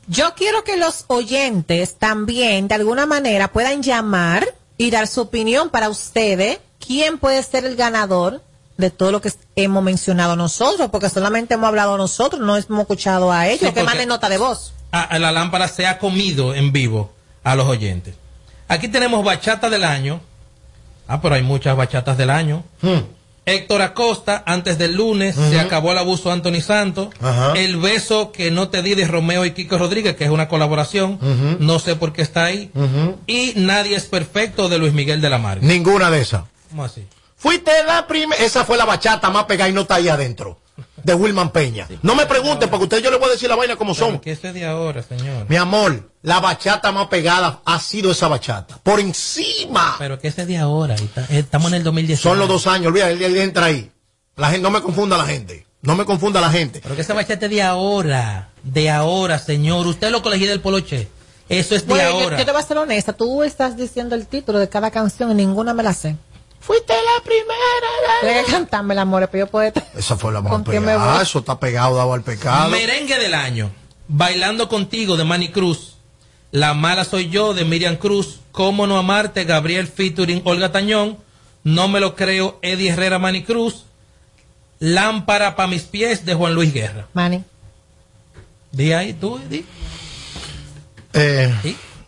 Yo 0.07 0.33
quiero 0.35 0.63
que 0.63 0.75
los 0.75 1.05
oyentes 1.05 1.99
también, 1.99 2.67
de 2.67 2.73
alguna 2.73 3.05
manera, 3.05 3.51
puedan 3.51 3.83
llamar 3.83 4.47
y 4.75 4.89
dar 4.89 5.05
su 5.07 5.21
opinión 5.21 5.69
para 5.69 5.87
ustedes. 5.89 6.57
¿Quién 6.83 7.19
puede 7.19 7.43
ser 7.43 7.63
el 7.65 7.75
ganador 7.75 8.41
de 8.77 8.89
todo 8.89 9.11
lo 9.11 9.21
que 9.21 9.31
hemos 9.55 9.83
mencionado 9.83 10.35
nosotros? 10.35 10.89
Porque 10.91 11.09
solamente 11.09 11.53
hemos 11.53 11.67
hablado 11.67 11.97
nosotros, 11.97 12.41
no 12.41 12.57
hemos 12.57 12.81
escuchado 12.81 13.31
a 13.31 13.47
ellos. 13.47 13.67
Sí, 13.69 13.73
que 13.73 13.83
manden 13.83 14.09
nota 14.09 14.29
de 14.29 14.37
voz. 14.37 14.73
a, 14.91 15.01
a 15.01 15.19
la 15.19 15.31
lámpara 15.31 15.67
se 15.67 15.87
ha 15.87 15.97
comido 15.99 16.53
en 16.55 16.71
vivo 16.71 17.11
a 17.43 17.55
los 17.55 17.67
oyentes. 17.67 18.15
Aquí 18.67 18.87
tenemos 18.87 19.23
bachata 19.23 19.69
del 19.69 19.83
año. 19.83 20.21
Ah, 21.07 21.21
pero 21.21 21.35
hay 21.35 21.43
muchas 21.43 21.77
bachatas 21.77 22.17
del 22.17 22.31
año. 22.31 22.63
Héctor 23.47 23.83
Acosta, 23.83 24.41
antes 24.47 24.79
del 24.79 24.95
lunes, 24.95 25.35
se 25.35 25.59
acabó 25.59 25.91
el 25.91 25.99
abuso 25.99 26.29
de 26.29 26.33
Anthony 26.33 26.61
Santos. 26.61 27.09
Ajá. 27.21 27.53
El 27.55 27.77
beso 27.77 28.31
que 28.31 28.49
no 28.49 28.69
te 28.69 28.81
di 28.81 28.95
de 28.95 29.05
Romeo 29.05 29.45
y 29.45 29.51
Kiko 29.51 29.77
Rodríguez, 29.77 30.15
que 30.15 30.23
es 30.23 30.31
una 30.31 30.47
colaboración. 30.47 31.19
No 31.59 31.77
sé 31.77 31.95
por 31.95 32.11
qué 32.11 32.23
está 32.23 32.45
ahí. 32.45 32.71
Y 33.27 33.53
Nadie 33.57 33.95
es 33.95 34.05
perfecto 34.05 34.67
de 34.67 34.79
Luis 34.79 34.93
Miguel 34.93 35.21
de 35.21 35.29
la 35.29 35.37
Marga. 35.37 35.65
Ninguna 35.65 36.09
de 36.09 36.21
esas. 36.21 36.45
¿Cómo 36.71 36.83
así? 36.83 37.05
Fuiste 37.35 37.71
la 37.85 38.07
primera. 38.07 38.41
Esa 38.43 38.63
fue 38.65 38.77
la 38.77 38.85
bachata 38.85 39.29
más 39.29 39.45
pegada 39.45 39.69
y 39.69 39.73
no 39.73 39.81
está 39.81 39.95
ahí 39.95 40.09
adentro. 40.09 40.59
De 41.03 41.13
Wilman 41.13 41.51
Peña. 41.51 41.87
No 42.01 42.15
me 42.15 42.25
pregunten, 42.25 42.69
porque 42.69 42.83
ustedes 42.85 43.03
yo 43.03 43.11
les 43.11 43.19
voy 43.19 43.29
a 43.29 43.33
decir 43.33 43.47
la 43.47 43.55
vaina 43.55 43.75
como 43.75 43.93
son. 43.93 44.19
¿Qué 44.19 44.31
es 44.31 44.41
de 44.41 44.65
ahora, 44.65 45.03
señor? 45.03 45.45
Mi 45.47 45.55
amor, 45.55 46.09
la 46.23 46.39
bachata 46.39 46.91
más 46.91 47.07
pegada 47.07 47.61
ha 47.63 47.79
sido 47.79 48.11
esa 48.11 48.27
bachata. 48.27 48.77
Por 48.81 48.99
encima. 48.99 49.95
Pero 49.99 50.19
que 50.19 50.29
ese 50.29 50.45
de 50.45 50.57
ahora. 50.57 50.95
está- 50.95 51.25
Estamos 51.29 51.67
en 51.71 51.75
el 51.75 51.83
2019. 51.83 52.21
Son 52.21 52.39
los 52.39 52.47
dos 52.47 52.67
años, 52.67 52.87
olvídate, 52.87 53.13
él, 53.13 53.21
él 53.23 53.37
entra 53.37 53.65
ahí. 53.67 53.91
La 54.35 54.47
gente, 54.49 54.63
no 54.63 54.71
me 54.71 54.81
confunda 54.81 55.17
la 55.17 55.25
gente. 55.25 55.65
No 55.81 55.95
me 55.95 56.03
confunda 56.05 56.41
la 56.41 56.49
gente. 56.49 56.79
Pero 56.81 56.95
que 56.95 57.01
esa 57.01 57.13
bachata 57.13 57.45
es 57.45 57.51
de 57.51 57.61
ahora. 57.61 58.49
De 58.63 58.89
ahora, 58.89 59.37
señor. 59.37 59.85
Usted 59.85 60.09
lo 60.09 60.23
colegí 60.23 60.45
del 60.47 60.59
poloche. 60.61 61.07
Eso 61.47 61.75
es 61.75 61.83
de 61.83 61.87
Bueno, 61.93 62.09
yo, 62.09 62.23
ahora. 62.23 62.39
yo 62.39 62.45
te 62.45 62.51
voy 62.51 62.59
a 62.61 62.65
ser 62.65 62.77
honesta. 62.79 63.13
Tú 63.13 63.43
estás 63.43 63.77
diciendo 63.77 64.15
el 64.15 64.25
título 64.25 64.57
de 64.57 64.67
cada 64.67 64.89
canción 64.89 65.29
y 65.31 65.35
ninguna 65.35 65.75
me 65.75 65.83
la 65.83 65.93
sé. 65.93 66.15
Fuiste 66.65 66.93
la 66.93 67.23
primera. 67.23 68.21
Tienes 68.21 68.45
que 68.45 68.51
cantarme, 68.51 68.99
amor, 68.99 69.29
pero 69.31 69.45
yo 69.45 69.51
puedo... 69.51 69.71
Esa 69.95 70.17
fue 70.17 70.33
la 70.33 70.41
más 70.41 70.51
¿Con 70.51 70.63
quién 70.63 70.83
me 70.83 70.93
pegada. 70.93 71.21
Eso 71.21 71.39
está 71.39 71.59
pegado, 71.59 71.95
dado 71.95 72.13
al 72.13 72.23
pecado. 72.23 72.69
Merengue 72.71 73.19
del 73.19 73.35
año. 73.35 73.69
Bailando 74.07 74.67
contigo 74.67 75.15
de 75.15 75.25
Manny 75.25 75.49
Cruz. 75.49 75.97
La 76.49 76.73
mala 76.73 77.03
soy 77.03 77.29
yo 77.29 77.53
de 77.53 77.65
Miriam 77.65 77.97
Cruz. 77.97 78.39
Cómo 78.51 78.87
no 78.87 78.97
amarte, 78.97 79.43
Gabriel 79.43 79.85
featuring 79.87 80.41
Olga 80.43 80.71
Tañón. 80.71 81.19
No 81.63 81.87
me 81.87 81.99
lo 81.99 82.15
creo, 82.15 82.57
Eddie 82.63 82.89
Herrera 82.89 83.19
Manny 83.19 83.43
Cruz. 83.43 83.85
Lámpara 84.79 85.55
para 85.55 85.67
mis 85.67 85.83
pies 85.83 86.25
de 86.25 86.33
Juan 86.33 86.55
Luis 86.55 86.73
Guerra. 86.73 87.07
Manny. 87.13 87.43
Di 88.71 88.91
ahí, 88.91 89.13
tú, 89.13 89.39
di. 89.49 89.63
Eh, 91.13 91.53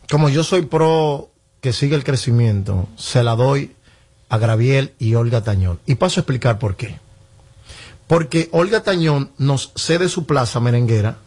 Como 0.09 0.29
yo 0.29 0.43
soy 0.43 0.63
pro 0.63 1.29
que 1.61 1.73
sigue 1.73 1.95
el 1.95 2.03
crecimiento, 2.03 2.87
se 2.97 3.23
la 3.23 3.35
doy 3.35 3.75
a 4.29 4.37
Graviel 4.37 4.93
y 4.99 5.15
Olga 5.15 5.43
Tañón. 5.43 5.79
Y 5.85 5.95
paso 5.95 6.19
a 6.19 6.21
explicar 6.21 6.59
por 6.59 6.75
qué. 6.75 6.99
Porque 8.07 8.49
Olga 8.51 8.83
Tañón 8.83 9.31
nos 9.37 9.71
cede 9.75 10.09
su 10.09 10.25
plaza 10.25 10.59
merenguera 10.59 11.17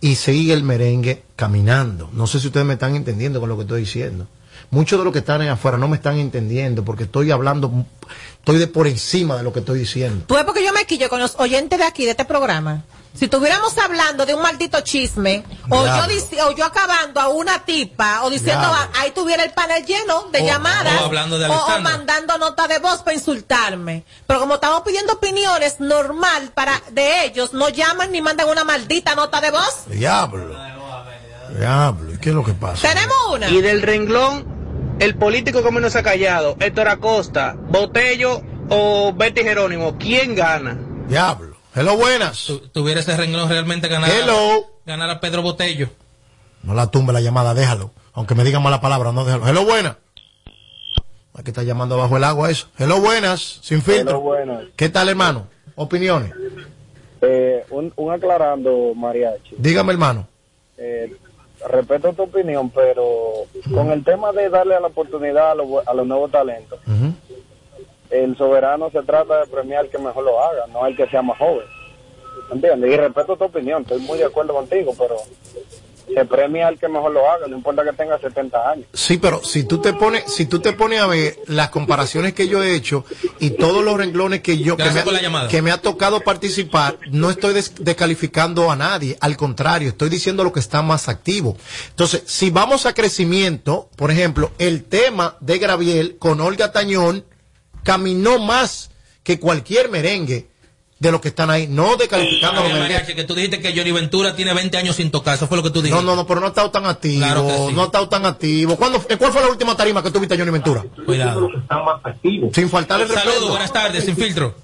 y 0.00 0.16
sigue 0.16 0.52
el 0.52 0.62
merengue 0.62 1.22
caminando. 1.36 2.08
No 2.12 2.26
sé 2.26 2.40
si 2.40 2.46
ustedes 2.46 2.66
me 2.66 2.74
están 2.74 2.96
entendiendo 2.96 3.40
con 3.40 3.48
lo 3.48 3.56
que 3.56 3.62
estoy 3.62 3.80
diciendo. 3.80 4.26
Muchos 4.70 4.98
de 4.98 5.04
los 5.04 5.12
que 5.12 5.20
están 5.20 5.42
ahí 5.42 5.48
afuera 5.48 5.78
no 5.78 5.88
me 5.88 5.96
están 5.96 6.18
entendiendo 6.18 6.84
porque 6.84 7.04
estoy 7.04 7.30
hablando, 7.30 7.70
estoy 8.38 8.58
de 8.58 8.66
por 8.66 8.86
encima 8.86 9.36
de 9.36 9.42
lo 9.42 9.52
que 9.52 9.60
estoy 9.60 9.78
diciendo. 9.78 10.24
Tú 10.26 10.34
ves 10.34 10.44
porque 10.44 10.64
yo 10.64 10.72
me 10.72 10.86
quillo 10.86 11.08
con 11.08 11.20
los 11.20 11.36
oyentes 11.38 11.78
de 11.78 11.84
aquí, 11.84 12.04
de 12.04 12.12
este 12.12 12.24
programa. 12.24 12.84
Si 13.18 13.24
estuviéramos 13.24 13.76
hablando 13.78 14.26
de 14.26 14.34
un 14.34 14.42
maldito 14.42 14.80
chisme, 14.82 15.42
o 15.70 15.84
yo, 15.86 16.46
o 16.46 16.50
yo 16.52 16.64
acabando 16.66 17.20
a 17.20 17.28
una 17.28 17.64
tipa, 17.64 18.22
o 18.24 18.30
diciendo, 18.30 18.66
ah, 18.70 18.88
ahí 18.98 19.10
tuviera 19.12 19.42
el 19.42 19.52
panel 19.52 19.84
lleno 19.86 20.24
de 20.30 20.42
O- 20.42 20.46
llamadas, 20.46 21.00
o 21.00 21.04
hablando 21.06 21.38
de 21.38 21.46
o- 21.46 21.48
o, 21.48 21.54
Alexandra. 21.54 21.90
mandando 21.90 22.38
nota 22.38 22.68
de 22.68 22.78
voz 22.78 22.98
para 23.02 23.14
insultarme. 23.14 24.04
Pero 24.26 24.40
como 24.40 24.56
estamos 24.56 24.82
pidiendo 24.82 25.14
opiniones 25.14 25.80
normal 25.80 26.50
para 26.54 26.82
de 26.90 27.24
ellos, 27.24 27.54
no 27.54 27.68
llaman 27.70 28.12
ni 28.12 28.20
mandan 28.20 28.48
una 28.48 28.64
maldita 28.64 29.14
nota 29.14 29.40
de 29.40 29.50
voz. 29.50 29.84
Diablo. 29.86 30.54
Diablo. 31.58 32.12
¿Y 32.12 32.18
qué 32.18 32.28
es 32.30 32.34
lo 32.34 32.44
que 32.44 32.52
pasa? 32.52 32.86
Tenemos 32.88 33.16
una. 33.32 33.48
Y 33.48 33.60
del 33.62 33.80
renglón, 33.82 34.96
el 34.98 35.14
político 35.16 35.62
que 35.62 35.70
menos 35.70 35.92
se 35.92 36.00
ha 36.00 36.02
callado, 36.02 36.56
Héctor 36.60 36.88
Acosta, 36.88 37.54
Botello 37.56 38.42
o 38.68 39.12
Betty 39.14 39.42
Jerónimo, 39.42 39.96
¿quién 39.98 40.34
gana? 40.34 40.76
Diablo. 41.08 41.45
Hello, 41.76 41.94
buenas. 41.98 42.50
Tuviera 42.72 43.00
ese 43.00 43.14
renglón 43.18 43.50
realmente 43.50 43.86
ganar. 43.88 44.08
Hello. 44.08 44.64
Ganar 44.86 45.10
a 45.10 45.20
Pedro 45.20 45.42
Botello. 45.42 45.90
No 46.62 46.72
la 46.72 46.90
tumbe 46.90 47.12
la 47.12 47.20
llamada, 47.20 47.52
déjalo. 47.52 47.90
Aunque 48.14 48.34
me 48.34 48.44
digan 48.44 48.62
mala 48.62 48.80
palabra, 48.80 49.12
no 49.12 49.26
déjalo. 49.26 49.46
Hello, 49.46 49.66
buenas. 49.66 49.96
Hay 51.34 51.44
que 51.44 51.50
estar 51.50 51.64
llamando 51.64 51.98
bajo 51.98 52.16
el 52.16 52.24
agua 52.24 52.50
eso. 52.50 52.68
Hello, 52.78 52.98
buenas. 53.00 53.58
Sin 53.60 53.82
filtro. 53.82 54.08
Hello, 54.16 54.20
buenas. 54.20 54.64
¿Qué 54.74 54.88
tal, 54.88 55.10
hermano? 55.10 55.48
Opiniones. 55.74 56.32
Eh, 57.20 57.66
un, 57.68 57.92
un 57.96 58.10
aclarando, 58.10 58.94
Mariachi. 58.94 59.56
Dígame, 59.58 59.92
hermano. 59.92 60.26
Eh, 60.78 61.14
respeto 61.68 62.14
tu 62.14 62.22
opinión, 62.22 62.70
pero 62.70 63.04
con 63.70 63.90
el 63.90 64.02
tema 64.02 64.32
de 64.32 64.48
darle 64.48 64.80
la 64.80 64.86
oportunidad 64.86 65.50
a 65.50 65.54
los, 65.54 65.86
a 65.86 65.92
los 65.92 66.06
nuevos 66.06 66.30
talentos, 66.30 66.78
el 68.10 68.36
soberano 68.36 68.90
se 68.90 69.02
trata 69.02 69.40
de 69.40 69.46
premiar 69.46 69.80
al 69.84 69.90
que 69.90 69.98
mejor 69.98 70.24
lo 70.24 70.42
haga, 70.42 70.66
no 70.72 70.84
al 70.84 70.96
que 70.96 71.06
sea 71.08 71.22
más 71.22 71.38
joven. 71.38 71.66
¿Entiendes? 72.52 72.92
Y 72.92 72.96
respeto 72.96 73.36
tu 73.36 73.44
opinión, 73.44 73.82
estoy 73.82 74.00
muy 74.00 74.18
de 74.18 74.24
acuerdo 74.26 74.54
contigo, 74.54 74.94
pero 74.98 75.16
se 76.14 76.24
premia 76.24 76.68
al 76.68 76.78
que 76.78 76.86
mejor 76.86 77.10
lo 77.10 77.28
haga, 77.28 77.48
no 77.48 77.56
importa 77.56 77.82
que 77.82 77.92
tenga 77.92 78.16
70 78.20 78.70
años. 78.70 78.86
Sí, 78.92 79.16
pero 79.18 79.42
si 79.42 79.64
tú 79.64 79.80
te 79.80 79.92
pones, 79.92 80.32
si 80.32 80.46
tú 80.46 80.60
te 80.60 80.72
pones 80.72 81.00
a 81.00 81.06
ver 81.08 81.36
las 81.48 81.70
comparaciones 81.70 82.32
que 82.32 82.46
yo 82.46 82.62
he 82.62 82.76
hecho 82.76 83.04
y 83.40 83.50
todos 83.50 83.82
los 83.84 83.96
renglones 83.96 84.40
que 84.42 84.58
yo 84.58 84.76
que 84.76 84.84
me, 84.84 84.90
ha- 85.00 85.48
que 85.48 85.62
me 85.62 85.72
ha 85.72 85.78
tocado 85.82 86.20
participar, 86.20 86.96
no 87.10 87.28
estoy 87.30 87.54
des- 87.54 87.74
descalificando 87.80 88.70
a 88.70 88.76
nadie, 88.76 89.16
al 89.20 89.36
contrario, 89.36 89.88
estoy 89.88 90.08
diciendo 90.08 90.44
lo 90.44 90.52
que 90.52 90.60
está 90.60 90.80
más 90.80 91.08
activo. 91.08 91.56
Entonces, 91.88 92.22
si 92.26 92.50
vamos 92.50 92.86
a 92.86 92.94
crecimiento, 92.94 93.88
por 93.96 94.12
ejemplo, 94.12 94.52
el 94.58 94.84
tema 94.84 95.36
de 95.40 95.58
Graviel 95.58 96.18
con 96.18 96.40
Olga 96.40 96.70
Tañón 96.70 97.24
caminó 97.86 98.38
más 98.40 98.90
que 99.22 99.38
cualquier 99.40 99.88
merengue 99.88 100.48
de 100.98 101.12
los 101.12 101.20
que 101.20 101.28
están 101.28 101.50
ahí, 101.50 101.66
no 101.68 101.96
descalificando 101.96 102.60
a 102.62 102.64
los 102.64 102.72
merengues. 102.72 103.14
Que 103.14 103.24
tú 103.24 103.34
dijiste 103.34 103.60
que 103.60 103.74
Johnny 103.76 103.92
Ventura 103.92 104.34
tiene 104.34 104.52
20 104.54 104.76
años 104.78 104.96
sin 104.96 105.10
tocar. 105.10 105.34
Eso 105.36 105.46
fue 105.46 105.56
lo 105.58 105.62
que 105.62 105.70
tú 105.70 105.80
dijiste. 105.82 106.02
No, 106.02 106.10
no, 106.10 106.16
no, 106.16 106.26
pero 106.26 106.40
no 106.40 106.46
ha 106.46 106.48
estado 106.48 106.70
tan 106.70 106.86
activo. 106.86 107.20
Claro 107.24 107.46
que 107.46 107.54
sí. 107.54 107.72
No 107.74 107.82
ha 107.82 107.86
estado 107.86 108.08
tan 108.08 108.26
activo. 108.26 108.76
¿Cuándo, 108.76 109.04
eh, 109.08 109.16
¿Cuál 109.16 109.32
fue 109.32 109.40
la 109.42 109.48
última 109.48 109.76
tarima 109.76 110.02
que 110.02 110.10
tuviste 110.10 110.34
a 110.34 110.38
Johnny 110.38 110.50
Ventura? 110.50 110.84
Cuidado. 111.04 111.48
Sin 112.52 112.68
faltarle 112.70 113.04
el 113.04 113.10
respeto. 113.10 113.30
Saludos, 113.32 113.50
buenas 113.50 113.72
tardes, 113.72 114.04
sin 114.04 114.16
filtro. 114.16 114.54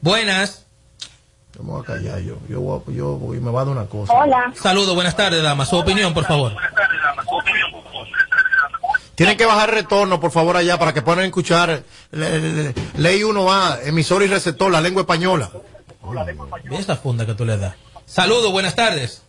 Buenas. 0.00 0.66
Yo 1.56 1.62
me 1.62 1.70
voy 1.70 1.82
a 1.82 1.84
callar 1.86 2.18
yo. 2.20 2.36
Yo, 2.48 2.60
voy 2.60 2.80
a- 2.88 2.92
yo 2.92 3.16
voy- 3.16 3.38
me 3.40 3.50
va 3.52 3.60
a 3.62 3.64
dar 3.64 3.76
una 3.76 3.86
cosa. 3.86 4.12
Saludos, 4.60 4.94
buenas 4.94 5.16
tardes, 5.16 5.40
dama. 5.42 5.64
Su 5.64 5.76
opinión, 5.76 6.12
por 6.12 6.24
favor. 6.24 6.52
Tienen 9.14 9.36
que 9.36 9.46
bajar 9.46 9.70
retorno, 9.72 10.18
por 10.20 10.30
favor, 10.32 10.56
allá 10.56 10.78
para 10.78 10.92
que 10.92 11.02
puedan 11.02 11.24
escuchar 11.24 11.82
le- 12.10 12.40
le- 12.40 12.52
le- 12.64 12.74
Ley 12.96 13.22
1A, 13.22 13.78
emisor 13.86 14.22
y 14.22 14.26
receptor, 14.26 14.72
la 14.72 14.80
lengua 14.80 15.02
española. 15.02 15.50
Ve 16.64 16.76
esa 16.76 16.96
funda 16.96 17.24
que 17.24 17.34
tú 17.34 17.44
le 17.44 17.56
das. 17.56 17.74
Saludos, 18.06 18.50
buenas 18.52 18.74
tardes. 18.74 19.22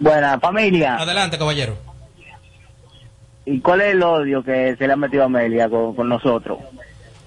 Buena 0.00 0.38
familia. 0.38 0.96
Adelante, 0.96 1.38
caballero. 1.38 1.76
¿Y 3.46 3.60
cuál 3.60 3.80
es 3.80 3.92
el 3.92 4.02
odio 4.02 4.42
que 4.44 4.74
se 4.76 4.86
le 4.86 4.92
ha 4.92 4.96
metido 4.96 5.22
a 5.22 5.26
Amelia 5.26 5.68
con, 5.68 5.94
con 5.94 6.08
nosotros? 6.08 6.58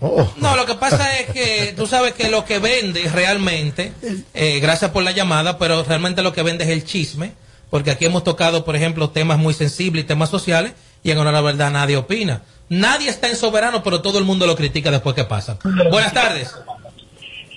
No, 0.01 0.55
lo 0.55 0.65
que 0.65 0.75
pasa 0.75 1.17
es 1.19 1.29
que 1.31 1.73
tú 1.75 1.85
sabes 1.87 2.13
que 2.13 2.29
lo 2.29 2.45
que 2.45 2.59
vende 2.59 3.09
realmente, 3.13 3.91
eh, 4.33 4.59
gracias 4.61 4.91
por 4.91 5.03
la 5.03 5.11
llamada, 5.11 5.57
pero 5.57 5.83
realmente 5.83 6.21
lo 6.21 6.31
que 6.31 6.43
vende 6.43 6.63
es 6.65 6.69
el 6.69 6.85
chisme, 6.85 7.33
porque 7.69 7.91
aquí 7.91 8.05
hemos 8.05 8.23
tocado, 8.23 8.63
por 8.63 8.75
ejemplo, 8.77 9.09
temas 9.09 9.37
muy 9.39 9.53
sensibles 9.53 10.03
y 10.05 10.07
temas 10.07 10.29
sociales, 10.29 10.73
y 11.03 11.11
en 11.11 11.17
honor 11.17 11.33
a 11.33 11.37
la 11.37 11.41
verdad 11.41 11.71
nadie 11.71 11.97
opina. 11.97 12.41
Nadie 12.69 13.09
está 13.09 13.27
en 13.29 13.35
soberano, 13.35 13.81
pero 13.83 14.01
todo 14.01 14.19
el 14.19 14.25
mundo 14.25 14.45
lo 14.45 14.55
critica 14.55 14.91
después 14.91 15.15
que 15.15 15.23
pasa. 15.23 15.57
Buenas 15.89 16.13
tardes. 16.13 16.53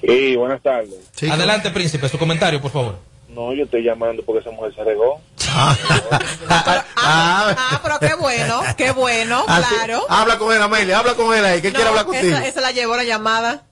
Sí, 0.01 0.37
buenas 0.37 0.63
tardes. 0.63 0.95
Adelante, 1.31 1.71
príncipe, 1.71 2.09
su 2.09 2.19
comentario, 2.19 2.61
por 2.61 2.71
favor. 2.71 2.99
No, 3.29 3.53
yo 3.55 3.65
estoy 3.65 3.83
llamando 3.83 4.23
porque 4.25 4.41
esa 4.41 4.51
mujer 4.51 4.75
se 4.75 4.85
regó. 4.85 5.21
Ah, 5.49 7.79
pero 7.83 7.99
qué 7.99 8.15
bueno, 8.15 8.63
qué 8.77 8.91
bueno, 8.91 9.45
Así- 9.47 9.75
claro. 9.75 10.05
Habla 10.09 10.39
con 10.39 10.55
él, 10.55 10.63
Amelia, 10.63 10.99
habla 10.99 11.15
con 11.15 11.35
él 11.37 11.45
ahí. 11.45 11.63
¿Qué 11.63 11.73
quiere 11.73 11.89
hablar 11.89 12.05
contigo? 12.05 12.37
Esa, 12.37 12.47
esa 12.47 12.61
la 12.61 12.73
llevó 12.73 12.97
la 12.97 13.05
llamada. 13.05 13.65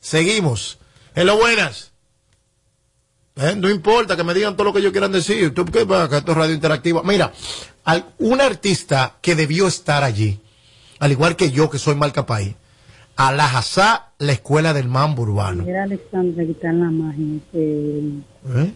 Seguimos. 0.00 0.78
Hello, 1.14 1.36
buenas. 1.36 1.87
Eh, 3.40 3.54
no 3.56 3.70
importa 3.70 4.16
que 4.16 4.24
me 4.24 4.34
digan 4.34 4.56
todo 4.56 4.64
lo 4.64 4.72
que 4.72 4.80
ellos 4.80 4.90
quieran 4.92 5.12
decir. 5.12 5.54
¿Tú 5.54 5.64
qué 5.64 5.84
va? 5.84 6.08
Que 6.08 6.16
esto 6.18 6.32
es 6.32 6.36
radio 6.38 6.54
interactiva. 6.54 7.02
Mira, 7.04 7.32
al- 7.84 8.06
un 8.18 8.40
artista 8.40 9.14
que 9.22 9.34
debió 9.36 9.68
estar 9.68 10.02
allí, 10.02 10.40
al 10.98 11.12
igual 11.12 11.36
que 11.36 11.50
yo, 11.50 11.70
que 11.70 11.78
soy 11.78 11.94
marca 11.94 12.26
país, 12.26 12.54
a 13.16 13.30
la 13.32 13.44
Hazá, 13.46 14.08
la 14.18 14.32
escuela 14.32 14.72
del 14.72 14.88
mambo 14.88 15.22
urbano. 15.22 15.64
Era 15.66 15.84
Alexandra 15.84 16.44
que 16.44 16.50
está 16.52 16.68
en 16.70 16.80
la 16.80 16.86
imagen. 16.90 17.42
que- 17.52 18.60
¿Eh? 18.62 18.72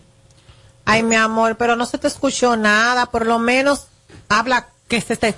Ay, 0.84 1.02
mi 1.02 1.14
amor, 1.16 1.56
pero 1.56 1.74
no 1.76 1.86
se 1.86 1.98
te 1.98 2.06
escuchó 2.08 2.56
nada. 2.56 3.06
Por 3.06 3.26
lo 3.26 3.38
menos 3.38 3.86
habla 4.28 4.68
que 4.88 5.00
se, 5.00 5.16
te- 5.16 5.34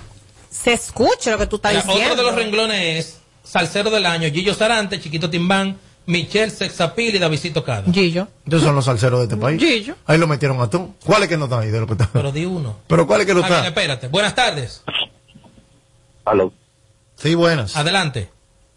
se 0.51 0.73
escuche 0.73 1.31
lo 1.31 1.37
que 1.37 1.47
tú 1.47 1.55
estás 1.57 1.71
Mira, 1.73 1.83
diciendo. 1.83 2.13
otro 2.13 2.23
de 2.23 2.29
los 2.31 2.35
renglones 2.39 3.05
es 3.07 3.17
Salsero 3.43 3.89
del 3.89 4.05
Año, 4.05 4.29
Gillo 4.31 4.53
Sarante, 4.53 4.99
Chiquito 4.99 5.29
Timbán, 5.29 5.77
Michelle 6.07 6.51
Sexapil 6.51 7.15
y 7.15 7.19
Davidito 7.19 7.63
Cada. 7.63 7.91
Gillo. 7.91 8.27
Estos 8.45 8.61
son 8.61 8.75
los 8.75 8.85
salseros 8.85 9.19
de 9.19 9.25
este 9.25 9.37
país. 9.37 9.61
Gillo. 9.61 9.95
Ahí 10.05 10.17
lo 10.17 10.27
metieron 10.27 10.59
a 10.61 10.69
tú. 10.69 10.93
¿Cuál 11.03 11.23
es 11.23 11.29
que 11.29 11.37
no 11.37 11.45
está 11.45 11.59
ahí 11.59 11.71
de 11.71 11.79
lo 11.79 11.87
que 11.87 11.93
está? 11.93 12.09
Pero 12.13 12.31
di 12.31 12.45
uno. 12.45 12.77
Pero 12.87 13.07
¿cuál 13.07 13.21
es 13.21 13.27
que 13.27 13.33
no 13.33 13.41
bien, 13.41 13.53
está? 13.53 13.67
espérate. 13.67 14.07
Buenas 14.07 14.35
tardes. 14.35 14.83
Aló. 16.25 16.53
Sí, 17.15 17.33
buenas. 17.35 17.75
Adelante. 17.75 18.29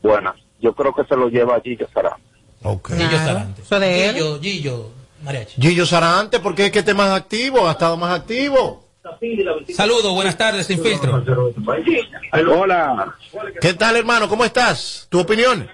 Buenas. 0.02 0.34
Yo 0.60 0.74
creo 0.74 0.94
que 0.94 1.04
se 1.04 1.16
lo 1.16 1.28
lleva 1.28 1.60
que 1.60 1.86
será. 1.92 2.16
Ok. 2.62 2.92
Gillo 2.92 3.18
Sarante. 3.18 3.62
Eso 3.62 3.80
de 3.80 4.08
él. 4.08 4.14
Gillo, 4.14 4.40
Gillo, 4.40 4.90
Mariachi. 5.22 5.60
Gillo 5.60 5.86
Sarante, 5.86 6.40
porque 6.40 6.66
es 6.66 6.72
que 6.72 6.80
esté 6.80 6.94
más 6.94 7.10
activo, 7.10 7.68
ha 7.68 7.72
estado 7.72 7.96
más 7.96 8.18
activo. 8.18 8.84
Saludos, 9.74 10.12
buenas 10.12 10.36
tardes, 10.36 10.66
sin 10.66 10.82
filtro. 10.82 11.24
Hola. 12.54 13.14
¿Qué 13.60 13.74
tal, 13.74 13.96
hermano? 13.96 14.28
¿Cómo 14.28 14.44
estás? 14.44 15.06
¿Tu 15.08 15.18
opinión? 15.18 15.68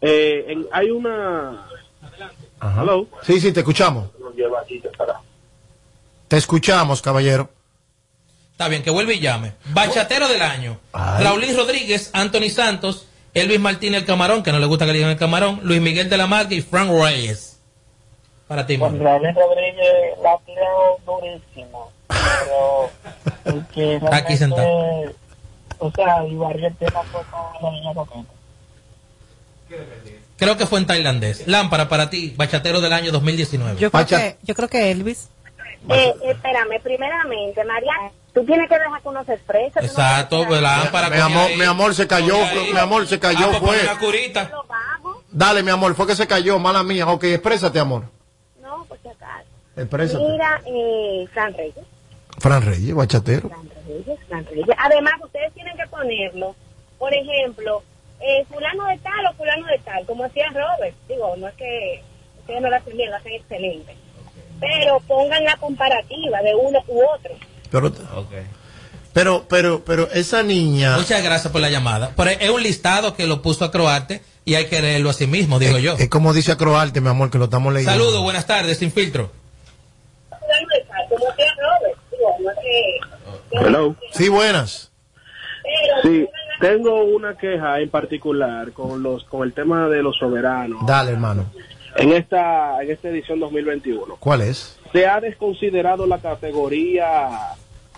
Eh, 0.00 0.44
en- 0.48 0.66
hay 0.72 0.90
una... 0.90 1.66
Hello. 2.62 3.06
Sí, 3.22 3.40
sí, 3.40 3.52
te 3.52 3.60
escuchamos. 3.60 4.08
Te 6.28 6.36
escuchamos, 6.36 7.02
caballero. 7.02 7.48
Está 8.52 8.68
bien, 8.68 8.82
que 8.82 8.90
vuelve 8.90 9.14
y 9.14 9.20
llame. 9.20 9.54
Bachatero 9.72 10.28
del 10.28 10.42
año. 10.42 10.78
Ay. 10.92 11.24
Raulín 11.24 11.56
Rodríguez, 11.56 12.10
Anthony 12.12 12.50
Santos, 12.50 13.08
Elvis 13.32 13.58
Martínez 13.60 14.00
el 14.02 14.06
Camarón, 14.06 14.42
que 14.42 14.52
no 14.52 14.58
le 14.58 14.66
gusta 14.66 14.84
que 14.84 14.92
le 14.92 14.98
digan 14.98 15.12
el 15.12 15.18
Camarón, 15.18 15.60
Luis 15.62 15.80
Miguel 15.80 16.10
de 16.10 16.16
la 16.18 16.26
Marca 16.26 16.54
y 16.54 16.60
Frank 16.60 16.90
Reyes. 16.90 17.58
Para 18.46 18.66
ti, 18.66 18.76
Juan 18.76 18.92
mano. 18.98 19.04
Raúl 19.04 19.34
Rodríguez 19.34 20.18
la 20.22 20.38
tiró 20.44 20.98
durísimo. 21.06 21.90
Pero 23.44 24.10
Aquí 24.12 24.36
sentado. 24.36 24.68
O 25.78 25.90
sea, 25.92 26.26
y 26.26 26.34
barrió 26.34 26.66
el 26.66 26.76
tema 26.76 27.02
fue 27.04 27.22
con 27.30 27.62
la 27.62 27.70
niña 27.70 27.94
coqueta. 27.94 28.28
Creo 30.36 30.56
que 30.56 30.66
fue 30.66 30.78
en 30.78 30.86
tailandés. 30.86 31.46
Lámpara 31.46 31.88
para 31.88 32.08
ti, 32.08 32.32
Bachatero 32.36 32.80
del 32.80 32.92
año 32.92 33.12
2019. 33.12 33.78
Yo 33.78 33.90
creo, 33.90 34.06
que, 34.06 34.36
yo 34.42 34.54
creo 34.54 34.68
que 34.68 34.90
Elvis. 34.90 35.28
Eh, 35.88 36.14
espérame, 36.24 36.80
primeramente, 36.82 37.64
María, 37.64 37.92
tú 38.34 38.44
tienes 38.44 38.68
que 38.68 38.78
dejar 38.78 39.00
que 39.02 39.08
uno 39.08 39.24
se 39.24 39.34
exprese. 39.34 39.80
no 39.80 39.86
Exacto, 39.86 40.44
pues 40.46 40.60
lámpara. 40.62 41.10
Mi 41.10 41.18
amor, 41.18 41.50
mi 41.56 41.64
amor 41.64 41.94
se 41.94 42.06
cayó, 42.06 42.36
mi 42.72 42.78
amor 42.78 43.06
se 43.06 43.18
cayó, 43.18 43.46
Ah, 43.46 43.58
pues 43.58 43.58
fue. 43.60 43.78
pon 43.78 43.88
una 43.90 43.98
curita. 43.98 44.50
Dale, 45.30 45.62
mi 45.62 45.70
amor, 45.70 45.94
fue 45.94 46.06
que 46.06 46.16
se 46.16 46.26
cayó, 46.26 46.58
mala 46.58 46.82
mía. 46.82 47.06
Ok, 47.08 47.24
exprésate, 47.24 47.78
amor. 47.78 48.04
No, 48.62 48.86
si 49.02 49.08
acaso. 49.08 49.44
Exprésate. 49.76 50.24
Mira, 50.24 50.62
eh, 50.66 51.26
Fran 51.32 51.54
Reyes, 51.54 51.84
Fran 52.38 52.62
Reyes, 52.62 52.94
bachatero. 52.94 53.50
Reyes, 53.86 54.18
Fran 54.28 54.44
Reyes. 54.46 54.66
Además, 54.78 55.14
ustedes 55.22 55.52
tienen 55.54 55.76
que 55.76 55.86
ponerlo, 55.88 56.54
por 56.98 57.12
ejemplo, 57.14 57.82
eh, 58.20 58.44
fulano 58.48 58.86
de 58.86 58.98
tal 58.98 59.26
o 59.30 59.34
fulano 59.34 59.66
de 59.66 59.78
tal, 59.78 60.06
como 60.06 60.24
hacía 60.24 60.48
Robert. 60.48 60.94
Digo, 61.08 61.34
no 61.36 61.48
es 61.48 61.54
que 61.54 62.02
ustedes 62.40 62.60
no 62.60 62.70
lo 62.70 62.76
hacen 62.76 62.96
bien, 62.96 63.10
lo 63.10 63.16
hacen 63.16 63.32
excelente. 63.32 63.96
Pero 64.60 65.00
pongan 65.00 65.42
la 65.44 65.56
comparativa 65.56 66.42
de 66.42 66.54
uno 66.54 66.82
u 66.86 67.02
otro. 67.02 67.34
Pero, 67.70 67.92
pero, 69.12 69.46
pero, 69.48 69.84
pero 69.84 70.10
esa 70.12 70.42
niña. 70.42 70.96
Muchas 70.98 71.22
gracias 71.22 71.50
por 71.50 71.60
la 71.60 71.70
llamada. 71.70 72.12
Pero 72.16 72.30
es 72.30 72.50
un 72.50 72.62
listado 72.62 73.14
que 73.14 73.26
lo 73.26 73.40
puso 73.40 73.64
a 73.64 73.70
Croarte 73.70 74.22
y 74.44 74.54
hay 74.56 74.66
que 74.66 74.82
leerlo 74.82 75.10
a 75.10 75.12
sí 75.14 75.26
mismo, 75.26 75.58
digo 75.58 75.78
yo. 75.78 75.94
Es 75.98 76.08
como 76.08 76.32
dice 76.34 76.52
Acroarte, 76.52 77.00
mi 77.00 77.08
amor, 77.08 77.30
que 77.30 77.38
lo 77.38 77.44
estamos 77.44 77.72
leyendo. 77.72 77.92
Saludos, 77.92 78.22
buenas 78.22 78.46
tardes, 78.46 78.78
sin 78.78 78.92
filtro. 78.92 79.30
Fulano 80.28 80.68
de 80.68 80.84
tal, 80.84 81.08
como 81.08 81.30
hacía 81.30 81.54
Robert. 81.56 81.98
Digo, 82.10 82.36
no 82.40 82.50
es 82.50 82.58
que... 82.58 83.66
Hello. 83.66 83.96
Sí, 84.12 84.28
buenas. 84.28 84.90
Sí, 86.02 86.26
tengo 86.60 87.04
una 87.04 87.36
queja 87.36 87.80
en 87.80 87.88
particular 87.88 88.72
con 88.72 89.02
los 89.02 89.24
con 89.24 89.42
el 89.42 89.52
tema 89.52 89.88
de 89.88 90.02
los 90.02 90.16
soberanos. 90.18 90.86
Dale, 90.86 91.12
hermano. 91.12 91.46
En 91.96 92.12
esta 92.12 92.80
en 92.82 92.90
esta 92.90 93.08
edición 93.08 93.40
2021 93.40 94.16
¿Cuál 94.20 94.42
es? 94.42 94.78
se 94.92 95.06
ha 95.06 95.20
desconsiderado 95.20 96.06
la 96.06 96.18
categoría 96.18 97.28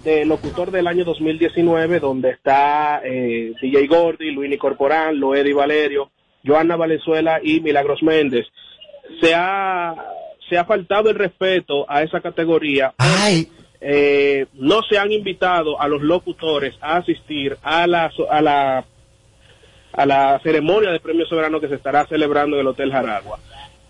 de 0.03 0.25
locutor 0.25 0.71
del 0.71 0.87
año 0.87 1.05
2019 1.05 2.01
donde 2.01 2.31
está 2.31 3.03
eh, 3.05 3.53
DJ 3.61 3.87
Gordy, 3.89 4.31
Luini 4.31 4.57
Corporán, 4.57 5.21
Loedi 5.21 5.53
Valerio, 5.53 6.11
Joana 6.45 6.77
Valenzuela 6.77 7.39
y 7.43 7.61
Milagros 7.61 8.03
Méndez. 8.03 8.47
Se 9.21 9.35
ha 9.35 9.95
se 10.49 10.59
ha 10.59 10.65
faltado 10.65 11.11
el 11.11 11.17
respeto 11.17 11.85
a 11.89 12.03
esa 12.03 12.21
categoría. 12.21 12.95
Eh, 13.85 14.47
no 14.55 14.81
se 14.89 14.97
han 14.97 15.11
invitado 15.11 15.81
a 15.81 15.89
los 15.89 16.03
locutores 16.03 16.75
a 16.81 16.99
asistir 16.99 17.57
a 17.63 17.87
la 17.89 18.13
a 18.31 18.41
la 18.41 18.85
a 19.93 20.07
la 20.07 20.41
ceremonia 20.43 20.91
de 20.91 21.01
premio 21.01 21.27
soberano 21.27 21.61
que 21.61 21.69
se 21.69 21.75
estará 21.75 22.07
celebrando 22.07 22.57
en 22.57 22.61
el 22.61 22.69
Hotel 22.69 22.93
Jaragua. 22.93 23.41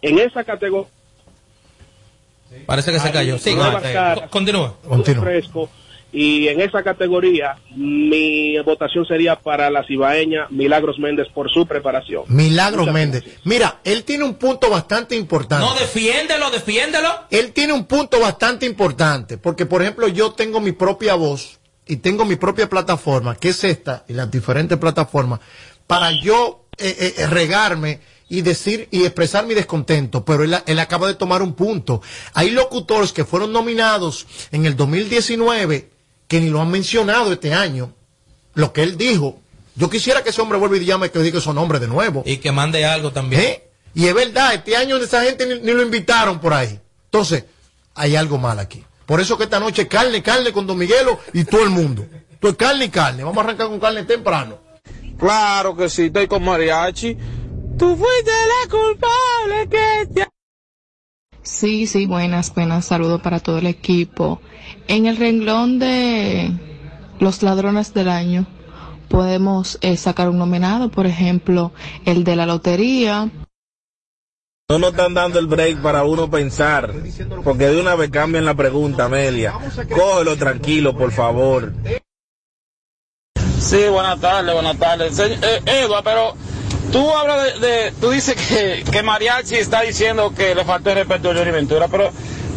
En 0.00 0.18
esa 0.18 0.44
categoría 0.44 0.88
Parece 2.66 2.92
que 2.92 2.98
se 2.98 3.10
cayó. 3.10 3.38
Sí, 3.38 3.56
continúa. 4.30 4.74
fresco 5.22 5.68
y 6.12 6.48
en 6.48 6.60
esa 6.60 6.82
categoría 6.82 7.56
mi 7.74 8.58
votación 8.60 9.06
sería 9.06 9.36
para 9.36 9.70
la 9.70 9.84
cibaeña 9.84 10.46
Milagros 10.50 10.98
Méndez 10.98 11.28
por 11.34 11.50
su 11.50 11.66
preparación. 11.66 12.24
Milagros 12.28 12.92
Méndez. 12.92 13.24
Mira, 13.44 13.80
él 13.82 14.04
tiene 14.04 14.24
un 14.24 14.34
punto 14.34 14.68
bastante 14.68 15.16
importante. 15.16 15.64
No, 15.64 15.74
defiéndelo, 15.74 16.50
defiéndelo. 16.50 17.08
Él 17.30 17.52
tiene 17.52 17.72
un 17.72 17.86
punto 17.86 18.20
bastante 18.20 18.66
importante, 18.66 19.38
porque 19.38 19.64
por 19.64 19.80
ejemplo 19.80 20.06
yo 20.08 20.32
tengo 20.32 20.60
mi 20.60 20.72
propia 20.72 21.14
voz 21.14 21.58
y 21.86 21.96
tengo 21.96 22.24
mi 22.26 22.36
propia 22.36 22.68
plataforma, 22.68 23.34
que 23.36 23.48
es 23.48 23.64
esta, 23.64 24.04
y 24.06 24.12
las 24.12 24.30
diferentes 24.30 24.78
plataformas, 24.78 25.40
para 25.86 26.10
yo 26.22 26.66
eh, 26.76 27.14
eh, 27.16 27.26
regarme 27.26 28.00
y 28.28 28.42
decir 28.42 28.88
y 28.90 29.04
expresar 29.04 29.46
mi 29.46 29.54
descontento, 29.54 30.24
pero 30.24 30.44
él, 30.44 30.56
él 30.66 30.78
acaba 30.78 31.06
de 31.06 31.14
tomar 31.14 31.42
un 31.42 31.54
punto. 31.54 32.02
Hay 32.34 32.50
locutores 32.50 33.12
que 33.12 33.24
fueron 33.24 33.52
nominados 33.52 34.26
en 34.52 34.64
el 34.66 34.76
2019 34.76 35.90
que 36.32 36.40
ni 36.40 36.48
lo 36.48 36.62
han 36.62 36.70
mencionado 36.70 37.30
este 37.30 37.52
año. 37.52 37.92
Lo 38.54 38.72
que 38.72 38.82
él 38.82 38.96
dijo, 38.96 39.38
yo 39.76 39.90
quisiera 39.90 40.22
que 40.22 40.30
ese 40.30 40.40
hombre 40.40 40.56
vuelva 40.56 40.78
y 40.78 40.84
llame 40.86 41.10
que 41.10 41.18
diga 41.18 41.42
su 41.42 41.52
nombre 41.52 41.78
de 41.78 41.86
nuevo. 41.86 42.22
Y 42.24 42.38
que 42.38 42.50
mande 42.50 42.86
algo 42.86 43.12
también. 43.12 43.42
¿Eh? 43.42 43.68
Y 43.94 44.06
es 44.06 44.14
verdad, 44.14 44.54
este 44.54 44.74
año 44.74 44.96
esa 44.96 45.24
gente 45.24 45.44
ni, 45.44 45.60
ni 45.60 45.72
lo 45.72 45.82
invitaron 45.82 46.40
por 46.40 46.54
ahí. 46.54 46.80
Entonces, 47.04 47.44
hay 47.94 48.16
algo 48.16 48.38
mal 48.38 48.58
aquí. 48.60 48.82
Por 49.04 49.20
eso 49.20 49.36
que 49.36 49.44
esta 49.44 49.60
noche 49.60 49.86
carne, 49.86 50.22
carne 50.22 50.52
con 50.52 50.66
Don 50.66 50.78
Miguelo 50.78 51.20
y 51.34 51.44
todo 51.44 51.64
el 51.64 51.68
mundo. 51.68 52.06
Esto 52.32 52.48
es 52.48 52.56
carne 52.56 52.86
y 52.86 52.88
carne. 52.88 53.24
Vamos 53.24 53.36
a 53.36 53.48
arrancar 53.48 53.68
con 53.68 53.78
carne 53.78 54.04
temprano. 54.04 54.58
Claro 55.18 55.76
que 55.76 55.90
sí, 55.90 56.04
estoy 56.06 56.28
con 56.28 56.42
mariachi. 56.42 57.14
Tú 57.78 57.94
fuiste 57.94 58.30
la 58.30 58.70
culpable 58.70 59.68
que 59.68 60.06
te... 60.14 60.31
Sí, 61.42 61.86
sí, 61.86 62.06
buenas, 62.06 62.54
buenas. 62.54 62.84
Saludos 62.84 63.20
para 63.20 63.40
todo 63.40 63.58
el 63.58 63.66
equipo. 63.66 64.40
En 64.86 65.06
el 65.06 65.16
renglón 65.16 65.78
de 65.78 66.50
los 67.18 67.42
ladrones 67.42 67.92
del 67.94 68.08
año 68.08 68.46
podemos 69.08 69.78
eh, 69.82 69.96
sacar 69.96 70.28
un 70.28 70.38
nominado, 70.38 70.88
por 70.88 71.06
ejemplo, 71.06 71.72
el 72.04 72.24
de 72.24 72.36
la 72.36 72.46
lotería. 72.46 73.28
No 74.70 74.78
nos 74.78 74.92
están 74.92 75.14
dando 75.14 75.38
el 75.38 75.46
break 75.48 75.82
para 75.82 76.04
uno 76.04 76.30
pensar, 76.30 76.94
porque 77.44 77.66
de 77.66 77.80
una 77.80 77.94
vez 77.94 78.10
cambian 78.10 78.44
la 78.44 78.54
pregunta, 78.54 79.04
Amelia. 79.04 79.52
Cógelo 79.94 80.36
tranquilo, 80.36 80.96
por 80.96 81.10
favor. 81.10 81.72
Sí, 83.58 83.84
buenas 83.90 84.20
tardes, 84.20 84.54
buenas 84.54 84.78
tardes. 84.78 85.18
Eh, 85.18 85.86
pero 86.02 86.34
tú 86.90 87.10
hablas 87.14 87.60
de, 87.60 87.66
de- 87.66 87.92
tú 87.92 88.10
dices 88.10 88.34
que, 88.36 88.84
que 88.90 89.02
Mariachi 89.02 89.56
está 89.56 89.82
diciendo 89.82 90.32
que 90.34 90.54
le 90.54 90.64
falta 90.64 90.90
el 90.90 90.96
respeto 90.98 91.30
a 91.30 91.34
Johnny 91.34 91.50
Ventura, 91.50 91.88
pero 91.88 92.10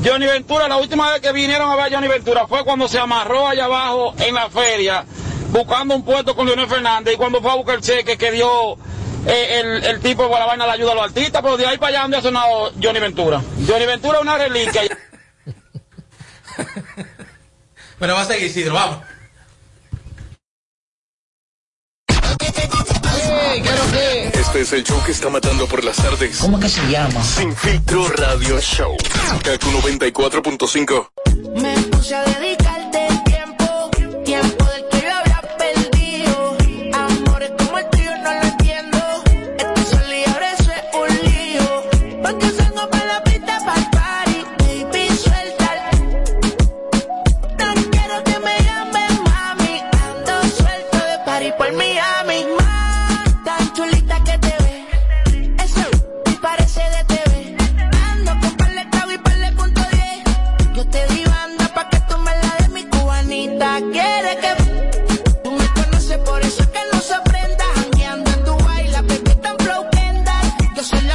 Johnny 0.04 0.26
Ventura, 0.26 0.68
la 0.68 0.78
última 0.78 1.12
vez 1.12 1.22
que 1.22 1.32
vinieron 1.32 1.70
a 1.72 1.76
ver 1.76 1.86
a 1.94 1.96
Johnny 1.96 2.08
Ventura 2.08 2.48
fue 2.48 2.64
cuando 2.64 2.88
se 2.88 3.00
amarró 3.00 3.48
allá 3.48 3.66
abajo 3.66 4.14
en 4.20 4.36
la 4.36 4.50
feria 4.50 5.06
buscando 5.52 5.96
un 5.96 6.04
puesto 6.04 6.36
con 6.36 6.46
Leonel 6.48 6.68
Fernández 6.68 7.14
y 7.14 7.18
cuando 7.18 7.42
fue 7.42 7.52
a 7.52 7.56
buscar 7.56 7.76
el 7.76 7.82
cheque 7.82 8.18
que 8.18 8.32
dio 8.32 8.74
eh, 9.26 9.60
el, 9.62 9.84
el 9.86 10.00
tipo 10.02 10.28
por 10.30 10.38
la 10.40 10.46
vaina 10.46 10.68
la 10.68 10.74
ayuda 10.74 10.92
a 10.92 10.96
los 10.96 11.04
artistas, 11.06 11.42
pero 11.42 11.56
de 11.58 11.66
ahí 11.66 11.78
para 11.78 11.90
allá 11.90 12.02
donde 12.04 12.18
ha 12.18 12.22
sonado 12.22 12.72
Johnny 12.82 13.00
Ventura. 13.00 13.42
Johnny 13.68 13.86
Ventura 13.86 14.18
es 14.18 14.22
una 14.24 14.38
reliquia. 14.38 14.82
Pero 18.00 18.14
va 18.14 18.22
a 18.22 18.26
seguir, 18.26 18.48
Isidro, 18.48 18.74
vamos. 18.74 18.98
Este 24.34 24.62
es 24.62 24.74
el 24.74 24.84
show 24.84 25.02
que 25.06 25.12
está 25.12 25.30
matando 25.30 25.68
por 25.68 25.84
las 25.84 25.98
tardes. 25.98 26.38
¿Cómo 26.40 26.60
que 26.60 26.70
se 26.70 26.82
llama? 26.90 27.24
Sin 27.24 27.56
filtro 27.56 28.08
radio 28.10 28.60
show. 28.62 28.96
Kaku 29.44 29.70
94.5. 29.72 31.10
Me 31.62 31.78
puse 31.90 32.16
a 32.16 32.24
La 70.94 71.15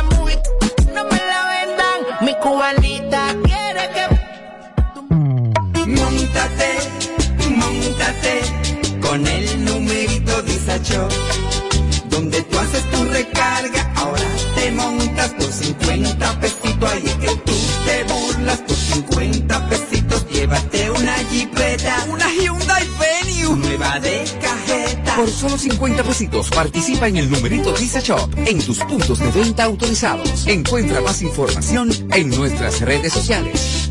Por 25.21 25.29
solo 25.29 25.59
50 25.59 26.03
pesitos 26.03 26.49
participa 26.49 27.07
en 27.07 27.19
el 27.19 27.31
numerito 27.31 27.75
Visa 27.75 28.01
Shop 28.01 28.31
en 28.39 28.59
tus 28.65 28.79
puntos 28.79 29.19
de 29.19 29.31
venta 29.31 29.65
autorizados. 29.65 30.47
Encuentra 30.47 31.03
más 31.03 31.21
información 31.21 31.91
en 32.15 32.31
nuestras 32.31 32.81
redes 32.81 33.13
sociales. 33.13 33.91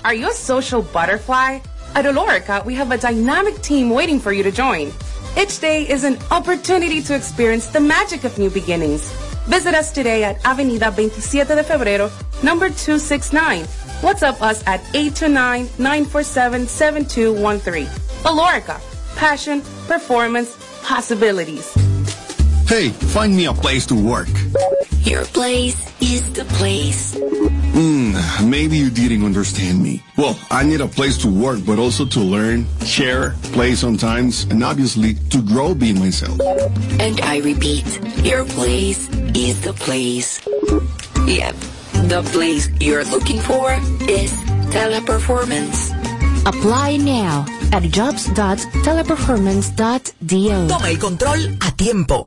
Are 0.04 0.16
you 0.16 0.28
a 0.28 0.32
social 0.32 0.82
butterfly? 0.82 1.60
At 1.94 2.06
Olorica, 2.06 2.64
we 2.64 2.76
have 2.76 2.92
a 2.92 2.98
dynamic 2.98 3.60
team 3.62 3.90
waiting 3.90 4.20
for 4.20 4.32
you 4.32 4.44
to 4.44 4.52
join. 4.52 4.92
Each 5.36 5.58
day 5.60 5.82
is 5.88 6.04
an 6.04 6.18
opportunity 6.30 7.02
to 7.02 7.16
experience 7.16 7.66
the 7.66 7.80
magic 7.80 8.22
of 8.22 8.38
new 8.38 8.48
beginnings. 8.48 9.12
Visit 9.46 9.74
us 9.74 9.92
today 9.92 10.24
at 10.24 10.42
Avenida 10.44 10.90
27 10.90 11.56
de 11.56 11.62
Febrero, 11.64 12.10
number 12.42 12.68
269. 12.70 13.64
WhatsApp 14.02 14.40
us 14.40 14.62
at 14.66 14.80
829-947-7213. 14.94 17.86
Olorica, 18.24 18.80
passion, 19.16 19.60
performance, 19.86 20.56
possibilities. 20.82 21.81
Hey, 22.72 22.88
find 22.88 23.36
me 23.36 23.44
a 23.44 23.52
place 23.52 23.84
to 23.92 23.94
work. 23.94 24.32
Your 25.04 25.26
place 25.26 25.76
is 26.00 26.24
the 26.32 26.46
place. 26.56 27.14
Hmm, 27.20 28.16
maybe 28.48 28.78
you 28.78 28.88
didn't 28.88 29.26
understand 29.26 29.82
me. 29.82 30.02
Well, 30.16 30.38
I 30.50 30.64
need 30.64 30.80
a 30.80 30.88
place 30.88 31.18
to 31.18 31.28
work, 31.28 31.60
but 31.66 31.78
also 31.78 32.06
to 32.06 32.20
learn, 32.20 32.64
share, 32.80 33.34
play 33.52 33.74
sometimes, 33.74 34.44
and 34.44 34.64
obviously 34.64 35.16
to 35.36 35.42
grow 35.42 35.74
being 35.74 35.98
myself. 35.98 36.40
And 36.98 37.20
I 37.20 37.40
repeat, 37.44 37.84
your 38.24 38.46
place 38.46 39.06
is 39.36 39.60
the 39.60 39.74
place. 39.74 40.40
Yep, 41.28 41.54
the 42.08 42.22
place 42.32 42.70
you're 42.80 43.04
looking 43.04 43.40
for 43.40 43.70
is 44.08 44.32
teleperformance. 44.72 45.92
Apply 46.48 46.96
now 46.96 47.44
at 47.74 47.82
jobs.teleperformance.do. 47.82 50.68
Toma 50.68 50.88
el 50.88 50.96
control 50.96 51.38
a 51.60 51.70
tiempo. 51.76 52.26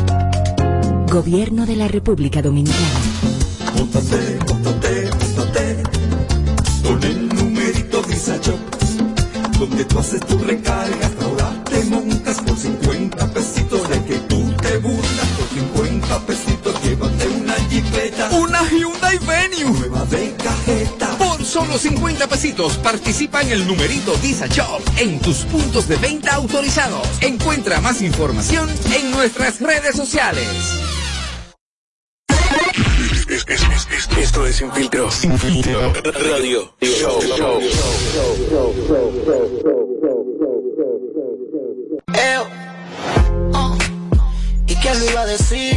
Gobierno 1.11 1.65
de 1.65 1.75
la 1.75 1.89
República 1.89 2.41
Dominicana. 2.41 2.87
Móntate, 3.75 4.39
móntate, 4.47 5.09
móntate 5.19 5.83
con 6.83 7.03
el 7.03 7.27
numerito 7.27 8.01
Visa 8.03 8.37
Shop, 8.37 8.57
donde 9.59 9.83
tú 9.85 9.99
haces 9.99 10.21
tu 10.21 10.37
recarga, 10.39 11.11
ahora 11.21 11.63
te 11.65 11.83
montas 11.85 12.37
por 12.39 12.57
50 12.57 13.33
pesitos, 13.33 13.89
de 13.89 14.03
que 14.05 14.15
tú 14.19 14.53
te 14.61 14.77
burlas 14.77 15.27
por 15.37 15.47
50 15.49 16.19
pesitos, 16.25 16.81
llévate 16.83 17.27
una 17.27 17.53
jipeta, 17.69 18.29
Una 18.31 18.61
Hyundai 18.69 19.17
Venue. 19.17 19.79
nueva 19.79 20.05
de 20.05 20.33
cajeta. 20.41 21.17
Por 21.17 21.43
solo 21.43 21.77
50 21.77 22.27
pesitos 22.27 22.77
participa 22.77 23.41
en 23.41 23.49
el 23.51 23.67
numerito 23.67 24.13
Visa 24.23 24.47
Shop 24.47 24.81
en 24.97 25.19
tus 25.19 25.39
puntos 25.39 25.89
de 25.89 25.97
venta 25.97 26.35
autorizados. 26.35 27.05
Encuentra 27.19 27.81
más 27.81 28.01
información 28.01 28.69
en 28.95 29.11
nuestras 29.11 29.59
redes 29.59 29.95
sociales. 29.97 30.47
Es- 33.47 33.61
es- 33.61 33.61
es- 33.61 34.07
es- 34.11 34.17
Esto 34.17 34.45
es 34.45 34.55
Sin 34.57 34.71
Filtro. 34.71 35.11
Sin 35.11 35.37
Filtro. 35.37 35.93
Radio 36.13 36.73
Show. 36.81 37.19
Eo. 42.13 42.47
Oh. 43.53 43.77
¿Y 44.67 44.75
quién 44.75 44.99
lo 44.99 45.05
iba 45.11 45.21
a 45.21 45.25
decir? 45.25 45.75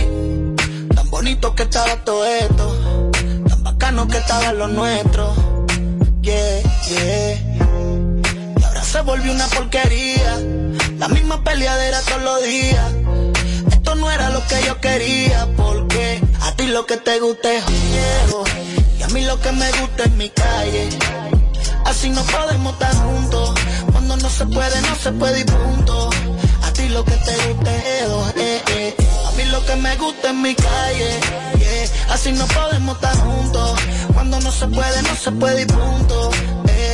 Tan 0.94 1.10
bonito 1.10 1.10
bonito 1.10 1.54
que 1.54 1.62
estaba 1.64 1.96
todo 2.04 2.24
esto, 2.26 3.10
tan 3.48 3.62
bacano 3.64 4.06
que 4.08 4.18
estaba 4.18 4.52
lo 4.52 4.68
nuestro. 4.68 5.32
Yeah, 6.22 6.62
yeah. 6.88 7.40
Y 8.58 8.62
ahora 8.64 8.82
se 8.82 9.00
volvió 9.02 9.32
una 9.32 9.46
porquería, 9.48 10.38
la 10.98 11.08
misma 11.08 11.42
peleadera 11.44 12.00
todos 12.02 12.22
los 12.22 12.42
días. 12.44 12.92
Esto 13.70 13.94
no 13.96 14.10
era 14.10 14.30
lo 14.30 14.40
que 14.46 14.62
yo 14.66 14.80
quería, 14.80 15.46
porque 15.56 16.20
a 16.44 16.52
ti 16.56 16.66
lo 16.66 16.86
que 16.86 16.96
te 16.96 17.18
gusta 17.20 17.52
es 17.52 17.64
y 18.98 19.02
a 19.02 19.08
mí 19.08 19.24
lo 19.24 19.40
que 19.40 19.52
me 19.52 19.70
gusta 19.80 20.04
es 20.04 20.12
mi 20.12 20.28
calle. 20.30 20.88
Así 21.84 22.08
no 22.10 22.22
podemos 22.24 22.72
estar 22.74 22.94
juntos, 22.96 23.54
cuando 23.92 24.16
no 24.16 24.28
se 24.30 24.46
puede, 24.46 24.80
no 24.82 24.94
se 24.96 25.12
puede 25.12 25.40
y 25.40 25.44
punto. 25.44 26.10
A 26.62 26.72
ti 26.72 26.88
lo 26.88 27.04
que 27.04 27.16
te 27.16 27.36
gusta 27.48 27.76
es 27.76 27.84
edo, 28.02 28.28
eh, 28.36 28.62
eh. 28.68 28.96
A 29.26 29.30
mí 29.32 29.44
lo 29.44 29.64
que 29.66 29.76
me 29.76 29.96
gusta 29.96 30.28
es 30.30 30.34
mi 30.34 30.54
calle, 30.54 31.20
yeah. 31.58 32.14
Así 32.14 32.32
no 32.32 32.46
podemos 32.46 32.96
estar 32.96 33.16
juntos, 33.18 33.78
cuando 34.14 34.40
no 34.40 34.50
se 34.50 34.66
puede, 34.68 35.02
no 35.02 35.14
se 35.16 35.32
puede 35.32 35.62
y 35.62 35.66
punto. 35.66 36.30
eh. 36.68 36.93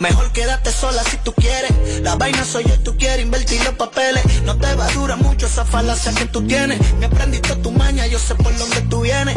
Mejor 0.00 0.32
quédate 0.32 0.72
sola 0.72 1.02
si 1.04 1.16
tú 1.18 1.32
quieres. 1.34 2.00
La 2.02 2.16
vaina 2.16 2.44
soy 2.44 2.64
yo, 2.64 2.78
tú 2.80 2.96
quieres 2.96 3.24
invertir 3.24 3.62
los 3.64 3.74
papeles. 3.74 4.22
No 4.42 4.56
te 4.56 4.74
va 4.74 4.86
a 4.86 4.92
durar 4.92 5.18
mucho 5.18 5.46
esa 5.46 5.64
falacia 5.64 6.12
que 6.12 6.26
tú 6.26 6.42
tienes. 6.46 6.78
Me 6.98 7.06
aprendiste 7.06 7.54
tu 7.56 7.70
maña, 7.70 8.06
yo 8.06 8.18
sé 8.18 8.34
por 8.34 8.56
dónde 8.56 8.80
tú 8.82 9.02
vienes. 9.02 9.36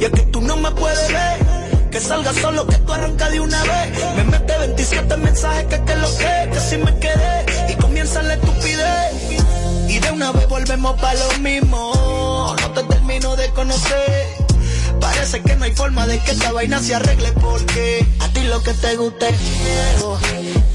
Y 0.00 0.04
es 0.04 0.10
que 0.10 0.22
tú 0.22 0.40
no 0.40 0.56
me 0.56 0.70
puedes 0.70 1.12
ver. 1.12 1.38
Que 1.90 2.00
salga 2.00 2.32
solo, 2.34 2.66
que 2.66 2.76
tú 2.76 2.92
arrancas 2.92 3.30
de 3.30 3.40
una 3.40 3.62
vez. 3.62 4.16
Me 4.16 4.24
mete 4.24 4.58
27 4.58 5.16
mensajes 5.18 5.66
que 5.66 5.84
que 5.84 5.96
lo 5.96 6.16
que, 6.16 6.50
que 6.52 6.60
si 6.60 6.76
me 6.78 6.98
quedé. 6.98 7.72
Y 7.72 7.74
comienza 7.74 8.22
la 8.22 8.34
estupidez. 8.34 9.42
Y 9.88 9.98
de 9.98 10.10
una 10.10 10.32
vez 10.32 10.48
volvemos 10.48 11.00
para 11.00 11.14
lo 11.14 11.38
mismo. 11.38 12.54
No 12.60 12.70
te 12.72 12.82
termino 12.82 13.36
de 13.36 13.50
conocer. 13.50 14.35
Parece 15.00 15.42
que 15.42 15.56
no 15.56 15.64
hay 15.64 15.72
forma 15.74 16.06
de 16.06 16.18
que 16.20 16.32
esta 16.32 16.52
vaina 16.52 16.78
se 16.80 16.94
arregle 16.94 17.32
porque 17.32 18.06
a 18.20 18.28
ti 18.28 18.42
lo 18.44 18.62
que 18.62 18.72
te 18.74 18.96
gusta 18.96 19.28
es 19.28 19.40
miedo 19.40 20.18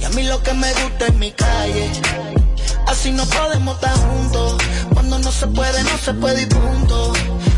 y 0.02 0.04
a 0.06 0.10
mí 0.10 0.24
lo 0.24 0.42
que 0.44 0.54
me 0.54 0.72
gusta 0.74 1.08
es 1.08 1.14
mi 1.16 1.32
calle. 1.32 1.90
Así 2.88 3.12
no 3.12 3.26
podemos 3.26 3.76
estar 3.76 3.96
juntos, 3.98 4.58
cuando 4.94 5.20
no 5.20 5.32
se 5.32 5.48
puede, 5.48 5.84
no 5.84 5.98
se 5.98 6.14
puede 6.14 6.42
y 6.42 6.46
punto. 6.48 7.14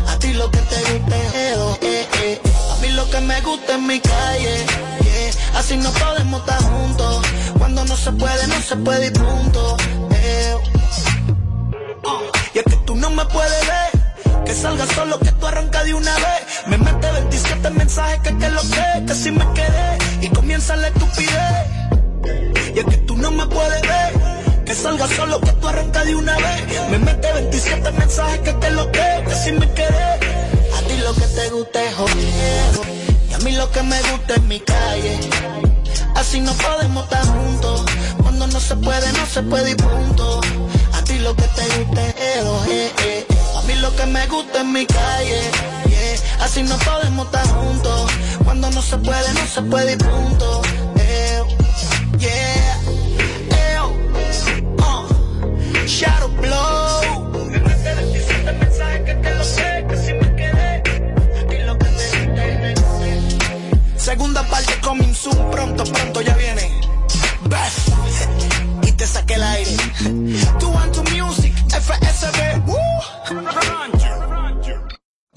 A 0.08 0.18
ti 0.18 0.32
lo 0.34 0.50
que 0.50 0.58
te 0.58 0.76
gusta 0.76 1.16
es 1.16 1.32
miedo, 1.34 1.78
eh, 1.82 2.06
eh. 2.22 2.40
a 2.72 2.80
mí 2.80 2.88
lo 2.90 3.08
que 3.10 3.20
me 3.20 3.40
gusta 3.40 3.74
es 3.74 3.80
mi 3.80 4.00
calle. 4.00 4.66
yeah. 5.02 5.58
Así 5.58 5.76
no 5.76 5.90
podemos 5.92 6.40
estar 6.40 6.62
juntos, 6.62 7.24
cuando 7.58 7.84
no 7.84 7.96
se 7.96 8.12
puede, 8.12 8.46
no 8.46 8.60
se 8.60 8.76
puede 8.76 9.06
y 9.06 9.10
punto. 9.10 9.76
eh. 10.12 10.54
Ah, 12.06 12.20
y 12.54 12.58
es 12.58 12.64
que 12.64 12.76
tú 12.86 12.94
no 12.94 13.10
me 13.10 13.24
puedes 13.26 13.66
ver, 13.66 13.93
que 14.44 14.54
salga 14.54 14.86
solo, 14.86 15.18
que 15.18 15.32
tú 15.32 15.46
arrancas 15.46 15.84
de 15.84 15.94
una 15.94 16.14
vez. 16.14 16.42
Me 16.66 16.78
mete 16.78 17.10
27 17.12 17.70
mensajes 17.70 18.20
que 18.20 18.36
que 18.36 18.50
lo 18.50 18.60
que, 18.62 19.06
que 19.06 19.14
si 19.14 19.30
me 19.30 19.46
quedé. 19.52 19.98
Y 20.20 20.28
comienza 20.28 20.76
la 20.76 20.88
estupidez. 20.88 21.66
Y 22.74 22.78
es 22.78 22.84
que 22.84 22.96
tú 22.98 23.16
no 23.16 23.30
me 23.30 23.46
puedes 23.46 23.82
ver, 23.82 24.64
que 24.64 24.74
salga 24.74 25.06
solo, 25.08 25.40
que 25.40 25.52
tú 25.52 25.68
arrancas 25.68 26.06
de 26.06 26.14
una 26.14 26.36
vez. 26.36 26.90
Me 26.90 26.98
mete 26.98 27.32
27 27.32 27.90
mensajes 27.92 28.40
que 28.40 28.58
que 28.58 28.70
lo 28.70 28.90
que, 28.90 29.24
que 29.26 29.34
si 29.34 29.52
me 29.52 29.70
quedé. 29.72 30.10
A 30.76 30.80
ti 30.86 30.96
lo 31.02 31.14
que 31.14 31.26
te 31.26 31.50
gusta 31.50 31.82
es. 31.82 31.94
Y 33.30 33.34
a 33.34 33.38
mí 33.38 33.52
lo 33.52 33.70
que 33.70 33.82
me 33.82 34.00
gusta 34.10 34.34
es 34.34 34.42
mi 34.42 34.60
calle. 34.60 35.20
Así 36.14 36.40
no 36.40 36.52
podemos 36.54 37.04
estar 37.04 37.26
juntos. 37.26 37.84
Cuando 38.22 38.46
no 38.46 38.60
se 38.60 38.76
puede, 38.76 39.12
no 39.12 39.26
se 39.26 39.42
puede 39.42 39.70
y 39.72 39.74
punto. 39.74 40.40
A 40.92 41.04
ti 41.04 41.18
lo 41.18 41.34
que 41.34 41.42
te 41.42 41.78
gusta 41.78 42.06
es 42.06 42.14
edo, 42.36 42.64
eh, 42.66 42.92
eh. 43.06 43.33
Mí 43.66 43.74
lo 43.76 43.94
que 43.96 44.04
me 44.06 44.26
gusta 44.26 44.58
es 44.60 44.66
mi 44.66 44.84
calle. 44.86 45.40
yeah. 45.88 46.44
Así 46.44 46.62
no 46.62 46.76
podemos 46.78 47.26
estar 47.26 47.46
juntos. 47.48 48.10
Cuando 48.44 48.70
no 48.70 48.82
se 48.82 48.96
puede, 48.98 49.32
no 49.32 49.46
se 49.46 49.62
puede 49.62 49.92
y 49.94 49.96
punto. 49.96 50.60
Eh, 50.96 51.40
yeah. 52.18 52.78
Eh, 53.50 53.78
uh. 53.80 53.92
Shadow 55.86 56.28
Blow. 56.28 57.30
Me 57.50 57.58
mete 57.58 57.94
27 57.94 58.52
mensajes 58.52 59.00
que 59.02 59.14
te 59.14 59.34
lo 59.34 59.44
sé, 59.44 59.86
que 59.88 59.96
si 59.96 60.12
me 60.12 60.36
quedé. 60.36 60.82
A 61.40 61.46
ti 61.46 61.56
lo 61.64 61.78
que 61.78 61.86
te 61.86 62.26
gusta 62.26 62.44
es 63.96 64.02
Segunda 64.02 64.42
parte 64.48 64.74
coming 64.82 65.14
soon, 65.14 65.50
pronto, 65.50 65.84
pronto 65.84 66.20
ya 66.20 66.34
viene. 66.36 66.70
Y 68.82 68.92
te 68.92 69.06
saqué 69.06 69.34
el 69.34 69.42
aire. 69.42 69.76
Tú 70.58 70.70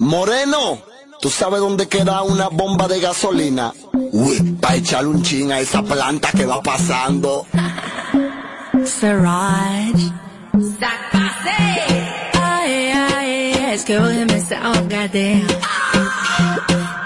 Moreno, 0.08 0.78
¿tú 1.20 1.28
sabes 1.28 1.60
dónde 1.60 1.86
queda 1.86 2.22
una 2.22 2.48
bomba 2.48 2.88
de 2.88 2.98
gasolina? 2.98 3.74
Uy, 3.92 4.56
pa' 4.58 4.76
echarle 4.76 5.10
un 5.10 5.22
chin 5.22 5.52
a 5.52 5.60
esa 5.60 5.82
planta 5.82 6.30
que 6.32 6.46
va 6.46 6.62
pasando. 6.62 7.44
Siraj. 8.86 9.92
Ay, 12.32 12.92
ay, 12.94 13.66
es 13.70 13.84
que 13.84 13.98
hoy 13.98 14.24
me 14.24 14.40
goddamn. 14.40 15.46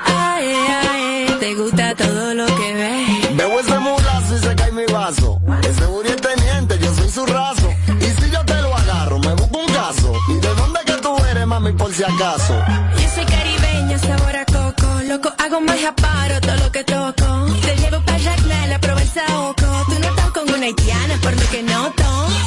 Ay, 0.05 0.55
ay, 0.85 1.37
te 1.41 1.55
gusta 1.57 1.97
todo 1.97 2.35
lo 2.35 2.47
que 2.47 2.75
ves. 2.75 3.37
Veo 3.37 3.59
ese 3.59 3.79
mulazo 3.81 4.37
y 4.37 4.39
se 4.39 4.55
cae 4.55 4.71
mi 4.71 4.87
vaso. 4.93 5.41
Ese 5.69 5.87
Uri 5.89 6.11
es 6.11 6.21
teniente, 6.21 6.79
yo 6.79 6.95
soy 6.95 7.11
su 7.11 7.27
raso. 7.27 7.69
Y 8.01 8.23
si 8.23 8.31
yo 8.31 8.45
te 8.45 8.63
lo 8.63 8.73
agarro, 8.77 9.19
me 9.19 9.35
busco 9.35 9.59
un 9.59 9.67
caso. 9.75 10.13
¿Y 10.29 10.35
de 10.35 10.55
dónde 10.55 10.79
que 10.87 10.93
tú 10.99 11.17
eres, 11.25 11.49
mami, 11.49 11.73
por 11.73 11.93
si 11.93 12.05
acaso? 12.05 12.55
Hago 15.13 15.61
magia, 15.61 15.95
paro 15.95 16.41
todo 16.41 16.57
lo 16.57 16.73
que 16.73 16.85
toco. 16.85 17.27
Te 17.61 17.77
llevo 17.77 18.01
para 18.03 18.19
Jacna, 18.19 18.75
a 18.75 18.79
probar 18.79 19.03
el 19.03 19.11
saoco. 19.11 19.67
Tú 19.87 19.99
no 20.01 20.09
estás 20.09 20.31
con 20.31 20.49
una 20.49 20.65
haitiana, 20.65 21.19
por 21.21 21.37
lo 21.39 21.51
que 21.51 21.63
noto. 21.63 22.42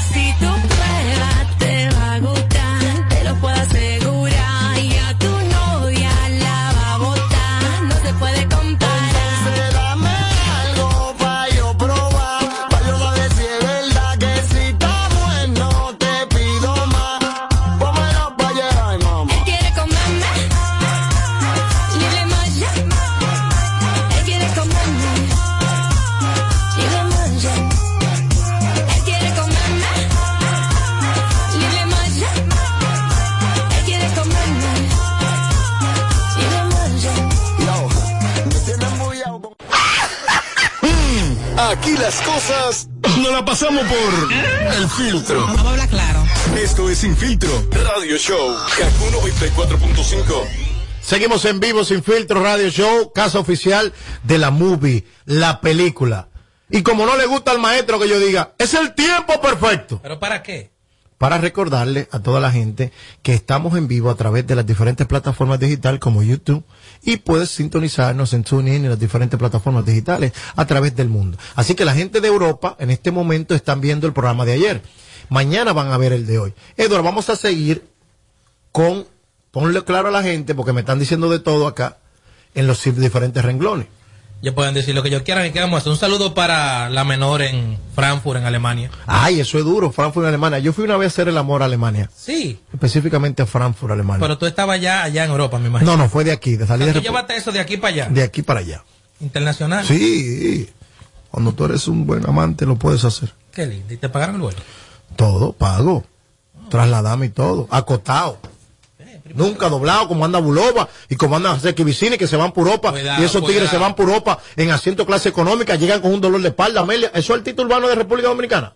Las 42.05 42.21
cosas 42.21 42.87
no 43.17 43.31
la 43.31 43.43
pasamos 43.43 43.83
por 43.87 44.31
el 44.75 44.89
filtro. 44.89 45.41
Vamos 45.41 45.65
a 45.65 45.69
hablar 45.71 45.89
claro. 45.89 46.23
Esto 46.55 46.87
es 46.87 46.99
Sin 46.99 47.17
Filtro 47.17 47.49
Radio 47.71 48.15
Show. 48.15 48.55
Kaku 48.77 49.05
94.5. 49.27 50.47
Seguimos 51.01 51.45
en 51.45 51.59
vivo 51.59 51.83
sin 51.83 52.03
filtro 52.03 52.43
radio 52.43 52.69
show, 52.69 53.11
casa 53.11 53.39
oficial 53.39 53.91
de 54.21 54.37
la 54.37 54.51
movie, 54.51 55.03
la 55.25 55.61
película. 55.61 56.29
Y 56.69 56.83
como 56.83 57.07
no 57.07 57.17
le 57.17 57.25
gusta 57.25 57.49
al 57.49 57.59
maestro 57.59 57.97
que 57.97 58.07
yo 58.07 58.19
diga, 58.19 58.53
es 58.59 58.75
el 58.75 58.93
tiempo 58.93 59.41
perfecto. 59.41 59.99
¿Pero 60.03 60.19
para 60.19 60.43
qué? 60.43 60.74
Para 61.17 61.37
recordarle 61.37 62.09
a 62.11 62.19
toda 62.19 62.41
la 62.41 62.51
gente 62.51 62.91
que 63.23 63.33
estamos 63.33 63.77
en 63.77 63.87
vivo 63.87 64.09
a 64.09 64.15
través 64.15 64.45
de 64.45 64.55
las 64.55 64.65
diferentes 64.65 65.07
plataformas 65.07 65.59
digitales 65.59 66.01
como 66.01 66.21
YouTube 66.23 66.65
y 67.03 67.17
puedes 67.17 67.51
sintonizarnos 67.51 68.33
en 68.33 68.43
TuneIn 68.43 68.83
y 68.83 68.89
las 68.89 68.99
diferentes 68.99 69.39
plataformas 69.39 69.85
digitales 69.85 70.33
a 70.57 70.65
través 70.65 70.93
del 70.95 71.07
mundo. 71.07 71.37
Así 71.55 71.73
que 71.73 71.85
la 71.85 71.93
gente 71.93 72.19
de 72.19 72.27
Europa 72.27 72.75
en 72.79 72.91
este 72.91 73.11
momento 73.11 73.55
están 73.55 73.79
viendo 73.79 74.07
el 74.07 74.13
programa 74.13 74.43
de 74.43 74.53
ayer. 74.53 74.81
Mañana 75.29 75.71
van 75.71 75.91
a 75.91 75.97
ver 75.97 76.11
el 76.11 76.25
de 76.25 76.37
hoy. 76.37 76.53
Eduardo, 76.75 77.03
vamos 77.03 77.29
a 77.29 77.37
seguir 77.37 77.87
con, 78.73 79.07
ponle 79.51 79.83
claro 79.85 80.09
a 80.09 80.11
la 80.11 80.21
gente 80.21 80.53
porque 80.53 80.73
me 80.73 80.81
están 80.81 80.99
diciendo 80.99 81.29
de 81.29 81.39
todo 81.39 81.67
acá 81.67 81.97
en 82.55 82.67
los 82.67 82.83
diferentes 82.83 83.43
renglones. 83.43 83.87
Ya 84.41 84.53
pueden 84.53 84.75
decir 84.75 84.93
lo 84.93 85.01
que 85.01 85.09
yo 85.09 85.23
quieran 85.23 85.45
y 85.47 85.51
que 85.51 85.59
vamos 85.59 85.75
a 85.75 85.79
hacer. 85.79 85.91
Un 85.91 85.97
saludo 85.97 86.33
para 86.35 86.89
la 86.89 87.03
menor 87.03 87.41
en 87.41 87.79
Frankfurt, 87.95 88.39
en 88.39 88.45
Alemania. 88.45 88.91
Ay, 89.07 89.39
eso 89.39 89.57
es 89.57 89.63
duro, 89.63 89.91
Frankfurt, 89.91 90.27
Alemania. 90.27 90.59
Yo 90.59 90.71
fui 90.71 90.83
una 90.83 90.97
vez 90.97 91.07
a 91.07 91.13
hacer 91.13 91.27
el 91.29 91.37
amor 91.37 91.63
a 91.63 91.65
Alemania. 91.65 92.09
Sí, 92.15 92.59
Específicamente 92.71 93.41
a 93.41 93.47
Frankfurt, 93.47 93.93
Alemania. 93.93 94.19
pero 94.21 94.37
tú 94.37 94.45
estabas 94.45 94.79
ya 94.79 95.01
allá 95.03 95.23
en 95.23 95.31
Europa, 95.31 95.57
me 95.57 95.67
imagino. 95.69 95.91
no, 95.91 95.97
no, 96.03 96.09
fue 96.09 96.23
de 96.23 96.31
aquí, 96.31 96.57
de 96.57 96.67
salir 96.67 96.87
Tú 96.89 96.93
de, 96.99 97.01
llévate 97.01 97.35
eso 97.35 97.51
de 97.51 97.59
aquí 97.59 97.77
para 97.77 97.93
allá. 97.93 98.09
de 98.09 98.21
aquí 98.21 98.43
para 98.43 98.59
allá. 98.59 98.83
Internacional. 99.19 99.83
Sí, 99.85 100.69
cuando 101.31 101.53
tú 101.53 101.65
eres 101.65 101.87
un 101.87 102.05
buen 102.05 102.27
amante 102.29 102.65
lo 102.67 102.75
puedes 102.75 103.03
hacer. 103.03 103.33
Qué 103.51 103.65
lindo. 103.65 103.93
¿Y 103.93 103.97
te 103.97 104.09
pagaron 104.09 104.35
el 104.35 104.41
vuelo? 104.41 104.59
Todo, 105.15 105.53
pago. 105.53 106.03
Trasladame 106.69 107.27
y 107.27 107.29
todo. 107.29 107.67
Acotado. 107.71 108.37
Nunca 109.33 109.69
doblado, 109.69 110.07
como 110.07 110.23
anda 110.23 110.39
Buloba 110.39 110.87
y 111.09 111.15
como 111.15 111.35
anda 111.35 111.57
Vicini, 111.77 112.17
que 112.17 112.27
se 112.27 112.37
van 112.37 112.51
por 112.51 112.67
Europa. 112.67 112.91
Cuidado, 112.91 113.21
y 113.21 113.25
esos 113.25 113.41
tigres 113.41 113.69
cuidado. 113.69 113.69
se 113.69 113.77
van 113.77 113.95
por 113.95 114.07
Europa 114.07 114.39
en 114.55 114.71
asiento 114.71 115.05
clase 115.05 115.29
económica, 115.29 115.75
llegan 115.75 116.01
con 116.01 116.13
un 116.13 116.21
dolor 116.21 116.41
de 116.41 116.49
espalda, 116.49 116.81
Amelia. 116.81 117.11
Eso 117.13 117.33
es 117.33 117.39
el 117.39 117.43
título 117.43 117.67
urbano 117.67 117.87
de 117.87 117.95
República 117.95 118.27
Dominicana. 118.27 118.75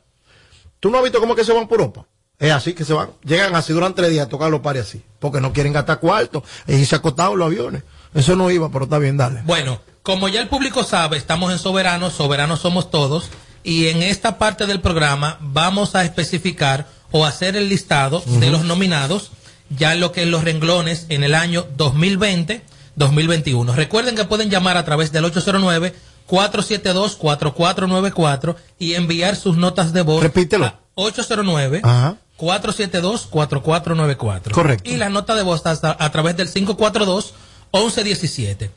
¿Tú 0.80 0.90
no 0.90 0.98
has 0.98 1.04
visto 1.04 1.20
cómo 1.20 1.34
es 1.34 1.40
que 1.40 1.46
se 1.46 1.54
van 1.54 1.68
por 1.68 1.80
Europa? 1.80 2.06
Es 2.40 2.52
así 2.52 2.74
que 2.74 2.86
se 2.86 2.94
van. 2.94 3.10
Llegan 3.24 3.56
así 3.56 3.74
durante 3.74 4.02
tres 4.02 4.12
días 4.12 4.26
a 4.26 4.30
tocar 4.30 4.50
los 4.50 4.62
pares 4.62 4.88
así. 4.88 5.04
Porque 5.20 5.42
no 5.42 5.52
quieren 5.52 5.74
gastar 5.74 6.00
cuarto. 6.00 6.44
Y 6.68 6.86
se 6.86 6.96
acostados 6.96 7.38
los 7.38 7.48
aviones. 7.48 7.84
Eso 8.14 8.36
no 8.36 8.50
iba, 8.50 8.70
pero 8.70 8.86
está 8.86 8.98
bien, 8.98 9.18
dale. 9.18 9.42
Bueno, 9.44 9.82
como 10.02 10.28
ya 10.30 10.42
el 10.42 10.48
público 10.48 10.84
sabe, 10.84 11.18
estamos 11.18 11.52
en 11.52 11.60
Soberano, 11.60 12.10
Soberanos 12.10 12.62
somos 12.62 12.90
todos, 12.90 13.30
y 13.64 13.88
en 13.88 14.02
esta 14.02 14.38
parte 14.38 14.66
del 14.66 14.82
programa 14.82 15.38
vamos 15.42 15.94
a 15.96 16.04
especificar 16.04 16.88
o 17.12 17.26
hacer 17.26 17.56
el 17.56 17.70
listado 17.70 18.24
de 18.26 18.50
los 18.50 18.64
nominados, 18.64 19.32
ya 19.70 19.94
lo 19.96 20.12
que 20.12 20.24
es 20.24 20.28
los 20.28 20.44
renglones 20.44 21.06
en 21.10 21.24
el 21.24 21.36
año 21.36 21.68
2020, 21.78 22.64
2021. 22.96 23.76
Recuerden 23.76 24.16
que 24.16 24.26
pueden 24.26 24.50
llamar 24.50 24.78
a 24.78 24.86
través 24.86 25.12
del 25.12 25.26
809 25.26 25.94
472-4494 26.30 28.56
y 28.78 28.94
enviar 28.94 29.36
sus 29.36 29.58
notas 29.58 29.92
de 29.94 30.04
voz. 30.04 30.22
Repítelo. 30.22 30.68
a 30.68 30.76
809 30.96 31.82
Ajá. 31.84 32.18
472-4494. 32.38 34.52
Correcto. 34.52 34.88
Y 34.90 34.96
la 34.98 35.10
nota 35.10 35.36
de 35.36 35.44
voz 35.44 35.66
hasta 35.66 35.96
a 36.00 36.12
través 36.12 36.38
del 36.38 36.48
542-1117. 36.54 38.70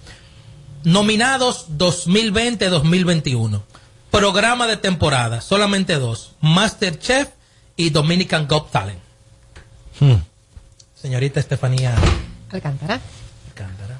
Nominados 0.85 1.67
2020-2021. 1.77 3.61
Programa 4.11 4.67
de 4.67 4.77
temporada, 4.77 5.41
solamente 5.41 5.95
dos. 5.95 6.33
Masterchef 6.41 7.29
y 7.77 7.91
Dominican 7.91 8.49
Got 8.49 8.73
Talent. 8.73 8.99
Hmm. 10.01 10.15
Señorita 11.03 11.41
Estefanía. 11.41 11.97
Alcántara. 12.53 13.01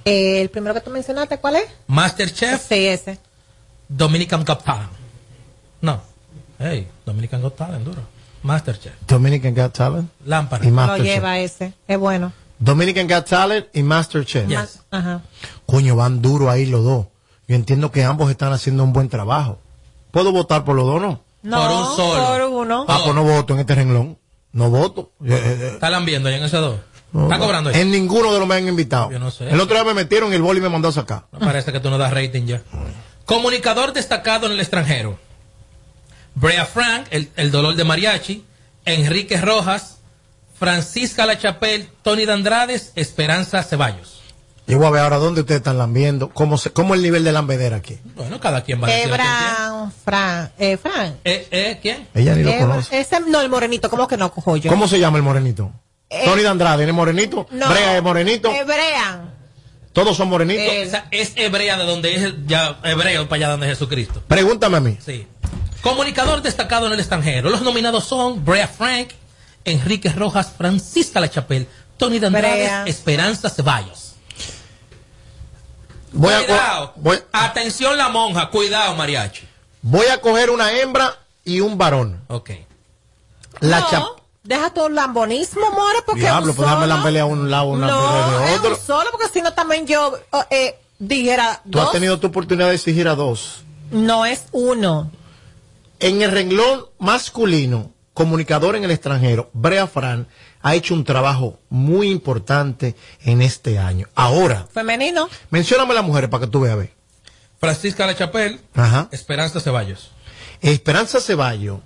Eh, 0.05 0.41
el 0.41 0.51
primero 0.51 0.73
que 0.73 0.81
tú 0.81 0.91
mencionaste, 0.91 1.37
¿cuál 1.39 1.57
es? 1.57 1.65
Masterchef. 1.89 2.63
Sí, 2.69 2.87
ese. 2.87 3.19
Dominican 3.89 4.45
Got 4.45 4.63
Talent. 4.63 4.91
No. 5.81 6.01
Hey, 6.61 6.87
Dominican 7.05 7.43
Got 7.43 7.57
Talent, 7.57 7.85
duro. 7.85 8.03
Masterchef. 8.43 8.93
Dominican 9.09 9.53
Got 9.55 9.73
Talent. 9.73 10.11
Lámpara. 10.25 10.65
Y 10.65 10.69
Lo 10.69 10.75
Masterchef. 10.77 11.07
lleva 11.15 11.39
ese. 11.41 11.73
Es 11.89 11.99
bueno. 11.99 12.33
Dominican 12.61 13.09
Got 13.09 13.27
Talent 13.29 13.67
y 13.73 13.83
Masterchef. 13.83 14.49
Ajá. 14.93 15.23
Coño, 15.67 15.97
van 15.97 16.23
duro 16.23 16.51
ahí 16.51 16.67
los 16.67 16.85
dos. 16.85 17.07
Yo 17.49 17.57
entiendo 17.57 17.91
que 17.91 18.05
ambos 18.05 18.31
están 18.31 18.53
haciendo 18.53 18.85
un 18.85 18.93
buen 18.93 19.09
trabajo. 19.09 19.59
¿Puedo 20.13 20.31
votar 20.31 20.65
por 20.65 20.77
los 20.77 20.87
dos, 20.87 21.01
no? 21.03 21.21
No, 21.43 21.57
por 21.61 21.71
un 21.73 21.97
solo. 21.97 22.27
Por 22.29 22.43
uno. 22.43 22.85
Ah, 22.89 23.01
pues 23.03 23.15
no 23.15 23.25
voto 23.25 23.55
en 23.55 23.61
este 23.61 23.75
renglón. 23.75 24.19
No 24.53 24.71
voto. 24.71 25.11
¿Están 25.25 26.05
viendo 26.05 26.29
ahí 26.29 26.37
en 26.37 26.45
esos 26.45 26.61
dos? 26.61 26.81
No, 27.13 27.25
¿Está 27.25 27.39
cobrando 27.39 27.71
ahí? 27.71 27.81
En 27.81 27.91
ninguno 27.91 28.33
de 28.33 28.39
los 28.39 28.49
me 28.49 28.55
han 28.55 28.67
invitado. 28.69 29.11
Yo 29.11 29.19
no 29.19 29.31
sé. 29.31 29.49
El 29.51 29.61
otro 29.61 29.75
día 29.75 29.85
me 29.85 29.95
metieron 29.95 30.33
y 30.33 30.37
el 30.37 30.43
boli 30.43 30.61
me 30.61 30.69
mandó 30.69 30.89
a 30.89 30.93
sacar. 30.93 31.27
Me 31.33 31.41
parece 31.41 31.73
que 31.73 31.81
tú 31.81 31.91
no 31.91 31.99
das 31.99 32.13
rating 32.13 32.47
ya. 32.47 32.63
Comunicador 33.27 33.93
destacado 33.93 34.47
en 34.47 34.53
el 34.53 34.61
extranjero. 34.61 35.19
Brea 36.35 36.65
Frank, 36.65 37.07
el, 37.11 37.31
el 37.37 37.51
dolor 37.51 37.75
de 37.77 37.85
mariachi. 37.85 38.45
Enrique 38.85 39.41
Rojas. 39.41 39.99
Francisca 40.59 41.27
Lachapelle. 41.27 41.89
Tony 42.03 42.25
Dandrades. 42.25 42.93
Esperanza 42.95 43.63
Ceballos. 43.63 44.21
Yo 44.67 44.79
voy 44.79 44.87
a 44.87 44.91
ver 44.91 45.03
ahora 45.03 45.17
dónde 45.19 45.41
ustedes 45.41 45.59
están 45.59 45.77
lambiendo. 45.77 46.31
¿Cómo, 46.31 46.57
se, 46.57 46.71
cómo 46.71 46.95
es 46.95 46.99
el 46.99 47.03
nivel 47.03 47.25
de 47.25 47.33
lambedera 47.33 47.77
aquí? 47.77 47.99
Bueno, 48.15 48.41
cada 48.41 48.63
quien 48.63 48.81
va 48.81 48.87
a 48.87 48.91
decir 48.91 49.11
lo 49.11 49.17
que 49.17 49.23
entiende. 49.23 49.51
Ebran, 49.51 49.93
Fran, 50.05 50.53
eh, 50.59 50.77
Fran. 50.77 51.17
Eh, 51.25 51.49
eh, 51.51 51.79
¿Quién? 51.83 52.09
Ella 52.15 52.35
ni 52.37 52.45
lo 52.45 52.57
conoce. 52.59 53.01
Ese, 53.01 53.21
no, 53.21 53.41
el 53.41 53.51
morenito, 53.51 53.91
¿cómo 53.91 54.07
que 54.07 54.17
no 54.17 54.33
cojo 54.33 54.57
yo? 54.57 54.71
¿Cómo 54.71 54.87
se 54.87 55.01
llama 55.01 55.19
el 55.19 55.25
morenito? 55.25 55.73
Eh, 56.13 56.23
Tony 56.27 56.43
de 56.43 56.49
Andrade, 56.49 56.85
¿es 56.85 56.93
morenito? 56.93 57.47
No. 57.51 57.69
Brea 57.71 57.97
es 57.97 58.03
morenito. 58.03 58.51
Ebrean. 58.53 59.33
Todos 59.93 60.17
son 60.17 60.29
morenitos. 60.29 60.73
O 60.87 60.91
sea, 60.91 61.09
es 61.11 61.33
hebrea 61.37 61.77
de 61.79 61.85
donde 61.85 62.15
es 62.15 62.35
ya 62.47 62.79
hebreo 62.85 63.29
para 63.29 63.37
allá 63.37 63.49
donde 63.51 63.67
es 63.67 63.73
Jesucristo. 63.79 64.23
Pregúntame 64.29 64.77
a 64.77 64.81
mí. 64.81 64.99
Sí. 65.05 65.27
Comunicador 65.83 66.43
destacado 66.43 66.87
en 66.87 66.93
el 66.93 67.01
extranjero. 67.01 67.51
Los 67.51 67.63
nominados 67.63 68.05
son 68.05 68.45
Brea 68.45 68.69
Frank, 68.69 69.11
Enrique 69.65 70.09
Rojas, 70.11 70.53
Francisca 70.57 71.19
Lachapelle, 71.21 71.67
Tony 71.97 72.19
Dandrades, 72.19 72.57
Brea. 72.57 72.85
Esperanza 72.87 73.51
Ceballos. 73.51 74.15
Voy 76.13 76.33
a, 76.35 76.39
cuidado. 76.47 76.93
voy, 76.97 77.19
Atención 77.33 77.97
la 77.97 78.09
monja, 78.11 78.51
cuidado 78.51 78.95
mariachi. 78.97 79.47
voy 79.81 80.07
a 80.07 80.21
coger 80.21 80.51
una 80.51 80.73
hembra 80.73 81.17
y 81.45 81.61
un 81.61 81.79
varón. 81.79 82.21
Ok. 82.29 82.51
La 83.61 83.81
no, 83.81 83.91
chap- 83.91 84.22
deja 84.45 84.73
tu 84.75 84.89
lambonismo, 84.89 85.71
more, 85.71 85.99
porque 86.07 86.23
Diablo, 86.23 86.53
pues 86.55 86.67
déjame 86.69 86.87
la 86.87 87.03
pelea 87.03 87.23
a 87.23 87.27
un 87.27 87.51
lado, 87.51 87.67
una 87.67 87.87
no, 87.87 88.01
pelea 88.01 88.39
de 88.49 88.53
es 88.55 88.59
otro. 88.61 88.71
un 88.75 88.81
solo, 88.81 89.11
porque 89.13 89.29
si 89.33 89.41
no 89.43 89.53
también 89.55 89.87
yo 89.87 90.15
oh, 90.31 90.45
eh, 90.51 90.79
dijera 90.99 91.63
Tú 91.71 91.81
has 91.81 91.93
tenido 91.93 92.19
tu 92.19 92.27
oportunidad 92.29 92.69
de 92.69 92.75
exigir 92.75 93.09
a 93.09 93.15
dos. 93.15 93.63
no 93.91 94.25
es 94.27 94.45
uno. 94.53 95.11
En 96.01 96.21
el 96.23 96.31
renglón 96.33 96.87
masculino, 96.99 97.93
comunicador 98.15 98.75
en 98.75 98.83
el 98.85 98.91
extranjero, 98.91 99.49
Brea 99.53 99.87
Fran 99.87 100.27
ha 100.61 100.75
hecho 100.75 100.95
un 100.95 101.05
trabajo 101.05 101.59
muy 101.71 102.09
importante 102.11 102.97
en 103.25 103.43
este 103.43 103.79
año. 103.79 104.09
Ahora, 104.17 104.67
Femenino. 104.73 105.29
mencióname 105.51 105.95
las 105.95 106.05
mujeres 106.05 106.29
para 106.31 106.45
que 106.47 106.51
tú 106.51 106.61
veas. 106.61 106.77
ve. 106.77 106.93
Francisca 107.61 108.07
Lachapelle, 108.07 108.61
Ajá. 108.75 109.09
Esperanza 109.13 109.61
Ceballos. 109.61 110.11
Esperanza 110.61 111.21
Ceballo 111.21 111.81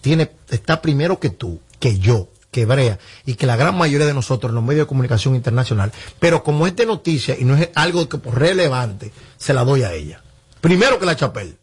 tiene, 0.00 0.30
está 0.50 0.82
primero 0.82 1.20
que 1.20 1.30
tú, 1.30 1.60
que 1.82 1.98
yo, 1.98 2.28
que 2.52 2.64
Brea 2.64 3.00
y 3.26 3.34
que 3.34 3.44
la 3.44 3.56
gran 3.56 3.76
mayoría 3.76 4.06
de 4.06 4.14
nosotros 4.14 4.50
en 4.50 4.54
los 4.54 4.62
medios 4.62 4.84
de 4.84 4.88
comunicación 4.88 5.34
internacional. 5.34 5.90
Pero 6.20 6.44
como 6.44 6.68
es 6.68 6.76
de 6.76 6.86
noticia 6.86 7.36
y 7.36 7.44
no 7.44 7.56
es 7.56 7.70
algo 7.74 8.08
que 8.08 8.18
por 8.18 8.38
relevante, 8.38 9.10
se 9.36 9.52
la 9.52 9.64
doy 9.64 9.82
a 9.82 9.92
ella. 9.92 10.22
Primero 10.60 11.00
que 11.00 11.06
la 11.06 11.16
Chapel. 11.16 11.58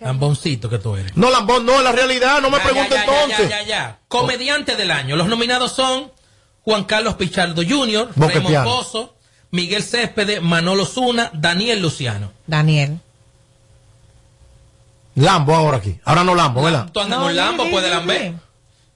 Lamboncito 0.00 0.68
que 0.68 0.78
tú 0.78 0.94
eres. 0.96 1.16
No, 1.16 1.30
Lambón, 1.30 1.64
no, 1.64 1.80
la 1.80 1.92
realidad, 1.92 2.42
no 2.42 2.50
me 2.50 2.58
Ya, 2.58 2.64
pregunte 2.64 2.94
ya, 2.94 3.06
ya, 3.06 3.12
entonces. 3.12 3.48
Ya, 3.48 3.62
ya, 3.62 3.66
ya. 3.66 3.98
Comediante 4.08 4.76
del 4.76 4.90
año. 4.90 5.16
Los 5.16 5.28
nominados 5.28 5.72
son 5.72 6.12
Juan 6.62 6.84
Carlos 6.84 7.14
Pichardo 7.14 7.62
Jr., 7.66 8.10
Raymond. 8.16 8.64
Pozo, 8.64 9.16
Miguel 9.52 9.82
Céspedes, 9.82 10.42
Manolo 10.42 10.84
Zuna, 10.84 11.30
Daniel 11.32 11.80
Luciano. 11.80 12.30
Daniel. 12.46 12.98
Lambo 15.14 15.54
ahora 15.54 15.78
aquí. 15.78 15.98
Ahora 16.04 16.24
no 16.24 16.34
Lambo, 16.34 16.62
¿verdad? 16.62 16.90
Tú 16.92 17.00
andas 17.00 17.20
un 17.20 17.34
Lambo, 17.34 17.70
puede 17.70 17.88
lamber. 17.88 18.43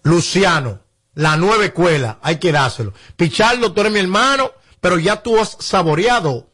Luciano, 0.03 0.80
la 1.14 1.36
nueva 1.36 1.64
escuela, 1.64 2.18
hay 2.22 2.36
que 2.36 2.53
dárselo. 2.53 2.92
Pichardo, 3.16 3.72
tú 3.72 3.80
eres 3.80 3.92
mi 3.92 4.01
hermano, 4.01 4.53
pero 4.80 4.99
ya 4.99 5.22
tú 5.22 5.38
has 5.38 5.57
saboreado 5.61 6.49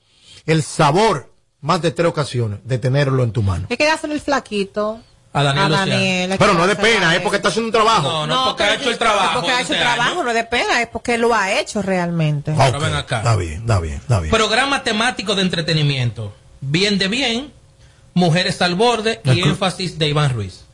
el 0.46 0.62
sabor 0.62 1.32
más 1.60 1.82
de 1.82 1.90
tres 1.90 2.08
ocasiones 2.08 2.60
de 2.64 2.78
tenerlo 2.78 3.22
en 3.22 3.32
tu 3.32 3.42
mano. 3.42 3.66
Hay 3.70 3.76
que 3.76 3.86
dárselo 3.86 4.14
el 4.14 4.20
flaquito. 4.20 5.00
A 5.32 5.42
Daniel. 5.42 5.70
Daniel, 5.72 6.36
Pero 6.38 6.54
no 6.54 6.62
es 6.62 6.68
de 6.68 6.76
pena, 6.76 7.10
a 7.10 7.16
es 7.16 7.20
porque 7.20 7.38
está 7.38 7.48
haciendo 7.48 7.66
un 7.66 7.72
trabajo. 7.72 8.02
No, 8.02 8.26
no, 8.26 8.44
porque 8.44 8.62
ha 8.62 8.74
hecho 8.76 8.90
el 8.90 8.98
trabajo. 8.98 9.40
Porque 9.40 9.50
ha 9.50 9.60
hecho 9.62 9.72
el 9.72 9.78
este 9.78 9.84
año. 9.84 9.94
trabajo, 9.96 10.22
no 10.22 10.30
es 10.30 10.36
de 10.36 10.44
pena, 10.44 10.80
es 10.80 10.86
porque 10.86 11.18
lo 11.18 11.34
ha 11.34 11.52
hecho 11.58 11.82
realmente. 11.82 12.52
Ok, 12.52 12.60
Ahora 12.60 12.78
ven 12.78 12.94
acá. 12.94 13.18
Está 13.18 13.34
bien, 13.34 13.54
está 13.54 13.80
bien, 13.80 13.94
está 13.96 14.20
bien. 14.20 14.30
Programa 14.30 14.84
temático 14.84 15.34
de 15.34 15.42
entretenimiento. 15.42 16.32
Bien 16.60 16.98
de 16.98 17.08
bien, 17.08 17.52
Mujeres 18.14 18.62
al 18.62 18.76
borde 18.76 19.20
y 19.24 19.40
énfasis 19.40 19.98
de 19.98 20.08
Iván 20.08 20.32
Ruiz. 20.32 20.64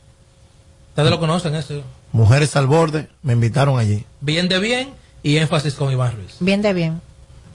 Ustedes 0.89 1.09
lo 1.09 1.19
conocen 1.19 1.55
ese. 1.55 1.81
Mujeres 2.11 2.55
al 2.55 2.67
borde, 2.67 3.09
me 3.23 3.33
invitaron 3.33 3.79
allí. 3.79 4.05
Bien 4.19 4.47
de 4.49 4.59
bien 4.59 4.93
y 5.23 5.37
énfasis 5.37 5.73
con 5.75 5.91
Iván 5.91 6.15
Ruiz. 6.15 6.35
Bien 6.39 6.61
de 6.61 6.73
bien. 6.73 7.01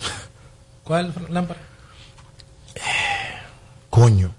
¿Cuál 0.85 1.13
lámpara? 1.31 1.61
Coño. 3.91 4.33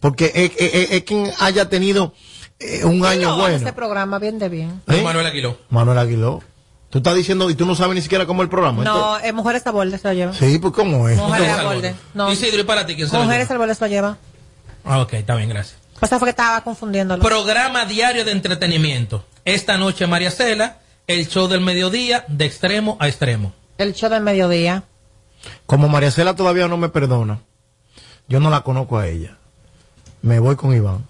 Porque 0.00 0.30
es, 0.34 0.52
es- 0.58 0.74
es- 0.74 0.90
es 0.92 1.02
quien 1.04 1.30
haya 1.40 1.68
tenido 1.68 2.14
eh, 2.58 2.84
un 2.84 3.04
año 3.04 3.30
No, 3.30 3.38
bueno. 3.38 3.56
Ese 3.56 3.72
programa 3.72 4.18
bien 4.18 4.38
de 4.38 4.48
bien. 4.48 4.82
¿Eh? 4.88 5.02
Manuel 5.02 5.26
Aguiló. 5.26 5.58
Manuel 5.70 5.98
Aguiló. 5.98 6.42
Tú 6.90 6.98
estás 6.98 7.14
diciendo 7.16 7.50
y 7.50 7.54
tú 7.56 7.66
no 7.66 7.74
sabes 7.74 7.96
ni 7.96 8.02
siquiera 8.02 8.24
cómo 8.26 8.42
es 8.42 8.46
el 8.46 8.50
programa. 8.50 8.84
No, 8.84 9.18
eh, 9.18 9.32
Mujeres 9.32 9.66
a 9.66 9.72
borde 9.72 9.98
se 9.98 10.06
lo 10.08 10.14
lleva. 10.14 10.32
Sí, 10.34 10.58
pues 10.58 10.72
cómo 10.72 11.08
es. 11.08 11.16
Mujeres 11.18 11.48
a 11.50 11.64
borde. 11.64 11.94
No. 12.14 12.30
Isidro, 12.32 12.60
¿y 12.60 12.64
para 12.64 12.86
ti 12.86 12.94
quién 12.94 13.08
se 13.08 13.16
Mujeres 13.18 13.50
al 13.50 13.58
borde 13.58 13.74
se 13.74 13.80
lo 13.84 13.88
lleva. 13.88 14.16
Ah, 14.84 15.00
ok, 15.00 15.14
está 15.14 15.34
bien, 15.34 15.48
gracias. 15.48 15.76
O 16.00 16.06
sea, 16.06 16.18
fue 16.18 16.26
que 16.26 16.30
estaba 16.30 16.60
confundiéndolo. 16.62 17.22
Programa 17.22 17.84
diario 17.86 18.24
de 18.24 18.30
entretenimiento. 18.32 19.24
Esta 19.44 19.76
noche 19.76 20.06
María 20.06 20.30
Cela, 20.30 20.78
el 21.06 21.28
show 21.28 21.48
del 21.48 21.60
mediodía, 21.60 22.24
de 22.28 22.46
extremo 22.46 22.96
a 23.00 23.08
extremo. 23.08 23.52
El 23.78 23.94
show 23.94 24.08
del 24.08 24.22
mediodía. 24.22 24.84
Como 25.66 25.88
María 25.88 26.10
Cela 26.10 26.34
todavía 26.34 26.68
no 26.68 26.76
me 26.76 26.88
perdona, 26.88 27.40
yo 28.28 28.40
no 28.40 28.48
la 28.50 28.62
conozco 28.62 28.98
a 28.98 29.06
ella. 29.06 29.36
Me 30.22 30.38
voy 30.38 30.56
con 30.56 30.74
Iván. 30.74 31.04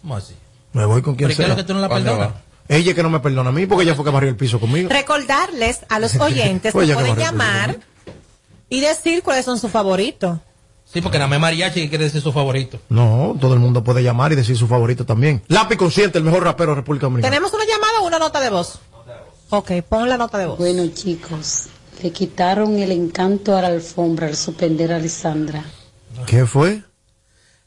¿Cómo 0.00 0.16
así? 0.16 0.34
Me 0.72 0.86
voy 0.86 1.02
con 1.02 1.14
quien 1.16 1.28
¿Pero 1.28 1.34
y 1.34 1.36
qué 1.36 1.42
es 1.42 1.48
lo 1.48 1.56
que 1.56 1.64
tú 1.64 1.74
no 1.74 1.80
la 1.80 1.88
¿Dónde 1.88 2.10
perdonas? 2.10 2.34
Ella 2.68 2.94
que 2.94 3.02
no 3.02 3.10
me 3.10 3.20
perdona 3.20 3.50
a 3.50 3.52
mí 3.52 3.66
porque 3.66 3.84
ella 3.84 3.94
fue 3.94 4.04
que 4.04 4.10
barrió 4.10 4.30
el 4.30 4.36
piso 4.36 4.58
conmigo. 4.58 4.88
Recordarles 4.88 5.80
a 5.88 5.98
los 5.98 6.16
oyentes 6.20 6.74
Oye, 6.74 6.88
que 6.88 6.94
pueden 6.94 7.16
llamar 7.16 7.78
y 8.68 8.80
decir 8.80 9.22
cuáles 9.22 9.44
son 9.44 9.58
sus 9.58 9.70
favoritos. 9.70 10.38
Sí, 10.92 11.00
porque 11.00 11.18
nada 11.18 11.28
más 11.28 11.40
mariachi 11.40 11.82
que 11.82 11.88
quiere 11.88 12.04
decir 12.04 12.22
su 12.22 12.32
favorito. 12.32 12.78
No, 12.88 13.36
todo 13.40 13.54
el 13.54 13.60
mundo 13.60 13.82
puede 13.84 14.02
llamar 14.02 14.32
y 14.32 14.36
decir 14.36 14.56
su 14.56 14.66
favorito 14.66 15.04
también. 15.04 15.42
Lápiz 15.48 15.76
Consciente, 15.76 16.18
el 16.18 16.24
mejor 16.24 16.44
rapero 16.44 16.70
de 16.70 16.76
República 16.76 17.06
Dominicana. 17.06 17.30
¿Tenemos 17.30 17.52
una 17.52 17.64
llamada 17.64 18.00
o 18.00 18.06
una 18.06 18.18
nota 18.18 18.40
de 18.40 18.50
voz? 18.50 18.78
Ok, 19.50 19.72
pon 19.88 20.08
la 20.08 20.16
nota 20.16 20.38
de 20.38 20.46
voz. 20.46 20.58
Bueno, 20.58 20.86
chicos, 20.94 21.64
le 22.02 22.10
quitaron 22.10 22.78
el 22.78 22.92
encanto 22.92 23.56
a 23.56 23.62
la 23.62 23.68
alfombra 23.68 24.26
al 24.28 24.36
suspender 24.36 24.92
a 24.92 24.98
Lisandra. 24.98 25.64
¿Qué 26.26 26.46
fue? 26.46 26.82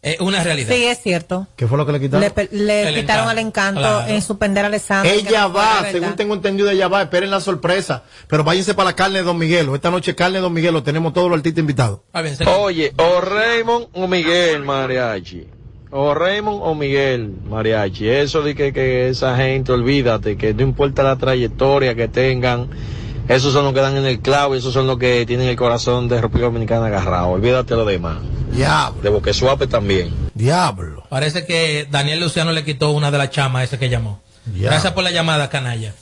Es 0.02 0.20
una 0.22 0.42
realidad. 0.44 0.74
Sí, 0.74 0.86
es 0.86 1.02
cierto. 1.02 1.48
¿Qué 1.58 1.68
fue 1.68 1.78
lo 1.78 1.86
que 1.86 1.92
le 1.92 2.00
quitaron? 2.00 2.22
Le, 2.22 2.32
pe- 2.32 2.48
le 2.52 2.88
El 2.88 2.96
quitaron 2.96 3.26
encanto, 3.26 3.32
el 3.32 3.40
encanto 3.48 3.80
claro. 3.82 4.08
en 4.08 4.22
suspender 4.22 4.64
a 4.64 4.68
Alessandra. 4.68 5.12
que 5.12 5.20
Ella 5.20 5.42
no 5.42 5.54
va, 5.54 5.86
según 5.92 6.16
tengo 6.16 6.34
entendido, 6.36 6.70
ella 6.70 6.88
va. 6.88 7.02
Esperen 7.02 7.30
la 7.30 7.42
sorpresa. 7.42 8.04
Pero 8.30 8.46
váyanse 8.46 8.74
para 8.74 8.92
la 8.92 8.96
carne 8.96 9.18
de 9.20 9.26
Don 9.26 9.38
Miguelo. 9.38 9.76
Esta 9.76 9.92
noche 9.92 10.16
carne 10.16 10.38
de 10.38 10.42
Don 10.42 10.54
Miguelo. 10.54 10.84
Tenemos 10.84 11.12
todos 11.14 11.30
los 11.30 11.36
artistas 11.38 11.60
invitados. 11.60 12.00
Oye, 12.60 12.94
o 12.98 13.20
Raymond 13.20 13.88
o 13.94 14.08
Miguel 14.08 14.64
Mariachi. 14.64 15.48
O 15.92 16.14
Raymond 16.14 16.62
o 16.64 16.76
Miguel 16.76 17.34
Mariachi. 17.50 18.08
Eso 18.08 18.42
de 18.42 18.56
que, 18.56 18.72
que 18.72 19.10
esa 19.10 19.36
gente, 19.36 19.72
olvídate, 19.74 20.38
que 20.38 20.54
no 20.54 20.62
importa 20.62 21.04
la 21.04 21.18
trayectoria 21.18 21.94
que 21.96 22.08
tengan, 22.08 22.70
esos 23.30 23.54
son 23.54 23.64
los 23.64 23.74
que 23.74 23.80
dan 23.80 23.96
en 23.96 24.06
el 24.06 24.20
clavo 24.20 24.56
y 24.56 24.58
esos 24.58 24.74
son 24.74 24.88
los 24.88 24.98
que 24.98 25.26
tienen 25.26 25.48
el 25.48 25.56
corazón 25.56 26.08
de 26.10 26.20
República 26.20 26.48
Dominicana 26.48 26.88
agarrado. 26.88 27.28
Olvídate 27.30 27.76
lo 27.76 27.86
demás. 27.86 28.18
Diablo. 28.52 29.02
De 29.02 29.10
Boquesuape 29.10 29.68
también. 29.68 30.14
Diablo. 30.34 31.04
Parece 31.10 31.46
que 31.46 31.88
Daniel 31.90 32.20
Luciano 32.20 32.52
le 32.52 32.66
quitó 32.66 32.90
una 32.92 33.12
de 33.12 33.18
las 33.18 33.30
chamas 33.30 33.64
ese 33.64 33.78
que 33.80 33.88
llamó. 33.90 34.20
Gracias 34.46 34.92
por 34.94 35.04
la 35.04 35.12
llamada, 35.12 35.50
canalla. 35.50 35.94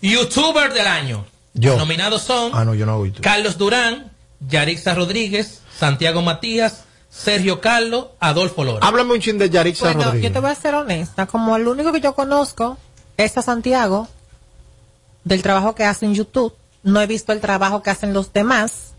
YouTuber 0.00 0.72
del 0.72 0.86
año. 0.86 1.24
Yo. 1.54 1.76
Nominados 1.76 2.22
son 2.22 2.52
Ah, 2.54 2.64
no, 2.64 2.74
yo 2.74 2.86
no 2.86 2.92
hago 2.92 3.06
YouTube. 3.06 3.22
Carlos 3.22 3.58
Durán, 3.58 4.12
Yarixa 4.48 4.94
Rodríguez, 4.94 5.62
Santiago 5.76 6.22
Matías, 6.22 6.84
Sergio 7.10 7.60
Carlos, 7.60 8.06
Adolfo 8.20 8.62
Lora. 8.62 8.86
Háblame 8.86 9.14
un 9.14 9.20
chin 9.20 9.36
de 9.38 9.50
Yarixa 9.50 9.86
Bueno, 9.86 10.04
Rodríguez. 10.04 10.30
yo 10.30 10.32
te 10.32 10.38
voy 10.40 10.50
a 10.52 10.54
ser 10.54 10.74
honesta. 10.76 11.26
Como 11.26 11.56
el 11.56 11.66
único 11.66 11.92
que 11.92 12.00
yo 12.00 12.14
conozco 12.14 12.78
es 13.16 13.36
a 13.36 13.42
Santiago, 13.42 14.06
del 15.24 15.42
trabajo 15.42 15.74
que 15.74 15.84
hace 15.84 16.06
en 16.06 16.14
YouTube. 16.14 16.54
No 16.82 17.00
he 17.00 17.06
visto 17.06 17.32
el 17.32 17.40
trabajo 17.40 17.82
que 17.82 17.90
hacen 17.90 18.12
los 18.14 18.32
demás. 18.32 18.92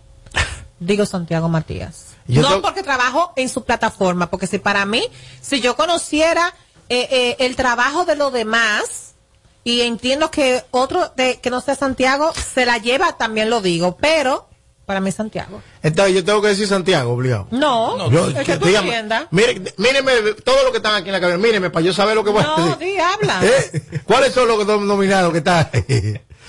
Digo 0.80 1.06
Santiago 1.06 1.48
Matías. 1.50 2.06
Yo 2.28 2.42
no 2.42 2.50
tengo- 2.50 2.62
porque 2.62 2.84
trabajo 2.84 3.34
en 3.36 3.50
su 3.50 3.64
plataforma, 3.66 4.30
porque 4.30 4.48
si 4.48 4.58
para 4.60 4.86
mí, 4.86 5.08
si 5.42 5.60
yo 5.62 5.76
conociera 5.76 6.54
eh, 6.90 7.08
eh, 7.12 7.36
el 7.40 7.56
trabajo 7.56 8.06
de 8.06 8.16
los 8.16 8.32
demás 8.34 9.14
y 9.64 9.82
entiendo 9.82 10.30
que 10.32 10.64
otro 10.72 11.12
de, 11.16 11.40
que 11.40 11.50
no 11.50 11.62
sea 11.62 11.76
Santiago 11.76 12.32
se 12.34 12.66
la 12.66 12.78
lleva, 12.80 13.18
también 13.18 13.50
lo 13.50 13.62
digo, 13.62 13.96
pero 13.98 14.48
para 14.86 15.00
mí 15.00 15.10
es 15.10 15.16
Santiago. 15.16 15.62
Entonces, 15.84 16.16
yo 16.16 16.26
tengo 16.26 16.42
que 16.42 16.50
decir 16.50 16.68
Santiago, 16.68 17.14
obligado. 17.14 17.48
No, 17.52 18.10
Yo- 18.10 18.28
es 18.30 18.46
que 18.46 18.58
tú 18.58 18.66
dígame, 18.66 19.04
mire, 19.32 19.62
míreme, 19.78 20.12
todos 20.44 20.64
los 20.64 20.72
que 20.72 20.78
están 20.78 20.96
aquí 20.96 21.08
en 21.10 21.14
la 21.14 21.22
cabina, 21.22 21.38
mírenme 21.38 21.70
para 21.70 21.86
yo 21.86 21.94
saber 21.94 22.16
lo 22.16 22.24
que 22.24 22.32
voy 22.32 22.44
a 22.44 22.48
No, 22.48 22.58
decir. 22.58 22.78
di, 22.78 22.98
habla. 22.98 23.40
¿Eh? 23.46 24.02
¿Cuáles 24.06 24.34
son 24.34 24.48
los 24.48 24.66
dos 24.68 24.82
nominados 24.82 25.32
que 25.32 25.38
están? 25.40 25.70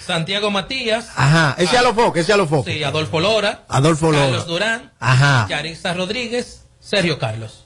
Santiago 0.07 0.51
Matías. 0.51 1.09
Ajá, 1.17 1.55
ese 1.59 1.77
a 1.79 1.83
los 1.83 1.95
focos, 1.95 2.19
ese 2.21 2.33
a 2.33 2.37
los 2.37 2.49
focos. 2.49 2.67
Sí, 2.73 2.83
Adolfo 2.83 3.21
Lora. 3.21 3.65
Adolfo 3.69 4.11
Lora. 4.11 4.25
Carlos 4.25 4.47
Durán. 4.47 4.93
Ajá. 4.99 5.47
Yarixa 5.49 5.95
Rodríguez, 5.95 6.63
Sergio 6.81 7.19
Carlos. 7.19 7.65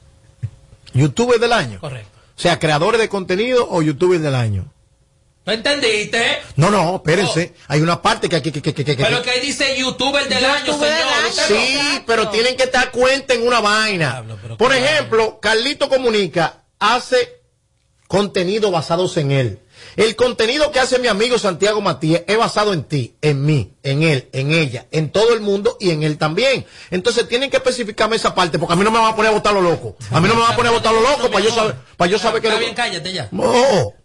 ¿YouTuber 0.95 1.39
del 1.41 1.53
año? 1.53 1.80
Correcto. 1.80 2.11
O 2.37 2.41
sea, 2.41 2.59
creadores 2.59 3.01
de 3.01 3.09
contenido 3.09 3.66
o 3.70 3.82
YouTuber 3.82 4.20
del 4.20 4.34
año. 4.34 4.66
¿No 5.45 5.53
entendiste? 5.53 6.39
No, 6.57 6.70
no, 6.70 6.97
espérense. 6.97 7.55
Hay 7.68 7.80
una 7.80 8.03
parte 8.03 8.28
que... 8.28 8.43
que, 8.43 8.51
que, 8.51 8.61
que, 8.62 8.74
que, 8.74 8.84
que- 8.84 8.97
Pero 9.05 9.22
que 9.22 9.30
ahí 9.30 9.41
dice 9.41 9.76
YouTuber 9.78 10.28
del 10.28 10.45
año, 10.45 10.72
señor. 10.72 10.89
Usted 11.28 11.51
no- 11.51 11.57
Sí, 11.57 12.03
pero 12.07 12.28
tienen 12.30 12.57
que 12.57 12.64
estar 12.64 12.91
cuenta 12.91 13.32
en 13.34 13.47
una 13.47 13.61
vaina. 13.61 14.24
Por 14.59 14.74
ejemplo, 14.74 15.39
Carlito 15.41 15.89
Comunica 15.89 16.64
hace 16.80 17.41
contenido 18.09 18.70
basados 18.72 19.16
en 19.18 19.30
él. 19.32 19.61
El 19.97 20.14
contenido 20.14 20.70
que 20.72 20.78
hace 20.78 20.99
mi 20.99 21.09
amigo 21.09 21.38
Santiago 21.38 21.80
Matías 21.80 22.22
es 22.26 22.36
basado 22.36 22.74
en 22.74 22.84
ti, 22.84 23.14
en 23.22 23.47
mí, 23.47 23.72
en 23.82 24.03
él, 24.03 24.28
en 24.32 24.53
ella, 24.53 24.86
en 24.90 25.11
todo 25.11 25.32
el 25.32 25.40
mundo 25.40 25.78
y 25.80 25.90
en 25.90 26.03
él 26.03 26.18
también. 26.18 26.66
Entonces 26.90 27.26
tienen 27.28 27.49
que 27.49 27.57
especificarme 27.57 28.16
esa 28.16 28.34
parte 28.34 28.59
porque 28.59 28.74
a 28.74 28.76
mí 28.76 28.84
no 28.84 28.90
me 28.90 28.99
van 28.99 29.12
a 29.12 29.16
poner 29.16 29.30
a 29.30 29.34
votar 29.34 29.55
lo 29.55 29.62
loco. 29.62 29.97
A 30.11 30.20
mí 30.20 30.28
no 30.28 30.34
me 30.34 30.42
van 30.42 30.53
a 30.53 30.57
poner 30.57 30.70
a 30.70 30.74
votar 30.74 30.92
lo 30.92 31.01
loco 31.01 31.30
para 31.30 31.42
yo 31.42 31.51
saber, 31.51 31.76
para 31.97 32.11
yo 32.11 32.18
saber 32.18 32.42
que... 32.42 32.49
Está 32.49 32.61
bien, 32.61 32.74
cállate 32.74 33.12
ya. 33.12 33.30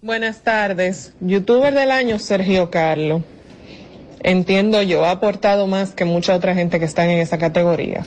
Buenas 0.01 0.43
tardes. 0.43 1.11
Youtuber 1.19 1.73
del 1.73 1.91
año, 1.91 2.19
Sergio 2.19 2.71
Carlos. 2.71 3.23
Entiendo 4.23 4.81
yo, 4.83 5.03
ha 5.03 5.11
aportado 5.11 5.67
más 5.67 5.91
que 5.91 6.05
mucha 6.05 6.35
otra 6.35 6.53
gente 6.53 6.79
que 6.79 6.85
están 6.85 7.09
en 7.09 7.19
esa 7.19 7.37
categoría. 7.37 8.05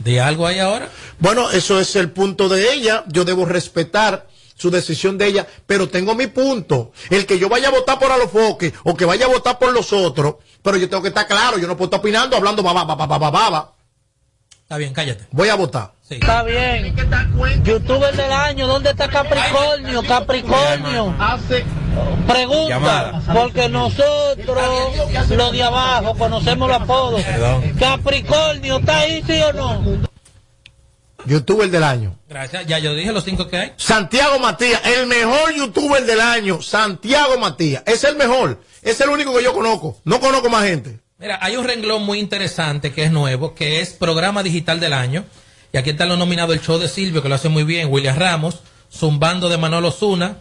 ¿De 0.00 0.20
algo 0.20 0.46
ahí 0.48 0.58
ahora? 0.58 0.88
Bueno, 1.20 1.50
eso 1.50 1.78
es 1.78 1.94
el 1.94 2.10
punto 2.10 2.48
de 2.48 2.72
ella. 2.72 3.04
Yo 3.08 3.24
debo 3.24 3.44
respetar 3.44 4.26
su 4.58 4.70
decisión 4.70 5.16
de 5.16 5.26
ella, 5.26 5.46
pero 5.66 5.88
tengo 5.88 6.14
mi 6.14 6.26
punto. 6.26 6.92
El 7.08 7.24
que 7.24 7.38
yo 7.38 7.48
vaya 7.48 7.68
a 7.68 7.70
votar 7.70 7.98
por 7.98 8.12
Alofoque 8.12 8.74
o 8.84 8.94
que 8.94 9.06
vaya 9.06 9.26
a 9.26 9.28
votar 9.28 9.58
por 9.58 9.72
los 9.72 9.92
otros, 9.92 10.36
pero 10.62 10.76
yo 10.76 10.88
tengo 10.90 11.02
que 11.02 11.08
estar 11.08 11.26
claro, 11.26 11.58
yo 11.58 11.66
no 11.66 11.76
puedo 11.76 11.86
estar 11.86 12.00
opinando, 12.00 12.36
hablando 12.36 12.62
baba, 12.62 12.84
baba, 12.84 13.06
baba, 13.06 13.30
baba. 13.30 13.72
Está 14.62 14.76
bien, 14.76 14.92
cállate. 14.92 15.26
Voy 15.30 15.48
a 15.48 15.54
votar. 15.54 15.92
Está 16.10 16.42
bien. 16.42 16.94
Youtuber 17.64 18.14
del 18.14 18.32
año, 18.32 18.66
¿dónde 18.66 18.90
está 18.90 19.08
Capricornio? 19.08 20.02
Capricornio. 20.02 21.14
Pregunta, 22.26 22.68
Llamada. 22.68 23.22
porque 23.32 23.68
nosotros, 23.68 24.58
los 25.30 25.52
de 25.52 25.62
abajo, 25.62 26.14
conocemos 26.18 26.68
los 26.68 26.82
apodos. 26.82 27.22
Capricornio, 27.78 28.78
¿está 28.78 28.98
ahí, 28.98 29.22
sí 29.26 29.40
o 29.40 29.52
no? 29.54 30.08
Youtuber 31.24 31.70
del 31.70 31.82
año. 31.82 32.18
Gracias. 32.28 32.66
Ya 32.66 32.78
yo 32.78 32.94
dije 32.94 33.12
los 33.12 33.24
cinco 33.24 33.48
que 33.48 33.56
hay. 33.56 33.72
Santiago 33.76 34.38
Matías, 34.38 34.80
el 34.84 35.06
mejor 35.06 35.54
youtuber 35.54 36.04
del 36.04 36.20
año. 36.20 36.62
Santiago 36.62 37.38
Matías, 37.38 37.82
es 37.86 38.04
el 38.04 38.16
mejor. 38.16 38.60
Es 38.82 39.00
el 39.00 39.08
único 39.08 39.36
que 39.36 39.42
yo 39.42 39.52
conozco. 39.52 40.00
No 40.04 40.20
conozco 40.20 40.48
más 40.48 40.64
gente. 40.64 41.00
Mira, 41.18 41.38
hay 41.42 41.56
un 41.56 41.66
renglón 41.66 42.04
muy 42.04 42.20
interesante 42.20 42.92
que 42.92 43.02
es 43.02 43.10
nuevo, 43.10 43.54
que 43.54 43.80
es 43.80 43.90
Programa 43.90 44.42
Digital 44.42 44.78
del 44.78 44.92
Año. 44.92 45.24
Y 45.72 45.76
aquí 45.76 45.90
están 45.90 46.08
los 46.08 46.18
nominados 46.18 46.54
el 46.54 46.62
show 46.62 46.78
de 46.78 46.88
Silvio, 46.88 47.22
que 47.22 47.28
lo 47.28 47.34
hace 47.34 47.48
muy 47.48 47.64
bien, 47.64 47.88
William 47.90 48.16
Ramos, 48.16 48.60
Zumbando 48.90 49.48
de 49.48 49.58
Manolo 49.58 49.90
Zuna, 49.90 50.38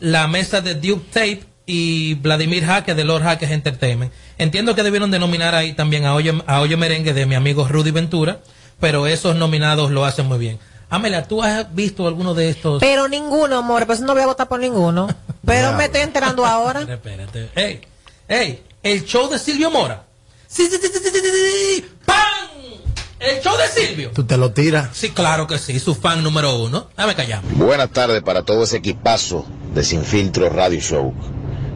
La 0.00 0.26
Mesa 0.26 0.60
de 0.62 0.74
Duke 0.74 1.04
Tape 1.12 1.44
y 1.66 2.14
Vladimir 2.14 2.64
Jaque 2.64 2.94
de 2.94 3.04
Lord 3.04 3.22
Jaques 3.22 3.50
Entertainment. 3.50 4.12
Entiendo 4.38 4.74
que 4.74 4.82
debieron 4.82 5.10
de 5.10 5.18
nominar 5.18 5.54
ahí 5.54 5.74
también 5.74 6.06
a 6.06 6.14
Oye, 6.14 6.34
a 6.46 6.60
Oye 6.60 6.76
Merengue 6.76 7.12
de 7.12 7.26
mi 7.26 7.34
amigo 7.34 7.68
Rudy 7.68 7.90
Ventura, 7.90 8.40
pero 8.80 9.06
esos 9.06 9.36
nominados 9.36 9.90
lo 9.90 10.04
hacen 10.04 10.26
muy 10.26 10.38
bien. 10.38 10.58
Amelia, 10.90 11.24
¿tú 11.24 11.42
has 11.42 11.74
visto 11.74 12.06
alguno 12.06 12.34
de 12.34 12.50
estos? 12.50 12.80
Pero 12.80 13.08
ninguno, 13.08 13.58
amor, 13.58 13.86
pues 13.86 14.00
no 14.00 14.12
voy 14.12 14.22
a 14.22 14.26
votar 14.26 14.48
por 14.48 14.60
ninguno. 14.60 15.08
Pero 15.44 15.72
me 15.72 15.86
estoy 15.86 16.02
enterando 16.02 16.46
ahora. 16.46 16.82
Espérate. 16.88 17.50
Ey, 17.54 17.80
ey, 18.28 18.62
el 18.82 19.04
show 19.04 19.28
de 19.28 19.38
Silvio 19.38 19.70
Mora. 19.70 20.04
Sí, 20.46 20.68
sí, 20.70 20.78
sí, 20.80 20.88
sí, 20.92 21.00
sí, 21.02 21.10
sí, 21.10 21.20
sí, 21.20 21.76
sí. 21.76 21.86
¡Pam! 22.04 22.44
El 23.18 23.40
show 23.42 23.56
de 23.56 23.68
Silvio. 23.68 24.10
Tú 24.14 24.24
te 24.24 24.36
lo 24.36 24.52
tiras. 24.52 24.90
Sí, 24.92 25.10
claro 25.10 25.46
que 25.46 25.58
sí, 25.58 25.80
su 25.80 25.94
fan 25.94 26.22
número 26.22 26.56
uno. 26.62 26.88
Dame 26.96 27.14
callar. 27.14 27.42
Buenas 27.52 27.90
tardes 27.90 28.22
para 28.22 28.42
todo 28.42 28.64
ese 28.64 28.76
equipazo 28.76 29.46
de 29.74 29.82
Sin 29.82 30.04
Filtro 30.04 30.48
Radio 30.50 30.80
Show. 30.80 31.12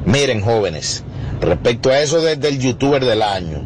Miren, 0.05 0.43
jóvenes, 0.43 1.03
respecto 1.41 1.91
a 1.91 2.01
eso 2.01 2.21
desde 2.21 2.49
el 2.49 2.61
youtuber 2.61 3.05
del 3.05 3.23
año, 3.23 3.63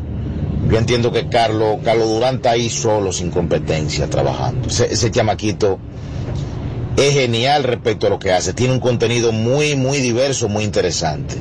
yo 0.69 0.79
entiendo 0.79 1.13
que 1.13 1.29
Carlos, 1.29 1.79
Carlos 1.85 2.09
Durán 2.09 2.37
está 2.37 2.53
ahí 2.53 2.71
solo, 2.71 3.13
sin 3.13 3.31
competencia, 3.31 4.09
trabajando. 4.09 4.69
Ese, 4.69 5.11
chamaquito 5.11 5.79
es 6.97 7.13
genial 7.13 7.65
respecto 7.65 8.07
a 8.07 8.11
lo 8.11 8.19
que 8.19 8.33
hace. 8.33 8.53
Tiene 8.53 8.75
un 8.75 8.81
contenido 8.81 9.33
muy, 9.33 9.75
muy 9.77 9.99
diverso, 9.99 10.49
muy 10.49 10.65
interesante. 10.65 11.37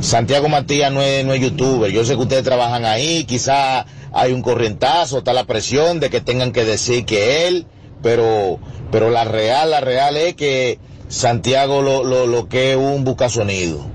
Santiago 0.00 0.48
Matías 0.48 0.92
no 0.92 1.02
es, 1.02 1.24
no 1.24 1.34
es 1.34 1.40
youtuber. 1.40 1.90
Yo 1.90 2.04
sé 2.04 2.14
que 2.14 2.22
ustedes 2.22 2.44
trabajan 2.44 2.84
ahí, 2.84 3.24
quizá 3.24 3.86
hay 4.12 4.32
un 4.32 4.42
corrientazo, 4.42 5.18
está 5.18 5.32
la 5.32 5.44
presión 5.44 6.00
de 6.00 6.10
que 6.10 6.20
tengan 6.20 6.52
que 6.52 6.64
decir 6.64 7.04
que 7.04 7.48
él, 7.48 7.66
pero, 8.02 8.58
pero 8.90 9.10
la 9.10 9.24
real, 9.24 9.70
la 9.70 9.80
real 9.80 10.16
es 10.16 10.34
que 10.34 10.78
Santiago 11.08 11.82
lo, 11.82 12.02
lo, 12.02 12.26
lo 12.26 12.48
que 12.48 12.72
es 12.72 12.76
un 12.76 13.04
buscasonido. 13.04 13.86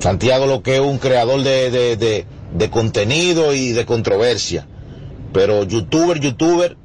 Santiago 0.00 0.46
lo 0.46 0.62
que 0.62 0.76
es 0.76 0.80
un 0.80 0.98
creador 0.98 1.42
de, 1.42 1.70
de, 1.70 1.96
de, 1.96 2.26
de 2.54 2.70
contenido 2.70 3.54
y 3.54 3.72
de 3.72 3.86
controversia. 3.86 4.66
Pero 5.32 5.64
youtuber, 5.64 6.18
youtuber, 6.20 6.76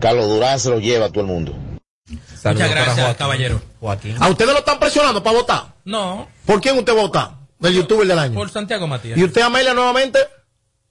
Carlos 0.00 0.28
Durán 0.28 0.60
se 0.60 0.70
lo 0.70 0.80
lleva 0.80 1.06
a 1.06 1.08
todo 1.10 1.20
el 1.22 1.26
mundo. 1.26 1.54
Muchas 2.44 2.70
gracias, 2.70 3.16
caballero. 3.16 3.60
¿A 4.18 4.28
ustedes 4.28 4.52
lo 4.52 4.58
están 4.58 4.78
presionando 4.78 5.22
para 5.22 5.36
votar? 5.36 5.74
No, 5.84 6.28
¿Por 6.46 6.60
quién 6.60 6.76
usted 6.78 6.94
vota? 6.94 7.36
Del 7.58 7.74
youtuber 7.74 8.06
del 8.06 8.18
año. 8.18 8.34
por 8.34 8.50
Santiago 8.50 8.86
Matías. 8.86 9.18
¿Y 9.18 9.24
usted, 9.24 9.42
Amelia, 9.42 9.74
nuevamente? 9.74 10.18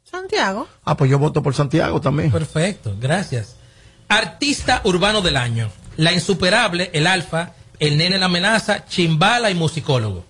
Santiago. 0.03 0.67
Ah, 0.83 0.95
pues 0.95 1.09
yo 1.09 1.17
voto 1.19 1.41
por 1.43 1.53
Santiago 1.55 1.99
también. 2.01 2.31
Perfecto, 2.31 2.95
gracias. 2.99 3.55
Artista 4.07 4.81
urbano 4.83 5.21
del 5.21 5.37
año. 5.37 5.69
La 5.97 6.13
insuperable, 6.13 6.89
el 6.93 7.07
alfa, 7.07 7.53
el 7.79 7.97
nene 7.97 8.17
la 8.17 8.25
amenaza, 8.27 8.85
chimbala 8.85 9.51
y 9.51 9.55
musicólogo. 9.55 10.25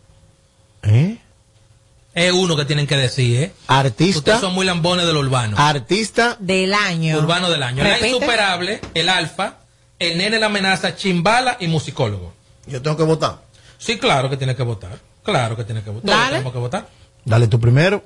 Es 2.20 2.34
uno 2.34 2.58
que 2.58 2.66
tienen 2.66 2.86
que 2.86 2.98
decir, 2.98 3.44
¿eh? 3.44 3.54
Artista. 3.68 4.20
Ustedes 4.20 4.40
son 4.42 4.54
muy 4.54 4.66
lambones 4.66 5.06
de 5.08 5.14
lo 5.14 5.22
urbano. 5.22 5.56
Artista 5.58 6.36
del 6.38 6.74
año. 6.74 7.18
Urbano 7.18 7.50
del 7.50 7.64
año. 7.64 7.82
La 7.82 7.92
Repite. 7.92 8.10
insuperable, 8.10 8.82
el 8.94 9.08
alfa, 9.08 9.60
el 10.00 10.18
nene 10.18 10.38
la 10.38 10.48
amenaza, 10.48 10.98
chimbala 10.98 11.56
y 11.62 11.68
musicólogo. 11.68 12.34
Yo 12.68 12.82
tengo 12.82 12.98
que 12.98 13.04
votar. 13.04 13.42
Sí, 13.78 13.98
claro 13.98 14.30
que 14.30 14.36
tiene 14.36 14.54
que 14.54 14.64
votar. 14.64 15.00
Claro 15.24 15.56
que 15.56 15.64
tiene 15.64 15.82
que 15.82 15.92
votar. 15.92 16.10
Todos 16.14 16.30
tenemos 16.30 16.52
que 16.52 16.60
votar. 16.60 16.90
Dale 17.24 17.48
tu 17.48 17.58
primero. 17.58 18.04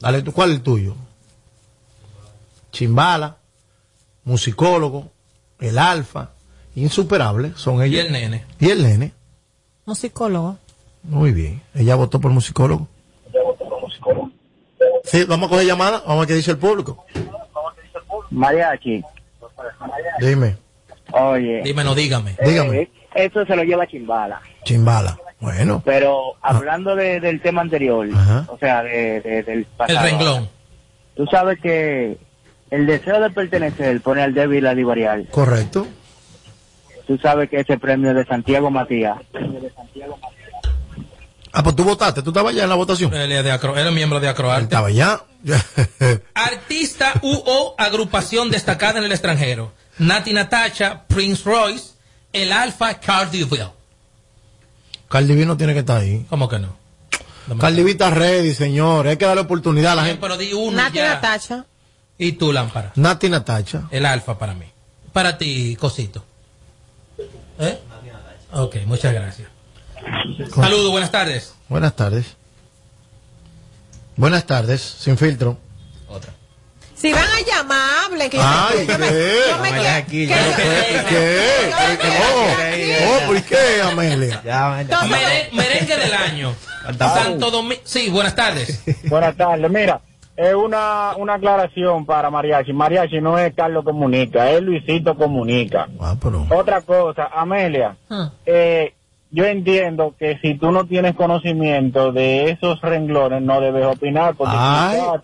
Dale 0.00 0.22
tu, 0.22 0.32
¿cuál 0.32 0.50
es 0.50 0.56
el 0.56 0.62
tuyo? 0.62 0.96
Chimbala, 2.72 3.36
musicólogo, 4.24 5.12
el 5.60 5.78
alfa, 5.78 6.30
insuperable, 6.74 7.52
son 7.54 7.80
ellos. 7.80 7.94
Y 7.94 7.98
el 8.06 8.12
nene. 8.12 8.44
Y 8.58 8.70
el 8.70 8.82
nene. 8.82 9.12
Musicólogo. 9.84 10.58
Muy 11.04 11.30
bien. 11.30 11.62
Ella 11.76 11.94
votó 11.94 12.20
por 12.20 12.32
musicólogo. 12.32 12.88
Sí, 15.04 15.24
vamos 15.24 15.46
a 15.46 15.50
coger 15.50 15.66
llamada, 15.66 16.00
vamos 16.00 16.16
a 16.16 16.18
ver 16.20 16.28
qué 16.28 16.34
dice 16.34 16.50
el 16.50 16.58
público. 16.58 17.04
Mariachi. 18.30 19.02
Dime, 20.20 20.56
Oye. 21.12 21.62
Dime, 21.62 21.84
no 21.84 21.94
dígame. 21.94 22.36
Dígame. 22.44 22.80
eh, 22.82 22.90
Eso 23.14 23.44
se 23.46 23.54
lo 23.54 23.62
lleva 23.62 23.86
Chimbala. 23.86 24.40
Chimbala. 24.64 25.16
Bueno, 25.38 25.82
Pero 25.84 26.32
hablando 26.40 26.96
de- 26.96 27.20
del 27.20 27.40
tema 27.40 27.60
anterior, 27.60 28.08
Ajá. 28.12 28.46
o 28.48 28.56
sea, 28.58 28.82
de, 28.82 29.20
de- 29.20 29.42
del 29.42 29.64
pasado. 29.66 29.98
El 29.98 30.04
renglón. 30.10 30.48
Tú 31.14 31.26
sabes 31.26 31.60
que 31.60 32.16
el 32.70 32.86
deseo 32.86 33.20
de 33.20 33.30
pertenecer 33.30 34.00
pone 34.00 34.22
al 34.22 34.32
débil 34.34 34.66
a 34.66 34.74
divariar. 34.74 35.26
correcto. 35.28 35.86
Tú 37.06 37.18
sabes 37.18 37.50
que 37.50 37.60
ese 37.60 37.78
premio 37.78 38.14
de 38.14 38.24
Santiago 38.24 38.70
Matías. 38.70 39.18
Ah, 41.56 41.62
pues 41.62 41.76
tú 41.76 41.84
votaste, 41.84 42.20
tú 42.22 42.30
estabas 42.30 42.52
ya 42.54 42.64
en 42.64 42.68
la 42.68 42.74
votación. 42.74 43.14
Él 43.14 43.30
es, 43.30 43.44
de 43.44 43.52
Acro- 43.52 43.76
él 43.78 43.86
es 43.86 43.92
miembro 43.92 44.18
de 44.18 44.28
Acroarte. 44.28 44.64
Estaba 44.64 44.90
ya. 44.90 45.22
Artista 46.34 47.14
UO, 47.22 47.74
agrupación 47.78 48.50
destacada 48.50 48.98
en 48.98 49.04
el 49.04 49.12
extranjero. 49.12 49.72
Nati 49.98 50.32
Natacha, 50.32 51.04
Prince 51.06 51.42
Royce, 51.44 51.90
el 52.32 52.52
Alfa, 52.52 52.94
Cardi 52.98 53.44
B. 53.44 53.64
Cardi 55.08 55.34
B 55.36 55.46
no 55.46 55.56
tiene 55.56 55.72
que 55.74 55.80
estar 55.80 55.98
ahí. 56.00 56.26
¿Cómo 56.28 56.48
que 56.48 56.58
no? 56.58 56.76
Cardi 57.60 57.82
B 57.84 57.92
está 57.92 58.10
ready, 58.10 58.52
señor. 58.54 59.06
Hay 59.06 59.16
que 59.16 59.26
darle 59.26 59.42
oportunidad 59.42 59.92
a 59.92 59.96
la 59.96 60.04
gente. 60.06 60.20
Pero 60.20 60.36
di 60.36 60.52
uno 60.52 60.76
Nati 60.76 60.96
ya. 60.98 61.14
Natacha. 61.14 61.66
Y 62.18 62.32
tú, 62.32 62.52
Lámpara. 62.52 62.90
Nati 62.96 63.28
Natacha. 63.28 63.82
El 63.90 64.06
Alfa 64.06 64.36
para 64.38 64.54
mí. 64.54 64.66
Para 65.12 65.38
ti, 65.38 65.76
Cosito. 65.78 66.24
¿Eh? 67.60 67.78
Ok, 68.52 68.76
muchas 68.86 69.12
gracias. 69.12 69.48
Saludos, 70.54 70.90
buenas 70.90 71.10
tardes. 71.10 71.54
Buenas 71.68 71.94
tardes. 71.96 72.36
Buenas 74.16 74.46
tardes, 74.46 74.80
sin 74.80 75.16
filtro. 75.18 75.58
Si 76.94 77.12
van 77.12 77.22
a 77.24 77.40
llamar, 77.46 77.80
hablen. 78.06 78.30
Que 78.30 78.36
yo 78.38 78.42
me- 78.42 78.48
Ay, 78.48 78.86
yo 78.86 78.98
me- 78.98 79.08
¿qué? 79.08 79.38
yo 79.50 79.58
me 79.58 79.68
quiero- 79.68 80.06
¿Qué? 80.06 81.04
¿Qué? 82.00 83.04
Oh, 83.06 83.26
¿por 83.26 83.42
qué, 83.42 83.82
Amelia? 83.82 84.40
Mere- 85.08 85.48
merengue 85.52 85.96
del 85.98 86.14
año. 86.14 86.54
Santo 87.22 87.50
Domingo. 87.50 87.82
Sí, 87.84 88.08
buenas 88.10 88.34
tardes. 88.34 88.82
Buenas 89.08 89.36
tardes. 89.36 89.70
Mira, 89.70 90.00
es 90.36 90.54
una, 90.54 91.14
una 91.16 91.34
aclaración 91.34 92.06
para 92.06 92.30
Mariachi. 92.30 92.72
Mariachi 92.72 93.20
no 93.20 93.38
es 93.38 93.52
Carlos 93.54 93.84
Comunica, 93.84 94.50
es 94.50 94.62
Luisito 94.62 95.14
Comunica. 95.16 95.88
Ah, 96.00 96.16
Otra 96.50 96.80
cosa, 96.82 97.28
Amelia, 97.34 97.96
eh, 98.46 98.94
yo 99.34 99.44
entiendo 99.46 100.14
que 100.16 100.38
si 100.38 100.54
tú 100.54 100.70
no 100.70 100.86
tienes 100.86 101.16
conocimiento 101.16 102.12
de 102.12 102.50
esos 102.50 102.80
renglones, 102.80 103.42
no 103.42 103.60
debes 103.60 103.84
opinar, 103.84 104.36
porque 104.36 104.56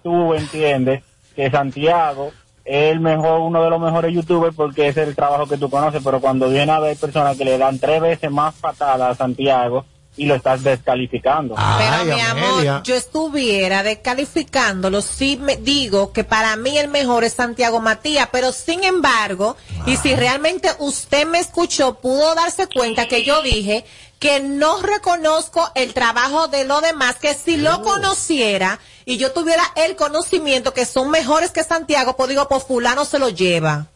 tú 0.02 0.34
entiendes 0.34 1.04
que 1.36 1.48
Santiago 1.48 2.32
es 2.64 2.92
el 2.92 2.98
mejor, 2.98 3.38
uno 3.40 3.62
de 3.62 3.70
los 3.70 3.80
mejores 3.80 4.12
youtubers 4.12 4.54
porque 4.56 4.88
es 4.88 4.96
el 4.96 5.14
trabajo 5.14 5.46
que 5.46 5.58
tú 5.58 5.70
conoces, 5.70 6.02
pero 6.02 6.20
cuando 6.20 6.48
viene 6.48 6.72
a 6.72 6.80
ver 6.80 6.96
personas 6.96 7.36
que 7.38 7.44
le 7.44 7.56
dan 7.56 7.78
tres 7.78 8.00
veces 8.00 8.32
más 8.32 8.52
patadas 8.56 9.12
a 9.12 9.14
Santiago 9.14 9.84
y 10.16 10.26
lo 10.26 10.34
estás 10.34 10.62
descalificando. 10.62 11.54
Pero 11.78 12.04
mi 12.04 12.20
amor, 12.20 12.82
yo 12.82 12.94
estuviera 12.94 13.82
descalificándolo, 13.82 15.00
sí 15.00 15.38
me 15.40 15.56
digo 15.56 16.12
que 16.12 16.24
para 16.24 16.56
mí 16.56 16.76
el 16.78 16.88
mejor 16.88 17.24
es 17.24 17.34
Santiago 17.34 17.80
Matías, 17.80 18.28
pero 18.30 18.52
sin 18.52 18.84
embargo, 18.84 19.56
y 19.86 19.96
si 19.96 20.14
realmente 20.14 20.70
usted 20.78 21.26
me 21.26 21.38
escuchó, 21.38 22.00
pudo 22.00 22.34
darse 22.34 22.66
cuenta 22.66 23.08
que 23.08 23.24
yo 23.24 23.42
dije 23.42 23.84
que 24.18 24.40
no 24.40 24.82
reconozco 24.82 25.70
el 25.74 25.94
trabajo 25.94 26.48
de 26.48 26.64
los 26.64 26.82
demás, 26.82 27.16
que 27.16 27.32
si 27.32 27.56
lo 27.56 27.82
conociera 27.82 28.78
y 29.06 29.16
yo 29.16 29.32
tuviera 29.32 29.62
el 29.76 29.96
conocimiento 29.96 30.74
que 30.74 30.84
son 30.84 31.10
mejores 31.10 31.52
que 31.52 31.64
Santiago, 31.64 32.16
pues 32.16 32.28
digo, 32.28 32.46
pues 32.46 32.62
fulano 32.64 33.06
se 33.06 33.18
lo 33.18 33.30
lleva. 33.30 33.86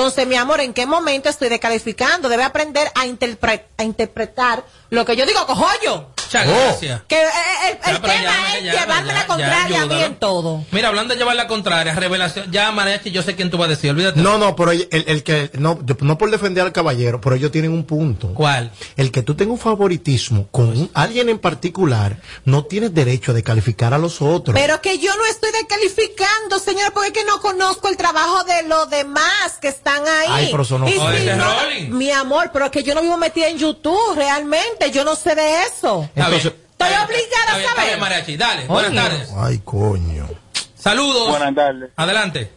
Entonces, 0.00 0.26
mi 0.26 0.36
amor, 0.36 0.60
¿en 0.60 0.72
qué 0.72 0.86
momento 0.86 1.28
estoy 1.28 1.50
descalificando? 1.50 2.30
Debe 2.30 2.42
aprender 2.42 2.90
a, 2.94 3.02
a 3.02 3.84
interpretar 3.84 4.64
lo 4.88 5.04
que 5.04 5.14
yo 5.14 5.26
digo, 5.26 5.44
cojollo. 5.46 6.06
Muchas 6.32 6.46
gracias. 6.46 7.02
Que 7.08 7.16
eh, 7.16 7.26
eh, 7.26 7.78
el, 7.86 8.00
tema 8.00 8.14
ya, 8.22 8.56
es 8.56 8.62
llevarme 8.62 9.08
ya, 9.08 9.14
la 9.14 9.20
ya, 9.20 9.26
contraria 9.26 9.82
a 9.82 9.86
mí 9.86 10.00
en 10.02 10.14
todo. 10.14 10.64
Mira, 10.70 10.86
hablando 10.88 11.12
de 11.14 11.18
llevar 11.18 11.34
la 11.34 11.48
contraria, 11.48 11.92
revelación. 11.94 12.52
Ya, 12.52 12.70
Mariachi, 12.70 13.10
yo 13.10 13.22
sé 13.22 13.34
quién 13.34 13.50
tú 13.50 13.58
vas 13.58 13.66
a 13.66 13.70
decir, 13.70 13.90
olvídate. 13.90 14.20
No, 14.20 14.38
no, 14.38 14.54
pero 14.54 14.70
el, 14.70 14.86
el 14.90 15.24
que, 15.24 15.50
no, 15.54 15.80
yo- 15.84 15.96
no 16.02 16.18
por 16.18 16.30
defender 16.30 16.64
al 16.64 16.72
caballero, 16.72 17.20
pero 17.20 17.34
ellos 17.34 17.50
tienen 17.50 17.72
un 17.72 17.82
punto. 17.84 18.32
¿Cuál? 18.34 18.70
El 18.96 19.10
que 19.10 19.22
tú 19.22 19.34
tengas 19.34 19.54
un 19.54 19.58
favoritismo 19.58 20.46
con 20.52 20.68
un- 20.68 20.90
alguien 20.94 21.28
en 21.30 21.40
particular, 21.40 22.18
no 22.44 22.64
tienes 22.64 22.94
derecho 22.94 23.32
de 23.32 23.42
calificar 23.42 23.92
a 23.92 23.98
los 23.98 24.22
otros. 24.22 24.54
Pero 24.54 24.80
que 24.80 24.98
yo 25.00 25.14
no 25.16 25.24
estoy 25.26 25.50
descalificando, 25.50 26.60
señor, 26.60 26.92
porque 26.92 27.08
es 27.08 27.14
que 27.14 27.24
no 27.24 27.40
conozco 27.40 27.88
el 27.88 27.96
trabajo 27.96 28.44
de 28.44 28.62
los 28.68 28.88
demás 28.88 29.58
que 29.60 29.66
están 29.68 30.02
ahí. 30.06 30.28
Ay, 30.30 30.48
pero 30.52 30.64
si 30.64 30.74
no- 30.74 30.86
Rolling. 30.86 31.90
mi 31.90 32.10
amor, 32.12 32.50
pero 32.52 32.66
es 32.66 32.70
que 32.70 32.84
yo 32.84 32.94
no 32.94 33.02
vivo 33.02 33.16
metida 33.16 33.48
en 33.48 33.58
YouTube, 33.58 34.14
realmente, 34.14 34.90
yo 34.92 35.04
no 35.04 35.16
sé 35.16 35.34
de 35.34 35.64
eso. 35.64 36.08
Entonces, 36.24 36.52
Estoy 36.80 36.88
obligada 37.04 37.54
a 37.54 37.58
Está 37.60 37.70
saber. 37.74 37.86
bien, 37.88 38.00
Mariachi, 38.00 38.36
dale. 38.36 38.66
Buenas 38.66 38.94
tardes. 38.94 39.34
Ay, 39.36 39.58
coño. 39.64 40.26
Saludos. 40.74 41.28
Buenas 41.28 41.54
tardes. 41.54 41.90
Adelante. 41.96 42.50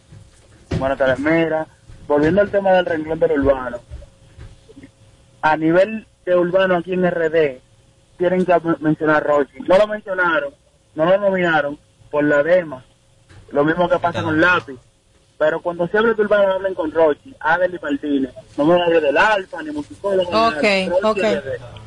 Buenas 0.78 0.96
tardes. 0.98 1.18
Mira, 1.18 1.66
volviendo 2.08 2.40
al 2.40 2.50
tema 2.50 2.70
del 2.72 2.86
renglón 2.86 3.18
del 3.18 3.32
urbano. 3.40 3.78
A 5.42 5.56
nivel 5.56 6.06
de 6.24 6.36
urbano 6.36 6.76
aquí 6.76 6.94
en 6.94 7.04
RD, 7.04 7.60
tienen 8.16 8.46
que 8.46 8.54
men- 8.60 8.76
mencionar 8.80 9.16
a 9.16 9.20
Rochi. 9.20 9.58
No 9.68 9.76
lo 9.76 9.86
mencionaron, 9.86 10.54
no 10.94 11.04
lo 11.04 11.18
nominaron 11.18 11.78
por 12.10 12.24
la 12.24 12.42
dema. 12.42 12.82
Lo 13.50 13.62
mismo 13.64 13.88
que 13.88 13.98
pasa 13.98 14.22
con 14.22 14.40
Lápiz. 14.40 14.76
Pero 15.38 15.60
cuando 15.60 15.88
se 15.88 15.98
habla 15.98 16.12
de 16.14 16.22
urbano, 16.22 16.52
hablen 16.54 16.74
con 16.74 16.90
Rochi, 16.92 17.34
Adel 17.40 17.74
y 17.74 17.78
Martínez. 17.82 18.30
No 18.56 18.64
me 18.64 18.80
hablen 18.80 19.02
del 19.02 19.16
Alfa, 19.18 19.62
ni 19.62 19.70
musicólogo. 19.72 20.30
ni 20.30 20.36
Ok, 20.56 20.62
nada. 20.62 21.00
Rochi 21.02 21.20
ok. 21.20 21.36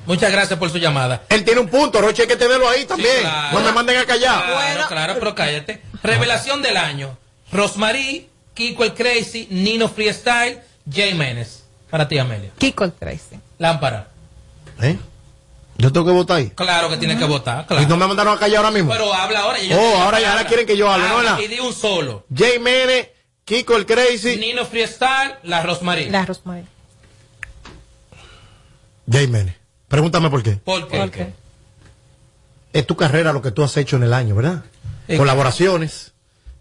Muchas 0.05 0.31
gracias 0.31 0.59
por 0.59 0.69
su 0.69 0.77
llamada. 0.77 1.23
Él 1.29 1.43
tiene 1.43 1.59
un 1.61 1.67
punto, 1.67 2.01
Roche, 2.01 2.23
hay 2.23 2.27
que 2.27 2.35
tenerlo 2.35 2.67
ahí 2.69 2.85
también. 2.85 3.21
claro. 3.21 3.59
No 3.59 3.65
me 3.65 3.71
manden 3.71 3.97
a 3.97 4.05
callar. 4.05 4.43
Claro, 4.45 4.83
claro, 4.87 5.13
pero 5.19 5.35
cállate. 5.35 5.81
Revelación 6.03 6.61
del 6.61 6.77
año. 6.77 7.17
Rosmarie, 7.51 8.27
Kiko 8.53 8.83
el 8.83 8.93
Crazy, 8.93 9.47
Nino 9.49 9.87
Freestyle, 9.89 10.61
Jay 10.91 11.13
Menes. 11.13 11.63
Para 11.89 12.07
ti, 12.07 12.17
Amelia. 12.17 12.51
Kiko 12.57 12.83
el 12.83 12.93
Crazy. 12.93 13.39
Lámpara. 13.59 14.07
¿Eh? 14.81 14.97
Yo 15.77 15.91
tengo 15.93 16.05
que 16.07 16.11
votar 16.11 16.37
ahí. 16.37 16.49
Claro 16.49 16.89
que 16.89 16.97
tienes 16.97 17.17
que 17.17 17.25
votar, 17.25 17.65
claro. 17.67 17.83
Y 17.83 17.85
no 17.85 17.97
me 17.97 18.07
mandaron 18.07 18.35
a 18.35 18.39
callar 18.39 18.57
ahora 18.57 18.71
mismo. 18.71 18.91
Pero 18.91 19.13
habla 19.13 19.39
ahora. 19.41 19.59
Oh, 19.73 19.97
ahora 20.01 20.19
ya 20.19 20.31
ahora 20.31 20.45
quieren 20.47 20.65
que 20.65 20.75
yo 20.75 20.89
hable, 20.91 21.07
¿no? 21.07 21.17
Habla 21.17 21.31
¿verdad? 21.35 21.45
Y 21.45 21.47
di 21.47 21.59
un 21.59 21.73
solo. 21.73 22.25
Jay 22.35 22.57
Mene, 22.59 23.11
Kiko 23.47 23.77
el 23.77 23.85
Crazy. 23.85 24.35
Nino 24.35 24.65
Freestyle, 24.65 25.35
la 25.43 25.63
Rosmarie. 25.63 26.11
La 26.11 26.25
Rosmarie. 26.25 26.65
Jay 29.09 29.27
Mene. 29.29 29.55
Pregúntame 29.87 30.29
por 30.29 30.43
qué. 30.43 30.57
¿Por 30.57 30.89
qué? 30.89 31.31
Es 32.73 32.85
tu 32.85 32.97
carrera 32.97 33.31
lo 33.31 33.41
que 33.41 33.51
tú 33.51 33.63
has 33.63 33.77
hecho 33.77 33.95
en 33.95 34.03
el 34.03 34.13
año, 34.13 34.35
¿verdad? 34.35 34.65
Sí. 35.07 35.15
Colaboraciones 35.15 36.11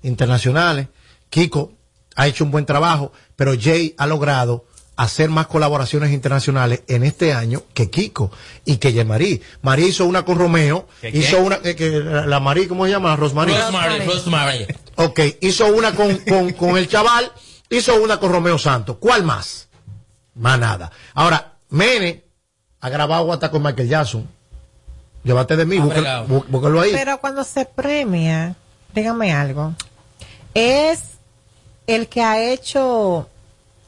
internacionales. 0.05 0.87
Kiko 1.29 1.73
ha 2.15 2.29
hecho 2.29 2.45
un 2.45 2.53
buen 2.53 2.67
trabajo, 2.67 3.13
pero 3.35 3.55
Jay 3.61 3.97
ha 3.99 4.07
logrado 4.07 4.65
hacer 4.95 5.29
más 5.29 5.49
colaboraciones 5.49 6.13
internacionales 6.13 6.83
en 6.87 7.03
este 7.03 7.33
año 7.35 7.65
que 7.75 7.91
Kiko 7.91 8.31
y 8.65 8.77
que 8.77 8.93
Yemari. 8.93 9.43
María 9.61 9.89
hizo 9.89 10.07
una 10.07 10.25
con 10.25 10.39
Romeo, 10.39 10.87
¿Que 11.01 11.09
hizo 11.09 11.39
qué? 11.39 11.43
una, 11.43 11.59
que, 11.59 11.75
que 11.75 11.91
la 11.91 12.27
la 12.27 12.39
Marí, 12.39 12.69
¿cómo 12.69 12.85
se 12.85 12.93
llama? 12.93 13.17
Rosmarie. 13.17 13.59
Rosemary, 13.59 14.05
Rosemary. 14.07 14.67
Ok, 14.97 15.21
hizo 15.41 15.67
una 15.67 15.95
con, 15.95 16.17
con, 16.19 16.53
con 16.55 16.77
el 16.79 16.89
chaval, 16.89 17.31
hizo 17.71 18.01
una 18.03 18.19
con 18.19 18.33
Romeo 18.33 18.59
Santos. 18.59 18.97
¿Cuál 18.99 19.23
más? 19.25 19.69
Más 20.35 20.59
nada. 20.59 20.91
Ahora, 21.15 21.53
Mene 21.71 22.25
ha 22.81 22.89
grabado 22.89 23.33
hasta 23.33 23.51
con 23.51 23.63
Michael 23.63 23.89
Jackson. 23.89 24.29
Llévate 25.25 25.57
de 25.57 25.67
mí, 25.67 25.77
Ha 25.79 25.81
búsquelo, 25.83 26.03
bregado. 26.03 26.27
bú- 26.29 26.45
búsquelo 26.49 26.81
ahí. 26.81 26.93
Pero 26.93 27.19
cuando 27.21 27.43
se 27.45 27.65
premia, 27.65 28.55
dígame 28.95 29.33
algo, 29.33 29.75
¿es 30.55 31.01
el 31.87 32.09
que 32.09 32.23
ha 32.23 32.41
hecho 32.43 33.29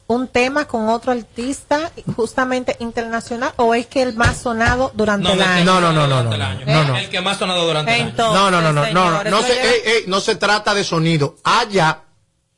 un 0.09 0.27
tema 0.27 0.65
con 0.65 0.89
otro 0.89 1.11
artista 1.11 1.91
justamente 2.15 2.75
internacional 2.79 3.53
o 3.57 3.75
es 3.75 3.85
que 3.85 4.01
el 4.01 4.15
más 4.15 4.37
sonado 4.41 4.91
durante 4.95 5.31
el 5.31 5.37
del 5.37 5.45
que 5.47 5.53
año? 5.53 5.65
No, 5.65 5.79
no, 5.79 5.93
no, 5.93 6.07
no, 6.07 6.23
no, 6.23 6.43
año. 6.43 6.65
no, 6.65 6.83
no. 6.83 6.97
El 6.97 7.09
que 7.09 7.21
más 7.21 7.37
sonado 7.37 7.63
durante 7.67 7.95
el 7.95 8.01
año. 8.01 8.13
No, 8.17 8.49
no, 8.49 8.59
no, 8.59 8.73
no, 8.73 8.91
no, 8.91 9.11
no, 9.11 9.23
no 9.23 9.41
se, 9.43 9.53
ey, 9.53 9.81
ey, 9.85 10.03
no 10.07 10.19
se 10.19 10.35
trata 10.35 10.73
de 10.73 10.83
sonido. 10.83 11.35
Haya, 11.43 12.05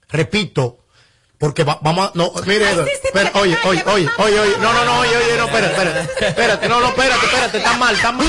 repito, 0.07 0.80
Porque 1.41 1.63
va- 1.65 1.79
vamos 1.81 2.07
a, 2.07 2.11
no, 2.13 2.31
mire, 2.45 2.69
Edward, 2.69 2.87
espera, 3.03 3.31
oye, 3.33 3.57
oye, 3.65 3.83
oye, 3.87 4.07
oye, 4.19 4.39
oye, 4.39 4.53
no, 4.61 4.71
no, 4.71 4.85
no, 4.85 4.99
oye, 4.99 5.09
oye, 5.17 5.37
no, 5.37 5.45
espérate, 5.47 5.73
espérate, 5.73 6.27
espérate, 6.27 6.69
no, 6.69 6.79
no, 6.79 6.87
espérate, 6.89 7.25
espérate, 7.25 7.57
está 7.57 7.73
mal, 7.77 7.95
está 7.95 8.11
mal. 8.11 8.27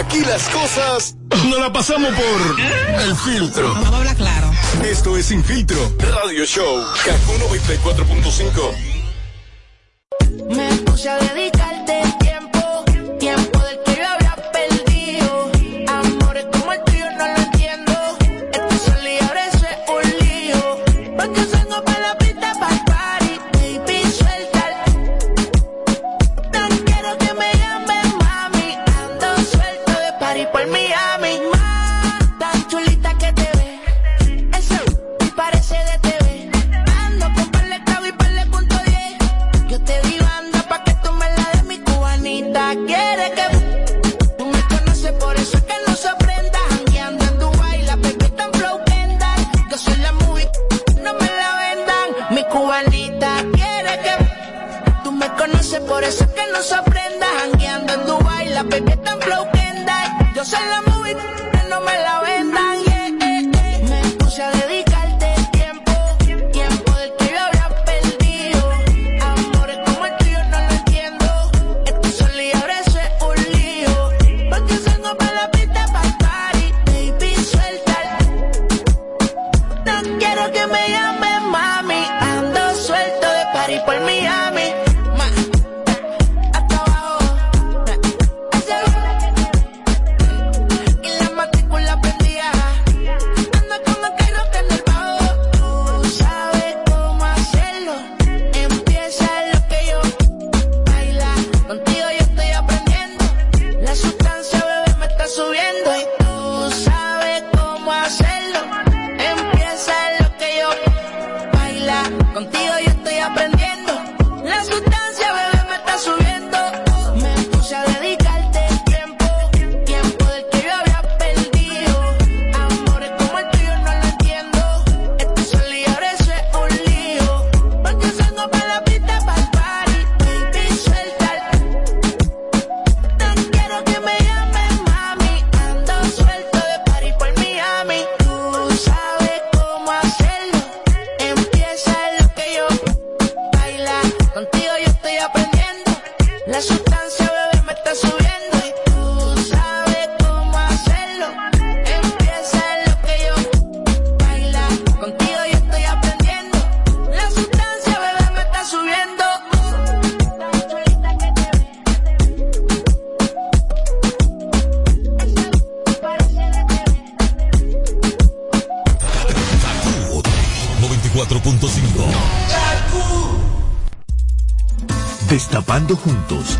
Aquí 0.00 0.20
las 0.24 0.42
cosas 0.48 1.14
no 1.50 1.58
la 1.60 1.70
pasamos 1.72 2.10
por 2.14 2.60
el 3.02 3.14
filtro. 3.16 3.74
Vamos 3.74 3.92
a 3.92 3.96
hablar 3.98 4.16
claro. 4.16 4.50
Esto 4.82 5.16
es 5.18 5.26
Sin 5.26 5.44
Filtro 5.44 5.92
Radio 5.98 6.44
Show. 6.46 6.82
Kaku 7.04 7.32
94.5. 7.54 8.72
Me 10.56 10.72
puse 10.86 11.08
a 11.10 11.16
dedicarte 11.18 11.81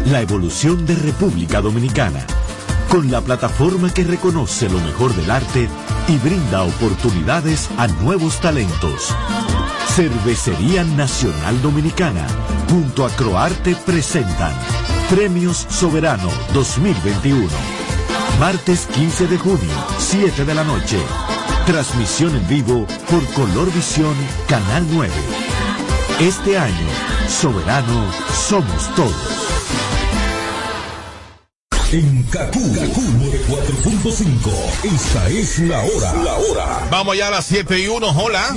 la 0.06 0.20
evolución 0.20 0.84
de 0.86 0.94
República 0.96 1.60
Dominicana, 1.60 2.24
con 2.88 3.10
la 3.10 3.20
plataforma 3.20 3.92
que 3.92 4.04
reconoce 4.04 4.68
lo 4.68 4.78
mejor 4.80 5.14
del 5.14 5.30
arte 5.30 5.68
y 6.08 6.16
brinda 6.18 6.62
oportunidades 6.62 7.68
a 7.78 7.86
nuevos 7.86 8.40
talentos. 8.40 9.14
Cervecería 9.94 10.84
Nacional 10.84 11.60
Dominicana, 11.62 12.26
junto 12.68 13.04
a 13.04 13.10
Croarte 13.10 13.76
presentan 13.86 14.54
Premios 15.10 15.66
Soberano 15.68 16.30
2021. 16.54 17.46
Martes 18.40 18.86
15 18.86 19.26
de 19.28 19.38
junio, 19.38 19.86
7 19.98 20.44
de 20.44 20.54
la 20.54 20.64
noche. 20.64 20.98
Transmisión 21.66 22.34
en 22.34 22.48
vivo 22.48 22.86
por 23.10 23.24
Colorvisión, 23.34 24.14
Canal 24.48 24.84
9. 24.90 25.12
Este 26.18 26.58
año, 26.58 26.88
Soberano 27.28 28.04
somos 28.32 28.92
todos. 28.96 29.41
En 31.92 32.22
Kaku, 32.22 32.74
Kaku 32.74 33.02
94.5. 33.02 34.50
Esta 34.94 35.28
es 35.28 35.58
la 35.58 35.82
hora. 35.82 36.14
La 36.24 36.34
hora. 36.36 36.88
Vamos 36.90 37.18
ya 37.18 37.28
a 37.28 37.30
las 37.30 37.44
7 37.44 37.80
y 37.80 37.86
1, 37.86 38.08
hola. 38.18 38.56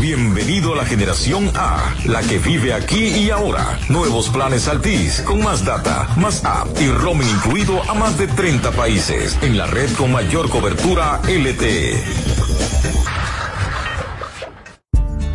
Bienvenido 0.00 0.72
a 0.72 0.76
la 0.76 0.86
generación 0.86 1.52
A, 1.54 1.94
la 2.06 2.22
que 2.22 2.38
vive 2.38 2.72
aquí 2.72 3.08
y 3.08 3.28
ahora. 3.28 3.78
Nuevos 3.90 4.30
planes 4.30 4.66
Altis, 4.66 5.20
con 5.20 5.42
más 5.42 5.66
data, 5.66 6.08
más 6.16 6.42
app 6.42 6.68
y 6.80 6.88
roaming 6.88 7.28
incluido 7.28 7.82
a 7.82 7.92
más 7.92 8.16
de 8.16 8.28
30 8.28 8.70
países. 8.70 9.36
En 9.42 9.58
la 9.58 9.66
red 9.66 9.92
con 9.92 10.10
mayor 10.10 10.48
cobertura 10.48 11.20
LTE. 11.28 12.02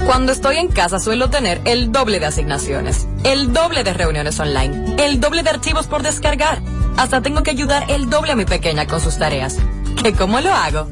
Cuando 0.05 0.32
estoy 0.32 0.57
en 0.57 0.67
casa 0.67 0.99
suelo 0.99 1.29
tener 1.29 1.61
el 1.65 1.91
doble 1.91 2.19
de 2.19 2.25
asignaciones, 2.25 3.07
el 3.23 3.53
doble 3.53 3.84
de 3.84 3.93
reuniones 3.93 4.39
online, 4.39 4.95
el 4.97 5.19
doble 5.19 5.43
de 5.43 5.51
archivos 5.51 5.88
por 5.88 6.01
descargar. 6.01 6.61
Hasta 7.02 7.20
tengo 7.20 7.41
que 7.41 7.49
ayudar 7.49 7.89
el 7.89 8.12
doble 8.12 8.34
a 8.34 8.36
mi 8.36 8.45
pequeña 8.45 8.86
con 8.86 9.02
sus 9.02 9.18
tareas. 9.18 9.58
¿Que 10.04 10.14
cómo 10.14 10.39
lo 10.39 10.54
hago? 10.54 10.88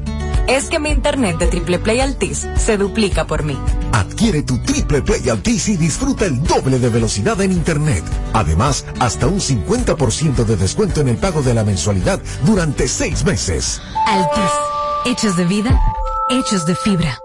Es 0.48 0.68
que 0.68 0.80
mi 0.80 0.90
internet 0.90 1.38
de 1.38 1.46
Triple 1.46 1.78
Play 1.78 2.00
Altis 2.00 2.48
se 2.56 2.76
duplica 2.76 3.28
por 3.28 3.44
mí. 3.44 3.56
Adquiere 3.92 4.42
tu 4.42 4.58
Triple 4.58 5.02
Play 5.02 5.28
Altis 5.28 5.68
y 5.68 5.76
disfruta 5.76 6.26
el 6.26 6.42
doble 6.42 6.80
de 6.80 6.88
velocidad 6.88 7.40
en 7.40 7.52
Internet. 7.52 8.02
Además, 8.32 8.86
hasta 8.98 9.28
un 9.28 9.38
50% 9.38 10.44
de 10.44 10.56
descuento 10.56 11.00
en 11.00 11.06
el 11.06 11.16
pago 11.16 11.42
de 11.42 11.54
la 11.54 11.62
mensualidad 11.62 12.18
durante 12.44 12.88
seis 12.88 13.24
meses. 13.24 13.80
Altis. 14.04 14.50
Hechos 15.04 15.36
de 15.36 15.44
vida, 15.44 15.80
hechos 16.28 16.66
de 16.66 16.74
fibra. 16.74 17.20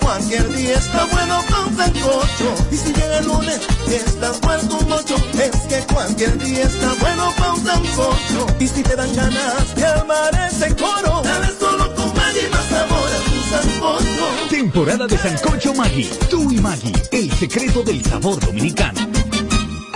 Cualquier 0.00 0.48
día 0.54 0.74
está 0.74 1.04
bueno 1.06 1.40
con 1.50 1.76
sancocho. 1.76 2.54
Y 2.70 2.76
si 2.76 2.92
llega 2.92 3.18
el 3.18 3.26
lunes 3.26 3.60
y 3.88 3.94
estás 3.94 4.40
muerto 4.42 4.78
un 4.78 4.92
ocho, 4.92 5.16
es 5.34 5.56
que 5.68 5.92
cualquier 5.92 6.38
día 6.38 6.64
está 6.64 6.92
bueno 7.00 7.32
con 7.36 7.64
sancocho. 7.64 8.46
Y 8.58 8.66
si 8.68 8.82
te 8.82 8.96
dan 8.96 9.14
ganas 9.14 9.74
de 9.74 9.84
armar 9.84 10.48
ese 10.48 10.74
coro, 10.76 11.22
dale 11.22 11.48
solo 11.58 11.94
con 11.94 12.06
Maggi 12.14 12.48
más 12.50 12.66
sabor 12.66 13.08
a 13.08 13.20
tu 13.30 13.70
sancocho. 13.70 14.48
Temporada 14.50 15.06
de 15.06 15.18
Sancocho 15.18 15.74
Maggi. 15.74 16.10
Tú 16.30 16.50
y 16.50 16.58
Maggi, 16.60 16.92
el 17.12 17.32
secreto 17.32 17.82
del 17.82 18.04
sabor 18.04 18.38
dominicano. 18.40 19.00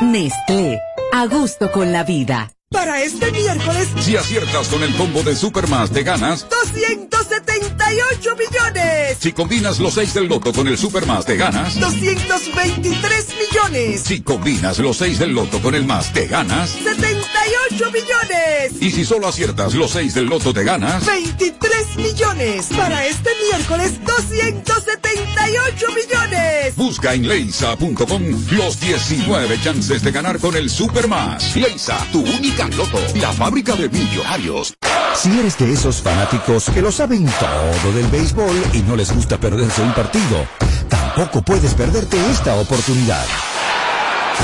Nestlé, 0.02 0.78
a 1.12 1.26
gusto 1.26 1.70
con 1.72 1.92
la 1.92 2.04
vida. 2.04 2.55
Para 2.70 3.00
este 3.00 3.30
miércoles, 3.30 3.86
Si 4.00 4.16
aciertas 4.16 4.66
con 4.66 4.82
el 4.82 4.92
combo 4.96 5.22
de 5.22 5.36
Supermas, 5.36 5.88
te 5.92 6.02
ganas. 6.02 6.48
278 6.50 8.36
millones. 8.36 9.16
Si 9.20 9.30
combinas 9.32 9.78
los 9.78 9.94
6 9.94 10.14
del 10.14 10.26
loto 10.26 10.52
con 10.52 10.66
el 10.66 10.76
Supermas, 10.76 11.24
te 11.24 11.36
ganas. 11.36 11.78
223 11.78 13.26
millones. 13.38 14.00
Si 14.02 14.20
combinas 14.20 14.80
los 14.80 14.96
6 14.96 15.20
del 15.20 15.30
loto 15.30 15.62
con 15.62 15.76
el 15.76 15.84
más, 15.86 16.12
te 16.12 16.26
ganas. 16.26 16.70
78 16.70 17.92
millones. 17.92 18.72
Y 18.80 18.90
si 18.90 19.04
solo 19.04 19.28
aciertas 19.28 19.74
los 19.74 19.92
6 19.92 20.14
del 20.14 20.26
loto, 20.26 20.52
te 20.52 20.64
ganas. 20.64 21.06
23 21.06 21.96
millones. 21.98 22.66
Para 22.76 23.06
este 23.06 23.30
miércoles, 23.48 23.92
278 24.04 25.86
millones. 25.94 26.74
Busca 26.74 27.14
en 27.14 27.28
leisa.com 27.28 28.22
los 28.50 28.80
19 28.80 29.60
chances 29.62 30.02
de 30.02 30.10
ganar 30.10 30.40
con 30.40 30.56
el 30.56 30.68
Supermas. 30.68 31.54
Leisa, 31.54 32.04
tu 32.10 32.22
única 32.22 32.55
La 33.16 33.34
fábrica 33.34 33.76
de 33.76 33.90
millonarios. 33.90 34.72
Si 35.14 35.38
eres 35.38 35.58
de 35.58 35.74
esos 35.74 36.00
fanáticos 36.00 36.70
que 36.70 36.80
lo 36.80 36.90
saben 36.90 37.26
todo 37.26 37.92
del 37.92 38.06
béisbol 38.06 38.64
y 38.72 38.78
no 38.78 38.96
les 38.96 39.12
gusta 39.12 39.36
perderse 39.36 39.82
un 39.82 39.92
partido, 39.92 40.46
tampoco 40.88 41.42
puedes 41.42 41.74
perderte 41.74 42.16
esta 42.30 42.54
oportunidad. 42.54 43.26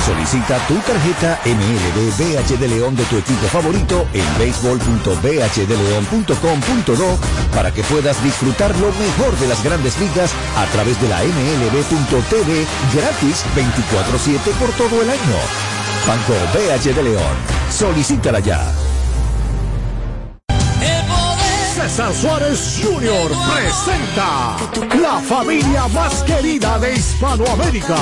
Solicita 0.04 0.58
tu 0.66 0.74
tarjeta 0.74 1.40
MLB 1.46 2.10
BH 2.18 2.58
de 2.58 2.68
León 2.68 2.94
de 2.96 3.04
tu 3.04 3.16
equipo 3.16 3.46
favorito 3.46 4.06
en 4.12 4.26
béisbol.bhdeleon.com.do 4.38 7.18
para 7.54 7.72
que 7.72 7.82
puedas 7.84 8.22
disfrutar 8.22 8.78
lo 8.78 8.92
mejor 8.92 9.34
de 9.38 9.48
las 9.48 9.64
grandes 9.64 9.98
ligas 9.98 10.34
a 10.56 10.66
través 10.66 11.00
de 11.00 11.08
la 11.08 11.22
MLB.tv 11.22 12.66
gratis 12.94 13.42
24-7 13.56 14.52
por 14.58 14.70
todo 14.72 15.00
el 15.00 15.08
año. 15.08 15.91
Banco 16.06 16.34
BH 16.52 16.94
de 16.94 17.02
León. 17.02 17.36
Solicítala 17.70 18.40
ya. 18.40 18.60
César 21.74 22.12
Suárez 22.14 22.80
Jr. 22.82 23.30
presenta 23.54 24.56
la 25.00 25.20
familia 25.20 25.88
más 25.88 26.22
querida 26.24 26.78
de 26.78 26.94
Hispanoamérica. 26.94 27.96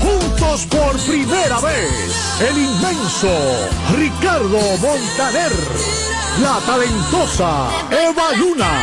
Juntos 0.00 0.66
por 0.66 0.96
primera 0.98 1.60
vez, 1.60 2.40
el 2.40 2.58
inmenso 2.58 3.30
Ricardo 3.96 4.60
Montaner, 4.78 5.52
la 6.42 6.58
talentosa 6.66 7.68
Eva 7.90 8.32
Luna, 8.36 8.82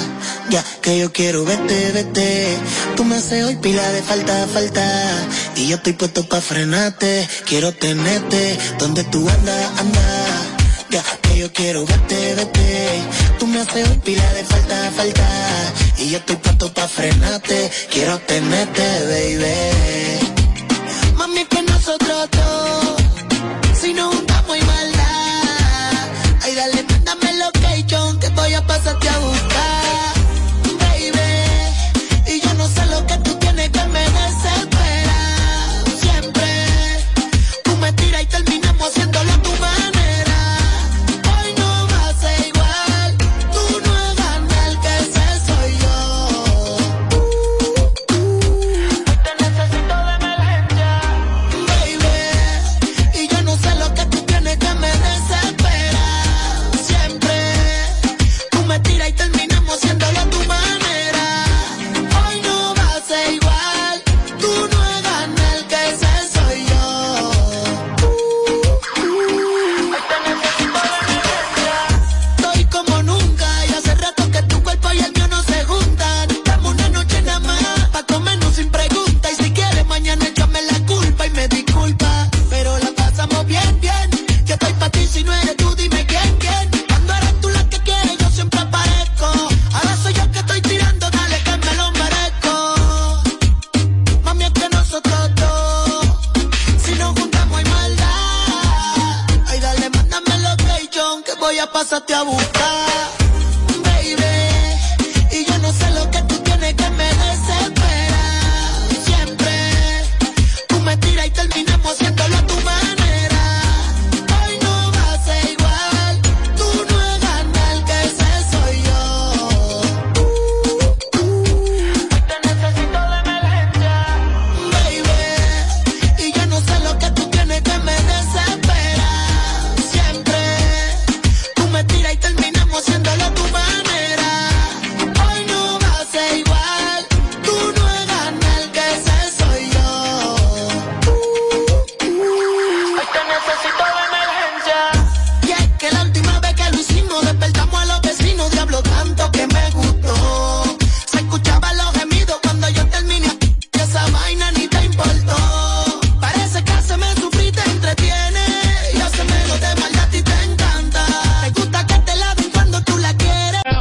Ya 0.49 0.63
que 0.81 0.99
yo 0.99 1.11
quiero 1.11 1.45
verte, 1.45 1.91
vete. 1.93 2.57
Tú 2.95 3.05
me 3.05 3.15
haces 3.15 3.45
hoy 3.45 3.55
pila 3.57 3.87
de 3.91 4.01
falta, 4.01 4.47
falta. 4.47 4.85
Y 5.55 5.67
yo 5.67 5.77
estoy 5.77 5.93
puesto 5.93 6.27
pa' 6.27 6.41
frenarte. 6.41 7.27
Quiero 7.45 7.71
tenerte. 7.73 8.57
¿Dónde 8.79 9.03
tú 9.05 9.27
andas, 9.29 9.79
anda? 9.79 10.01
Ya 10.89 11.03
que 11.21 11.37
yo 11.37 11.53
quiero 11.53 11.85
verte, 11.85 12.35
vete. 12.35 13.01
Tú 13.39 13.47
me 13.47 13.61
haces 13.61 13.87
hoy 13.87 13.97
pila 13.99 14.33
de 14.33 14.43
falta, 14.43 14.91
falta. 14.95 15.27
Y 15.97 16.09
yo 16.09 16.17
estoy 16.17 16.35
puesto 16.37 16.73
pa' 16.73 16.87
frenarte. 16.87 17.71
Quiero 17.91 18.19
tenerte, 18.19 18.83
baby. 19.11 20.33
Mami, 21.15 21.45
que 21.45 21.61
nosotros 21.61 22.29
dos. 22.31 22.95
Si 23.79 23.93
nos 23.93 24.13
juntamos 24.15 24.57
y 24.57 24.61
maldad. 24.63 26.07
Ay, 26.43 26.55
dale, 26.55 26.90
yo 28.51 28.59
a 28.59 29.19
buscar. 29.19 30.20